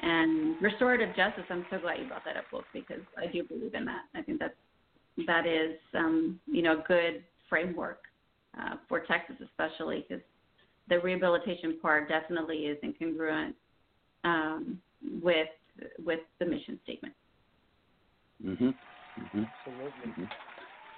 [0.01, 1.43] and restorative justice.
[1.49, 4.01] I'm so glad you brought that up, Wolf, because I do believe in that.
[4.15, 4.55] I think that
[5.27, 7.99] that is um, you know a good framework
[8.59, 10.23] uh, for Texas, especially because
[10.89, 13.53] the rehabilitation part definitely is incongruent
[14.23, 14.79] um,
[15.21, 15.47] with
[16.05, 17.13] with the mission statement.
[18.45, 18.59] Mhm.
[18.61, 19.43] Mm-hmm.
[19.67, 20.11] Absolutely.
[20.11, 20.23] Mm-hmm.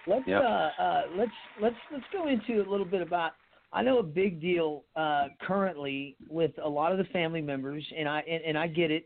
[0.07, 0.41] Let's yep.
[0.41, 0.45] uh,
[0.81, 3.33] uh, let's let's let's go into a little bit about
[3.73, 8.07] I know a big deal uh, currently with a lot of the family members, and
[8.07, 9.05] I and, and I get it.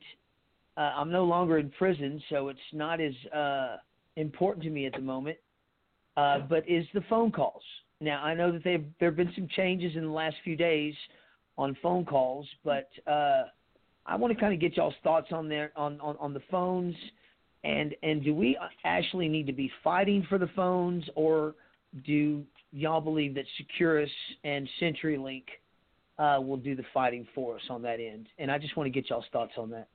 [0.78, 3.78] Uh, I'm no longer in prison, so it's not as uh,
[4.16, 5.38] important to me at the moment.
[6.16, 7.64] Uh, but is the phone calls
[8.00, 8.22] now?
[8.24, 10.94] I know that they've there have been some changes in the last few days
[11.58, 13.44] on phone calls, but uh,
[14.06, 16.96] I want to kind of get y'all's thoughts on there on, on on the phones,
[17.64, 21.56] and and do we actually need to be fighting for the phones or
[22.06, 24.10] do y'all believe that Securus
[24.44, 25.44] and CenturyLink
[26.20, 28.28] uh, will do the fighting for us on that end?
[28.38, 29.88] And I just want to get y'all's thoughts on that.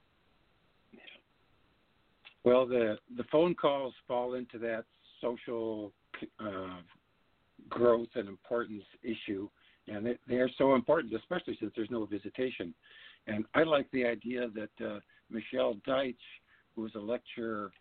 [2.44, 4.84] Well, the the phone calls fall into that
[5.20, 5.92] social
[6.40, 6.78] uh,
[7.68, 9.48] growth and importance issue,
[9.88, 12.72] and they, they, are so important, especially since there's no visitation.
[13.26, 16.14] And I like the idea that uh, Michelle Deitch,
[16.76, 17.72] who was a lecturer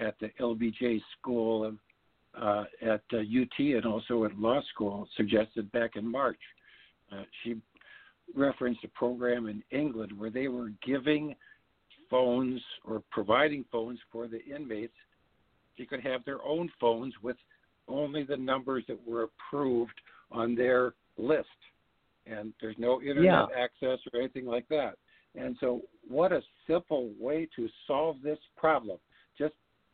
[0.00, 1.76] at the LBJ School
[2.40, 6.38] uh, at uh, UT and also at law school suggested back in March.
[7.12, 7.56] Uh, she
[8.34, 11.34] referenced a program in England where they were giving
[12.10, 14.92] phones or providing phones for the inmates.
[15.78, 17.36] They could have their own phones with
[17.88, 19.94] only the numbers that were approved
[20.32, 21.48] on their list.
[22.26, 23.46] And there's no internet yeah.
[23.56, 24.94] access or anything like that.
[25.36, 28.98] And so, what a simple way to solve this problem.
[29.38, 29.52] Just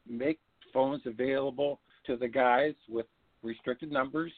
[0.08, 0.38] make
[0.72, 3.06] phones available to the guys with
[3.42, 4.32] restricted numbers,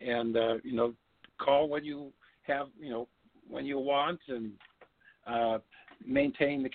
[0.00, 0.94] and uh, you know,
[1.38, 2.12] call when you
[2.42, 3.08] have you know
[3.48, 4.52] when you want, and
[5.26, 5.58] uh,
[6.06, 6.70] maintain the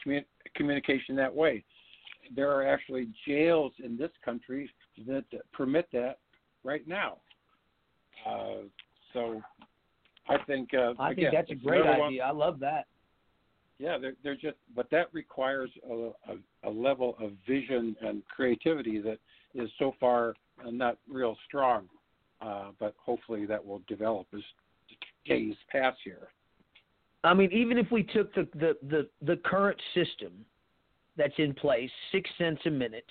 [0.56, 1.64] communication that way.
[2.36, 4.70] There are actually jails in this country
[5.08, 6.20] that permit that
[6.64, 7.18] right now.
[8.28, 8.64] Uh,
[9.12, 9.42] so
[10.30, 12.24] I think uh, I again, think that's a great idea.
[12.24, 12.86] I love that.
[13.80, 19.02] Yeah, they're, they're just, but that requires a, a, a level of vision and creativity
[19.02, 19.18] that
[19.56, 20.34] is so far
[20.66, 21.88] not real strong,
[22.42, 24.42] uh, but hopefully that will develop as
[25.26, 26.28] days pass here.
[27.24, 30.34] I mean, even if we took the, the, the, the current system
[31.16, 33.06] that's in place, six cents a minute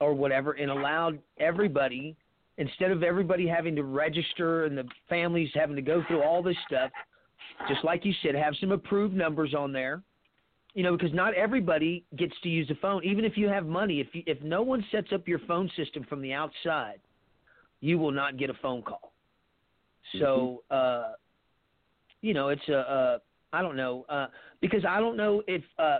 [0.00, 2.16] or whatever, and allowed everybody,
[2.58, 6.56] instead of everybody having to register and the families having to go through all this
[6.66, 6.90] stuff,
[7.68, 10.02] just like you said, have some approved numbers on there–
[10.76, 13.02] you know, because not everybody gets to use a phone.
[13.02, 16.04] Even if you have money, if you, if no one sets up your phone system
[16.06, 17.00] from the outside,
[17.80, 19.14] you will not get a phone call.
[20.14, 20.18] Mm-hmm.
[20.22, 21.04] So, mm-hmm.
[21.08, 21.12] uh,
[22.20, 23.18] you know, it's a uh,
[23.54, 24.26] I don't know uh,
[24.60, 25.98] because I don't know if uh,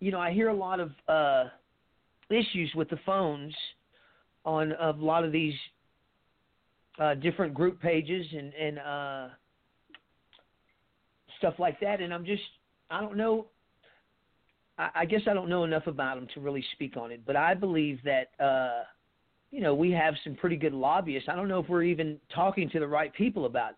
[0.00, 1.44] you know I hear a lot of uh,
[2.28, 3.54] issues with the phones
[4.44, 5.54] on a lot of these
[6.98, 9.26] uh, different group pages and and uh,
[11.38, 12.42] stuff like that, and I'm just
[12.90, 13.46] I don't know
[14.78, 17.54] I guess I don't know enough about them to really speak on it, but I
[17.54, 18.82] believe that uh,
[19.50, 21.28] you know we have some pretty good lobbyists.
[21.30, 23.72] I don't know if we're even talking to the right people about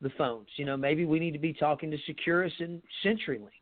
[0.00, 0.48] the phones.
[0.56, 3.52] You know, maybe we need to be talking to Securus and CenturyLink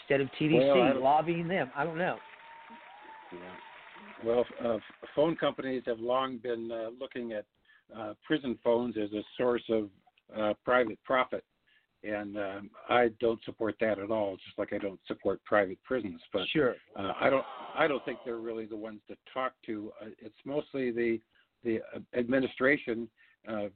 [0.00, 1.70] instead of TDC well, lobbying them.
[1.74, 2.16] I don't know.
[3.32, 3.38] Yeah.
[4.24, 4.78] Well, uh,
[5.16, 7.44] phone companies have long been uh, looking at
[7.98, 9.88] uh, prison phones as a source of
[10.38, 11.42] uh, private profit
[12.04, 14.36] and um, I don't support that at all.
[14.44, 17.44] Just like I don't support private prisons, but sure, uh, I don't.
[17.76, 19.90] I don't think they're really the ones to talk to.
[20.02, 21.18] Uh, it's mostly the
[21.62, 23.08] the uh, administration,
[23.48, 23.68] uh,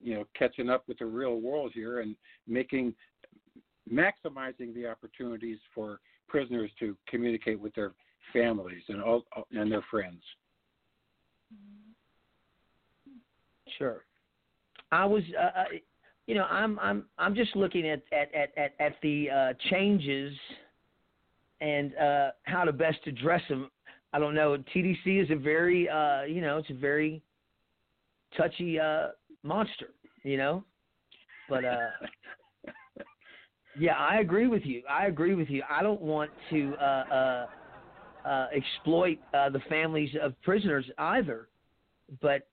[0.00, 2.16] you know, catching up with the real world here and
[2.48, 2.94] making
[3.92, 7.92] maximizing the opportunities for prisoners to communicate with their
[8.32, 10.22] families and all and their friends.
[13.78, 14.04] Sure,
[14.90, 15.22] I was.
[15.38, 15.64] Uh,
[16.26, 20.34] you know, I'm I'm I'm just looking at at at at, at the uh, changes
[21.60, 23.70] and uh, how to best address them.
[24.12, 24.56] I don't know.
[24.74, 27.22] TDC is a very uh, you know it's a very
[28.36, 29.08] touchy uh,
[29.42, 29.90] monster,
[30.22, 30.64] you know,
[31.48, 31.64] but.
[31.64, 31.76] Uh,
[33.76, 34.82] Yeah, I agree with you.
[34.88, 35.64] I agree with you.
[35.68, 37.46] I don't want to uh, uh,
[38.28, 41.48] uh, exploit uh, the families of prisoners either,
[42.22, 42.46] but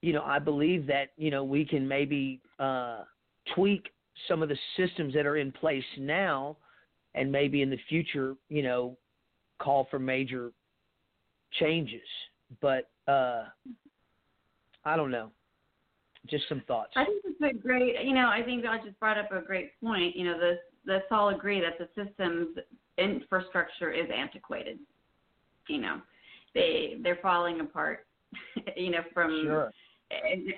[0.00, 3.04] you know, I believe that you know we can maybe uh,
[3.54, 3.90] tweak
[4.26, 6.56] some of the systems that are in place now,
[7.14, 8.96] and maybe in the future, you know,
[9.58, 10.50] call for major
[11.58, 12.00] changes.
[12.60, 13.44] But uh,
[14.84, 15.30] I don't know.
[16.28, 16.90] Just some thoughts.
[16.96, 17.94] I think it's a great.
[18.04, 20.14] You know, I think God just brought up a great point.
[20.16, 22.56] You know, this let's all agree that the system's
[22.98, 24.78] infrastructure is antiquated.
[25.68, 26.00] You know,
[26.54, 28.04] they they're falling apart.
[28.76, 29.70] you know, from sure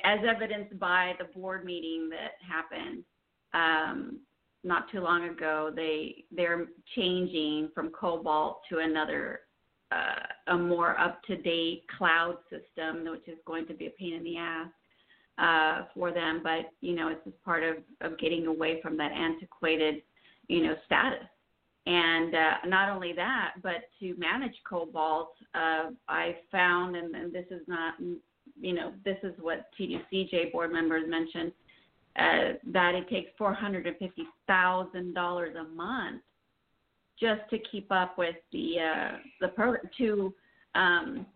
[0.04, 3.04] as evidenced by the board meeting that happened
[3.54, 4.18] um,
[4.62, 9.40] not too long ago, they they're changing from COBOL to another
[9.90, 14.14] uh, a more up to date cloud system, which is going to be a pain
[14.14, 14.68] in the ass
[15.38, 16.40] uh, for them.
[16.44, 19.96] But you know, it's just part of of getting away from that antiquated
[20.48, 21.26] you know status.
[21.86, 27.46] And uh, not only that, but to manage COBOL, uh, I found, and, and this
[27.50, 27.94] is not
[28.60, 31.52] you know, this is what TDCJ board members mentioned
[32.18, 34.30] uh, that it takes $450,000
[34.94, 36.22] a month
[37.18, 40.32] just to keep up with the uh, the pro to
[40.74, 41.26] um,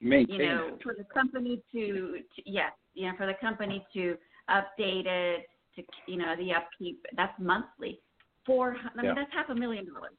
[0.00, 4.16] maintain you know, for the company to, to yes, you know, for the company to
[4.48, 7.04] update it to you know the upkeep.
[7.16, 7.98] That's monthly.
[8.44, 8.76] Four.
[8.76, 9.14] I mean, yeah.
[9.16, 10.12] that's half a million dollars.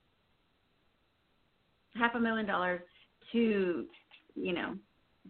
[1.95, 2.81] Half a million dollars
[3.31, 3.85] to
[4.35, 4.73] you know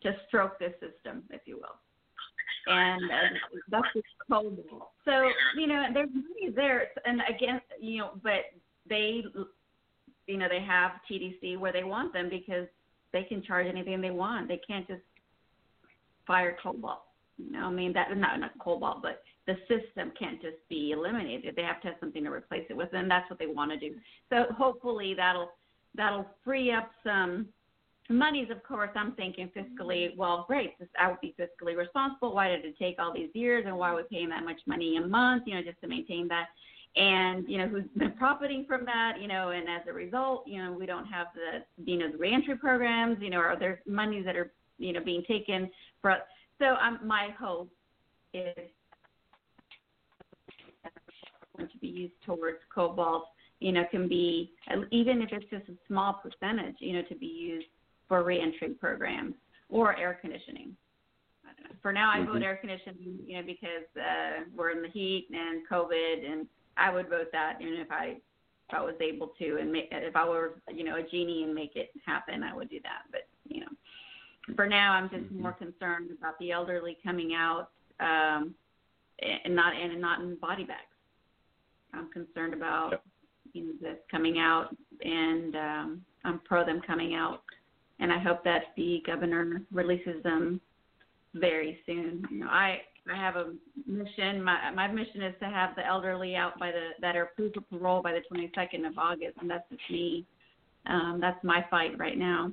[0.03, 1.77] to stroke this system, if you will.
[2.67, 3.15] And uh,
[3.69, 4.57] that's just cold.
[5.05, 5.11] So,
[5.57, 6.87] you know, there's money there.
[7.05, 8.51] And again, you know, but
[8.89, 9.21] they,
[10.27, 12.67] you know, they have TDC where they want them because
[13.13, 14.49] they can charge anything they want.
[14.49, 15.01] They can't just
[16.25, 16.97] fire COBOL.
[17.37, 21.55] You know, I mean, that not, not COBOL, but the system can't just be eliminated.
[21.55, 23.79] They have to have something to replace it with, and that's what they want to
[23.79, 23.95] do.
[24.29, 25.51] So hopefully that'll
[25.95, 27.47] that'll free up some
[28.09, 32.47] money's of course i'm thinking fiscally well great this, i would be fiscally responsible why
[32.47, 35.05] did it take all these years and why are we paying that much money a
[35.07, 36.45] month you know just to maintain that
[36.95, 40.63] and you know who's been profiting from that you know and as a result you
[40.63, 44.23] know we don't have the you know the reentry programs you know Are there monies
[44.25, 45.69] that are you know being taken
[46.01, 46.15] for
[46.59, 47.69] so um, my hope
[48.33, 48.53] is
[51.57, 53.21] going to be used towards COBOL
[53.59, 54.51] you know can be
[54.91, 57.65] even if it's just a small percentage you know to be used
[58.07, 59.35] for reentry programs
[59.69, 60.75] or air conditioning.
[61.81, 62.31] For now, I mm-hmm.
[62.33, 66.47] vote air conditioning, you know, because uh, we're in the heat and COVID, and
[66.77, 68.17] I would vote that even if I
[68.69, 71.53] if I was able to, and make, if I were you know a genie and
[71.55, 73.01] make it happen, I would do that.
[73.11, 73.67] But you know,
[74.55, 75.41] for now, I'm just mm-hmm.
[75.41, 77.67] more concerned about the elderly coming out
[77.99, 78.53] um,
[79.45, 80.83] and not and not in body bags.
[81.93, 83.03] I'm concerned about yep.
[83.53, 84.69] you know, this coming out,
[85.03, 87.41] and um, I'm pro them coming out
[87.99, 90.61] and I hope that the governor releases them
[91.33, 92.25] very soon.
[92.31, 92.79] You know, I
[93.11, 93.53] I have a
[93.87, 94.43] mission.
[94.43, 97.61] My my mission is to have the elderly out by the that are approved for
[97.61, 100.25] parole by the 22nd of August, and that's just me.
[100.85, 102.51] Um, that's my fight right now.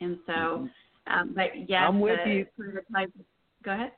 [0.00, 1.12] And so, mm-hmm.
[1.20, 2.46] um, but yes, I'm with the, you.
[3.64, 3.92] Go ahead.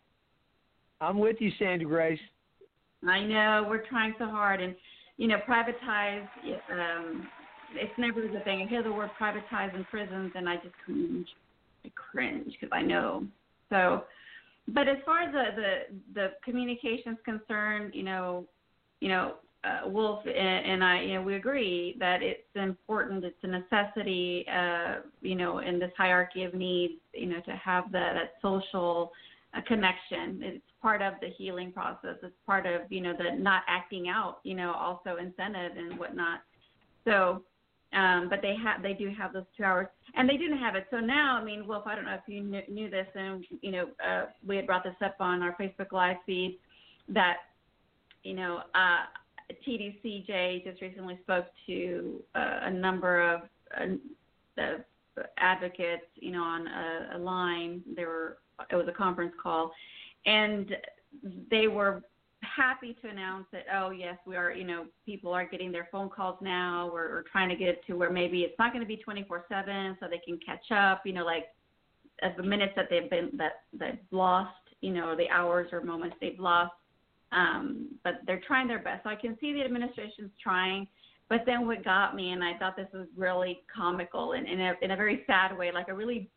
[1.01, 2.21] I'm with you, Sandra Grace.
[3.07, 4.75] I know we're trying so hard, and
[5.17, 6.27] you know, privatize
[6.73, 7.27] um,
[7.75, 8.63] it's never the thing.
[8.63, 11.29] I hear the word privatize in prisons, and I just cringe.
[11.85, 13.25] I cringe because I know.
[13.71, 14.05] So,
[14.69, 15.73] but as far as the the,
[16.15, 18.45] the communication's concerned, you know,
[19.01, 19.35] you know,
[19.65, 20.35] uh, Wolf and,
[20.67, 23.25] and I, you know, we agree that it's important.
[23.25, 27.91] It's a necessity, uh, you know, in this hierarchy of needs, you know, to have
[27.93, 29.13] the, that social
[29.55, 30.41] uh, connection.
[30.43, 32.17] It's part of the healing process.
[32.23, 36.41] It's part of, you know, the not acting out, you know, also incentive and whatnot.
[37.05, 37.43] So
[37.97, 40.87] um, but they have they do have those two hours, and they didn't have it.
[40.91, 43.71] So now, I mean, Wolf, I don't know if you knew, knew this, and you
[43.73, 46.59] know, uh, we had brought this up on our Facebook live feed
[47.09, 47.37] that
[48.23, 49.07] you know uh,
[49.67, 53.41] TDCJ just recently spoke to uh, a number of
[53.81, 54.61] uh,
[55.39, 57.83] advocates, you know, on a, a line.
[57.95, 58.37] There were
[58.71, 59.73] it was a conference call,
[60.27, 60.77] and
[61.51, 62.03] they were
[62.43, 66.09] happy to announce that oh yes we are you know people are getting their phone
[66.11, 68.97] calls now we're, we're trying to get to where maybe it's not going to be
[68.97, 71.45] 24 7 so they can catch up you know like
[72.37, 76.39] the minutes that they've been that that lost you know the hours or moments they've
[76.39, 76.73] lost
[77.33, 80.87] um but they're trying their best so i can see the administration's trying
[81.29, 84.75] but then what got me and i thought this was really comical and in a
[84.83, 86.29] in a very sad way like a really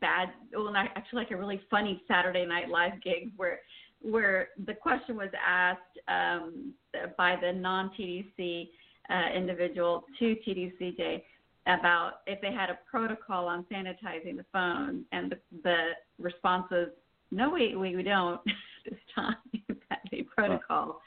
[0.00, 3.60] bad well not actually like a really funny saturday night live gig where
[4.04, 6.74] where the question was asked um,
[7.16, 8.68] by the non TDC
[9.10, 11.22] uh, individual to TDCJ
[11.66, 16.88] about if they had a protocol on sanitizing the phone, and the, the response was,
[17.30, 18.40] no, we, we, we don't
[18.84, 19.36] this time
[19.68, 19.78] have
[20.12, 21.00] a protocol.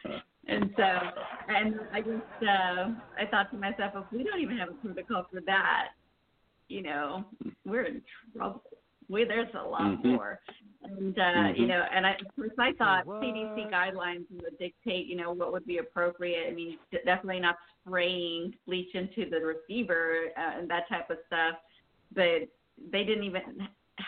[0.47, 0.83] And so,
[1.49, 5.27] and I just, uh, I thought to myself, if we don't even have a protocol
[5.31, 5.89] for that,
[6.69, 7.25] you know,
[7.65, 8.01] we're in
[8.35, 8.63] trouble.
[9.09, 10.09] We, there's a lot mm-hmm.
[10.13, 10.39] more.
[10.83, 11.61] And, uh, mm-hmm.
[11.61, 13.21] you know, and I, of course, I thought what?
[13.21, 16.49] CDC guidelines would dictate, you know, what would be appropriate.
[16.49, 17.55] I mean, definitely not
[17.85, 21.55] spraying bleach into the receiver uh, and that type of stuff.
[22.13, 22.49] But
[22.91, 23.41] they didn't even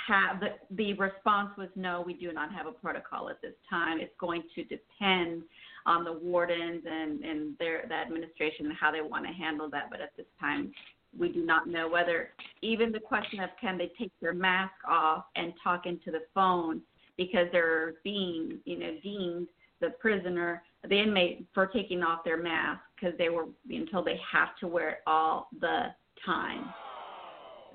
[0.08, 4.00] have the, the response was no, we do not have a protocol at this time.
[4.00, 5.44] It's going to depend
[5.86, 9.90] on the wardens and, and their that administration and how they want to handle that.
[9.90, 10.72] But at this time,
[11.18, 12.30] we do not know whether
[12.61, 16.81] even the question of can they take their mask off and talk into the phone
[17.18, 19.48] because they're being, you know, deemed
[19.81, 24.49] the prisoner, the inmate for taking off their mask because they were until they have
[24.60, 25.86] to wear it all the
[26.26, 26.65] time.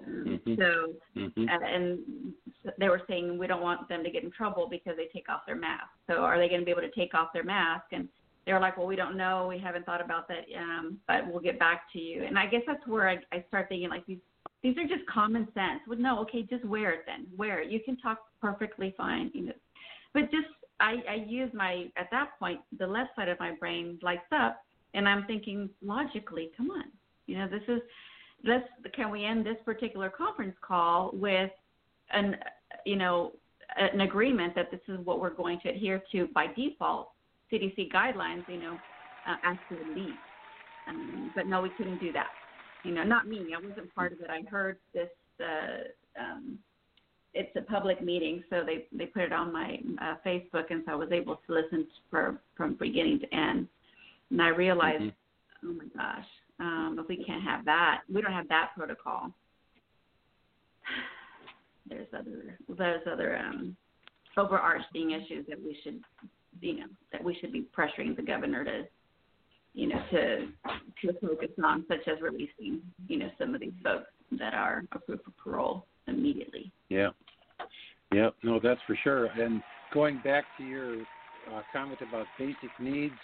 [0.09, 0.55] Mm-hmm.
[0.59, 1.43] So, mm-hmm.
[1.43, 1.99] Uh, and
[2.79, 5.43] they were saying we don't want them to get in trouble because they take off
[5.47, 5.89] their mask.
[6.09, 8.09] So, are they going to be able to take off their mask and
[8.47, 11.41] they were like, well, we don't know, we haven't thought about that, um, but we'll
[11.41, 12.25] get back to you.
[12.25, 14.19] And I guess that's where I, I start thinking like these
[14.63, 15.81] these are just common sense.
[15.87, 17.27] Well, no, okay, just wear it then.
[17.37, 17.71] Wear it.
[17.71, 19.53] You can talk perfectly fine, you know.
[20.15, 20.47] But just
[20.81, 24.63] I, I use my at that point the left side of my brain lights up,
[24.95, 26.51] and I'm thinking logically.
[26.57, 26.85] Come on,
[27.27, 27.81] you know this is
[28.43, 31.51] let's can we end this particular conference call with
[32.13, 32.37] an
[32.87, 33.33] you know
[33.79, 37.11] an agreement that this is what we're going to adhere to by default
[37.53, 38.77] CDC guidelines, you know,
[39.27, 40.15] uh, to leave.
[40.89, 42.29] Um, but no, we couldn't do that.
[42.85, 43.47] You know, not me.
[43.57, 44.29] I wasn't part of it.
[44.31, 45.09] I heard this.
[45.41, 46.59] Uh, um,
[47.33, 50.93] it's a public meeting, so they they put it on my uh, Facebook, and so
[50.93, 53.67] I was able to listen for, from beginning to end.
[54.31, 55.69] And I realized, mm-hmm.
[55.71, 56.27] oh my gosh,
[56.61, 59.31] um, if we can't have that, we don't have that protocol.
[61.89, 63.77] There's other there's other um,
[64.39, 66.01] overarching issues that we should
[66.61, 68.85] you know that we should be pressuring the governor to
[69.75, 70.47] you know to
[71.05, 75.23] to focus on, such as releasing you know some of these folks that are approved
[75.25, 76.73] for parole immediately.
[76.89, 77.09] Yeah.
[78.13, 78.31] Yeah.
[78.43, 79.27] No, that's for sure.
[79.27, 79.63] And
[79.93, 81.01] going back to your
[81.53, 83.15] uh, comment about basic needs,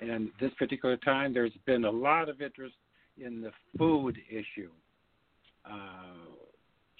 [0.00, 2.74] and this particular time, there's been a lot of interest
[3.22, 4.70] in the food issue.
[5.64, 6.26] Uh,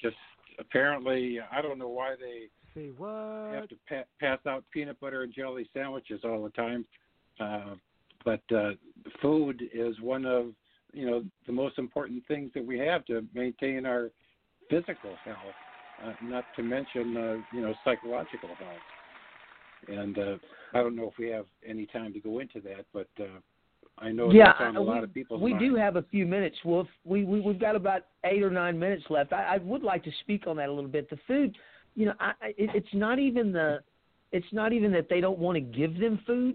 [0.02, 0.16] just
[0.58, 3.10] apparently, I don't know why they see what.
[3.10, 6.84] I have to pa- pass out peanut butter and jelly sandwiches all the time,
[7.40, 7.74] uh,
[8.24, 8.70] but uh,
[9.20, 10.46] food is one of
[10.92, 14.10] you know the most important things that we have to maintain our
[14.68, 18.76] physical health, uh, not to mention uh, you know psychological health.
[19.88, 20.34] And uh,
[20.74, 23.24] I don't know if we have any time to go into that, but uh,
[23.98, 25.64] I know yeah, that's on a uh, we, lot of people's We mind.
[25.64, 26.86] do have a few minutes, Wolf.
[27.06, 29.32] We, we we've got about eight or nine minutes left.
[29.32, 31.08] I, I would like to speak on that a little bit.
[31.08, 31.56] The food
[31.94, 33.80] you know, I, I, it's not even the,
[34.32, 36.54] it's not even that they don't want to give them food.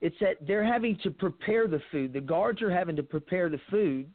[0.00, 2.12] It's that they're having to prepare the food.
[2.12, 4.06] The guards are having to prepare the food.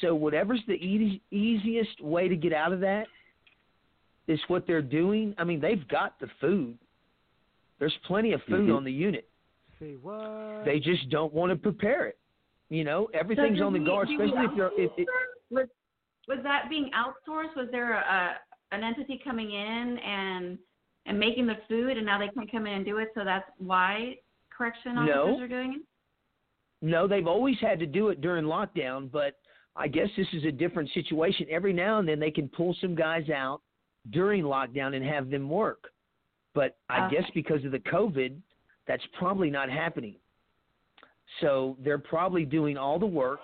[0.00, 3.04] So whatever's the easy, easiest way to get out of that
[4.26, 5.34] is what they're doing.
[5.36, 6.78] I mean, they've got the food.
[7.78, 8.76] There's plenty of food mm-hmm.
[8.76, 9.28] on the unit.
[9.78, 10.64] See what?
[10.64, 12.16] They just don't want to prepare it.
[12.70, 14.70] You know, everything's on the guard, especially if you're.
[14.78, 14.92] If,
[16.28, 17.54] was that being outsourced?
[17.54, 18.36] Was there a,
[18.72, 20.58] an entity coming in and
[21.04, 23.08] and making the food, and now they can't come in and do it.
[23.14, 24.14] So that's why
[24.56, 25.40] correction officers no.
[25.42, 25.86] are doing it.
[26.80, 29.34] No, they've always had to do it during lockdown, but
[29.76, 31.46] I guess this is a different situation.
[31.50, 33.60] Every now and then they can pull some guys out
[34.10, 35.90] during lockdown and have them work.
[36.54, 37.16] But I okay.
[37.16, 38.36] guess because of the COVID,
[38.86, 40.14] that's probably not happening.
[41.40, 43.40] So they're probably doing all the work,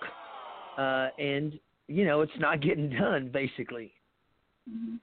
[0.77, 3.91] uh, and you know it's not getting done basically.
[4.69, 4.95] Mm-hmm.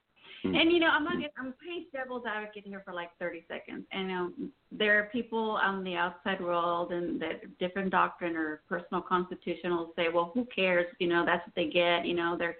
[0.50, 0.60] Mm.
[0.60, 1.14] And you know, I'm not.
[1.38, 3.84] I'm playing devil's advocate here for like 30 seconds.
[3.92, 9.02] And um, there are people on the outside world and that different doctrine or personal
[9.02, 10.86] constitutional say, well, who cares?
[10.98, 12.06] You know, that's what they get.
[12.06, 12.56] You know, they're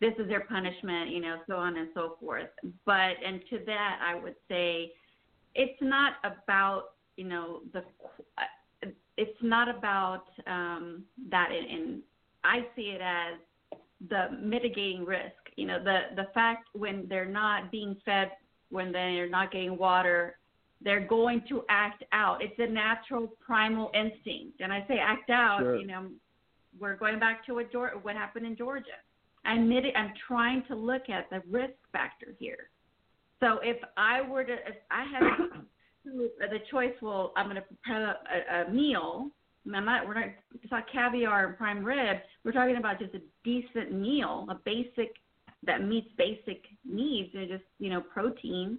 [0.00, 1.10] this is their punishment.
[1.10, 2.48] You know, so on and so forth.
[2.84, 4.92] But and to that, I would say,
[5.54, 7.82] it's not about you know the.
[9.16, 12.02] It's not about um, that, and
[12.42, 13.38] I see it as
[14.10, 18.30] the mitigating risk you know the the fact when they're not being fed
[18.70, 20.36] when they're not getting water
[20.82, 25.58] they're going to act out it's a natural primal instinct and i say act out
[25.60, 25.76] sure.
[25.76, 26.06] you know
[26.80, 27.66] we're going back to what,
[28.02, 28.86] what happened in georgia
[29.46, 32.70] I'm, I'm trying to look at the risk factor here
[33.40, 35.22] so if i were to if i had
[36.04, 38.10] the choice well i'm going to prepare
[38.56, 39.28] a, a meal
[39.74, 40.26] I'm not, we're not,
[40.62, 42.18] it's not caviar and prime rib.
[42.44, 45.14] We're talking about just a decent meal, a basic
[45.66, 47.30] that meets basic needs.
[47.32, 48.78] They're just you know protein.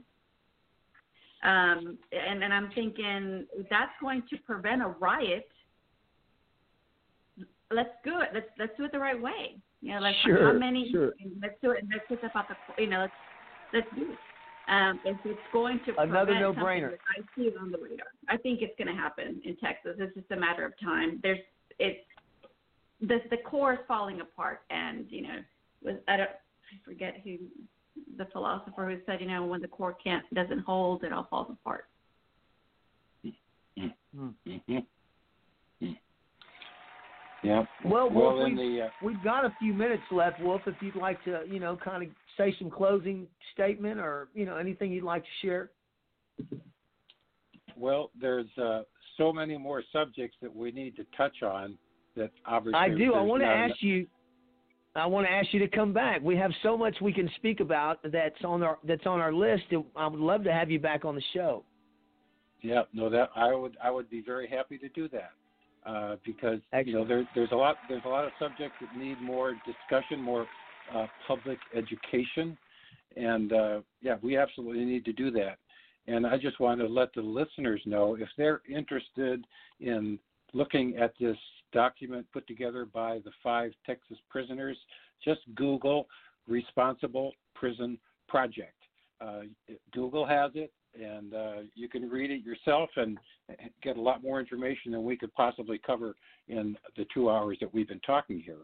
[1.44, 5.48] Um, and and I'm thinking that's going to prevent a riot.
[7.72, 8.30] Let's do it.
[8.34, 9.58] Let's let's do it the right way.
[9.82, 10.90] You know, like sure, how many?
[10.92, 11.14] Sure.
[11.42, 11.86] Let's do it.
[11.92, 13.14] Let's just about the you know let's
[13.74, 14.18] let's do it.
[14.68, 16.94] Um, if it's going to another no-brainer.
[17.16, 18.08] I see it on the radar.
[18.28, 19.92] I think it's going to happen in Texas.
[20.00, 21.20] It's just a matter of time.
[21.22, 21.38] There's
[21.78, 22.00] it's
[23.00, 25.36] the the core is falling apart, and you know,
[25.84, 26.30] with, I don't
[26.76, 27.38] I forget who
[28.18, 31.48] the philosopher who said, you know, when the core can't doesn't hold, it all falls
[31.52, 31.86] apart.
[33.78, 34.28] Hmm.
[37.44, 37.62] Yeah.
[37.84, 38.90] Well, Wolf, well, we've, the, uh...
[39.04, 40.62] we've got a few minutes left, Wolf.
[40.66, 44.58] If you'd like to, you know, kind of say some closing statement or you know
[44.58, 45.70] anything you'd like to share.
[47.78, 48.82] Well, there's uh,
[49.18, 51.78] so many more subjects that we need to touch on.
[52.16, 53.14] That obviously I do.
[53.14, 54.08] I want to ask you.
[54.98, 56.22] I want to ask you to come back.
[56.22, 59.64] We have so much we can speak about that's on our that's on our list.
[59.96, 61.64] I would love to have you back on the show.
[62.62, 65.32] Yeah, no, that I would I would be very happy to do that
[65.86, 66.88] uh, because Excellent.
[66.88, 70.22] you know there's there's a lot there's a lot of subjects that need more discussion,
[70.22, 70.48] more
[70.96, 72.58] uh, public education,
[73.18, 75.58] and uh, yeah, we absolutely need to do that.
[76.08, 79.44] And I just want to let the listeners know if they're interested
[79.82, 80.20] in
[80.54, 81.36] looking at this
[81.76, 84.78] document put together by the five Texas prisoners.
[85.24, 86.08] Just Google
[86.48, 88.74] Responsible Prison Project.
[89.22, 89.42] Uh,
[89.94, 93.18] Google has it, and uh, you can read it yourself and
[93.84, 96.16] get a lot more information than we could possibly cover
[96.48, 98.58] in the two hours that we've been talking here.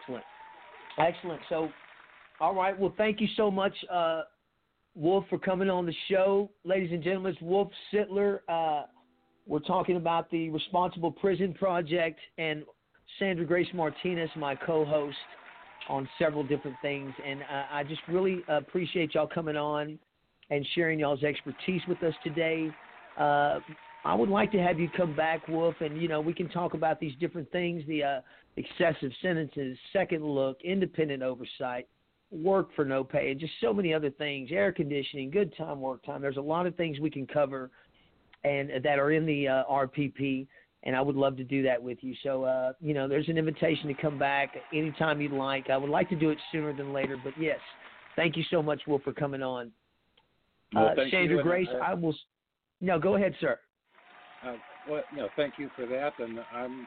[0.00, 0.24] Excellent.
[0.98, 1.40] Excellent.
[1.48, 1.68] So,
[2.40, 2.78] all right.
[2.78, 4.22] Well, thank you so much, uh,
[4.96, 6.50] Wolf, for coming on the show.
[6.64, 8.40] Ladies and gentlemen, Wolf Sittler.
[8.48, 8.82] Uh,
[9.46, 12.62] we're talking about the Responsible Prison Project and
[13.18, 15.16] Sandra Grace Martinez, my co host,
[15.88, 17.12] on several different things.
[17.26, 19.98] And I, I just really appreciate y'all coming on
[20.50, 22.70] and sharing y'all's expertise with us today.
[23.18, 23.58] Uh,
[24.04, 26.74] I would like to have you come back, Wolf, and you know we can talk
[26.74, 28.20] about these different things: the uh,
[28.56, 31.88] excessive sentences, second look, independent oversight,
[32.30, 34.50] work for no pay, and just so many other things.
[34.52, 36.20] Air conditioning, good time, work time.
[36.22, 37.70] There's a lot of things we can cover
[38.44, 40.46] and that are in the uh, RPP.
[40.84, 42.12] And I would love to do that with you.
[42.24, 45.70] So, uh, you know, there's an invitation to come back anytime you'd like.
[45.70, 47.60] I would like to do it sooner than later, but yes,
[48.16, 49.70] thank you so much, Will, for coming on.
[50.74, 52.14] Well, uh, you, uh, Grace, I will.
[52.80, 53.58] No, go ahead, sir.
[54.44, 54.54] Uh,
[54.90, 56.84] well, no, thank you for that, and I'm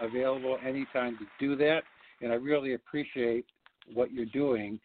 [0.00, 1.80] available anytime to do that.
[2.20, 3.46] And I really appreciate
[3.92, 4.78] what you're doing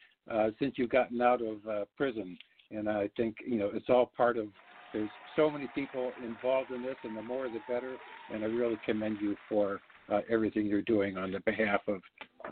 [0.57, 1.57] since you've gotten out of
[1.95, 2.36] prison
[2.72, 4.45] and I think you know it's all part of
[4.94, 7.95] there's so many people involved in this, and the more the better.
[8.34, 9.80] And I really commend you for
[10.11, 12.02] uh, everything you're doing on the behalf of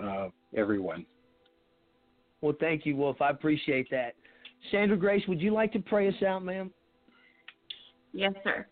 [0.02, 1.06] uh, everyone.
[2.42, 3.20] Well, thank you, Wolf.
[3.22, 4.14] I appreciate that.
[4.72, 6.72] Sandra Grace, would you like to pray us out, ma'am?
[8.14, 8.68] Yes, sir.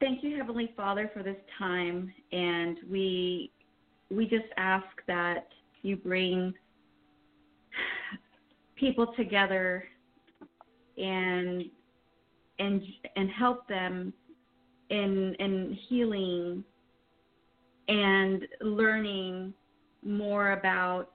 [0.00, 3.50] Thank you, Heavenly Father, for this time, and we
[4.10, 5.48] we just ask that
[5.82, 6.54] you bring
[8.76, 9.84] people together
[10.96, 11.64] and
[12.58, 12.82] and
[13.16, 14.12] and help them
[14.90, 16.64] in in healing
[17.88, 19.52] and learning
[20.04, 21.10] more about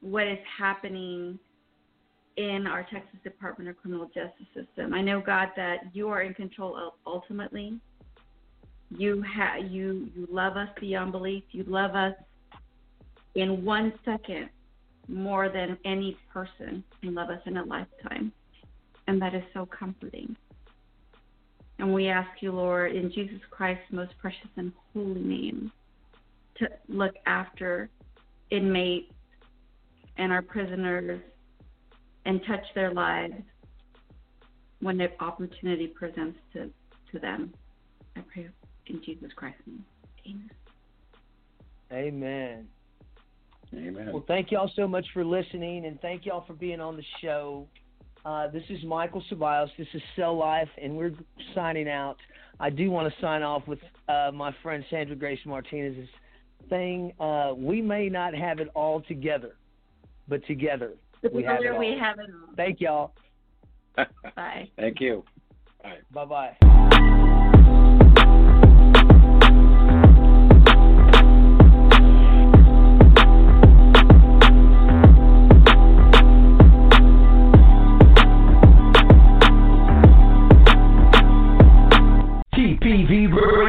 [0.00, 1.38] what is happening
[2.36, 4.94] in our Texas Department of Criminal Justice system.
[4.94, 7.78] I know God that you are in control ultimately.
[8.90, 11.44] You ha- you you love us beyond belief.
[11.50, 12.14] You love us
[13.34, 14.48] in one second
[15.06, 18.32] more than any person can love us in a lifetime.
[19.08, 20.36] And that is so comforting.
[21.80, 25.72] And we ask you, Lord, in Jesus Christ's most precious and holy name,
[26.58, 27.88] to look after
[28.50, 29.10] inmates
[30.18, 31.22] and our prisoners
[32.26, 33.32] and touch their lives
[34.80, 36.70] when the opportunity presents to,
[37.12, 37.54] to them.
[38.14, 38.50] I pray
[38.88, 40.50] in Jesus Christ's name.
[41.90, 42.66] Amen.
[43.74, 43.86] Amen.
[43.88, 44.12] Amen.
[44.12, 47.66] Well, thank y'all so much for listening, and thank y'all for being on the show.
[48.24, 49.68] Uh, this is Michael Cevallos.
[49.78, 51.12] This is Cell Life, and we're
[51.54, 52.16] signing out.
[52.58, 53.78] I do want to sign off with
[54.08, 56.08] uh, my friend Sandra Grace Martinez's
[56.68, 57.12] thing.
[57.18, 59.54] Uh, we may not have it all together,
[60.28, 60.92] but together
[61.32, 62.50] we have it We have it all.
[62.56, 63.12] Thank y'all.
[64.36, 64.68] Bye.
[64.76, 65.24] Thank you.
[65.82, 65.98] Bye.
[66.26, 66.89] Bye bye.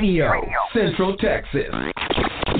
[0.01, 0.31] Radio,
[0.73, 2.50] Central Texas.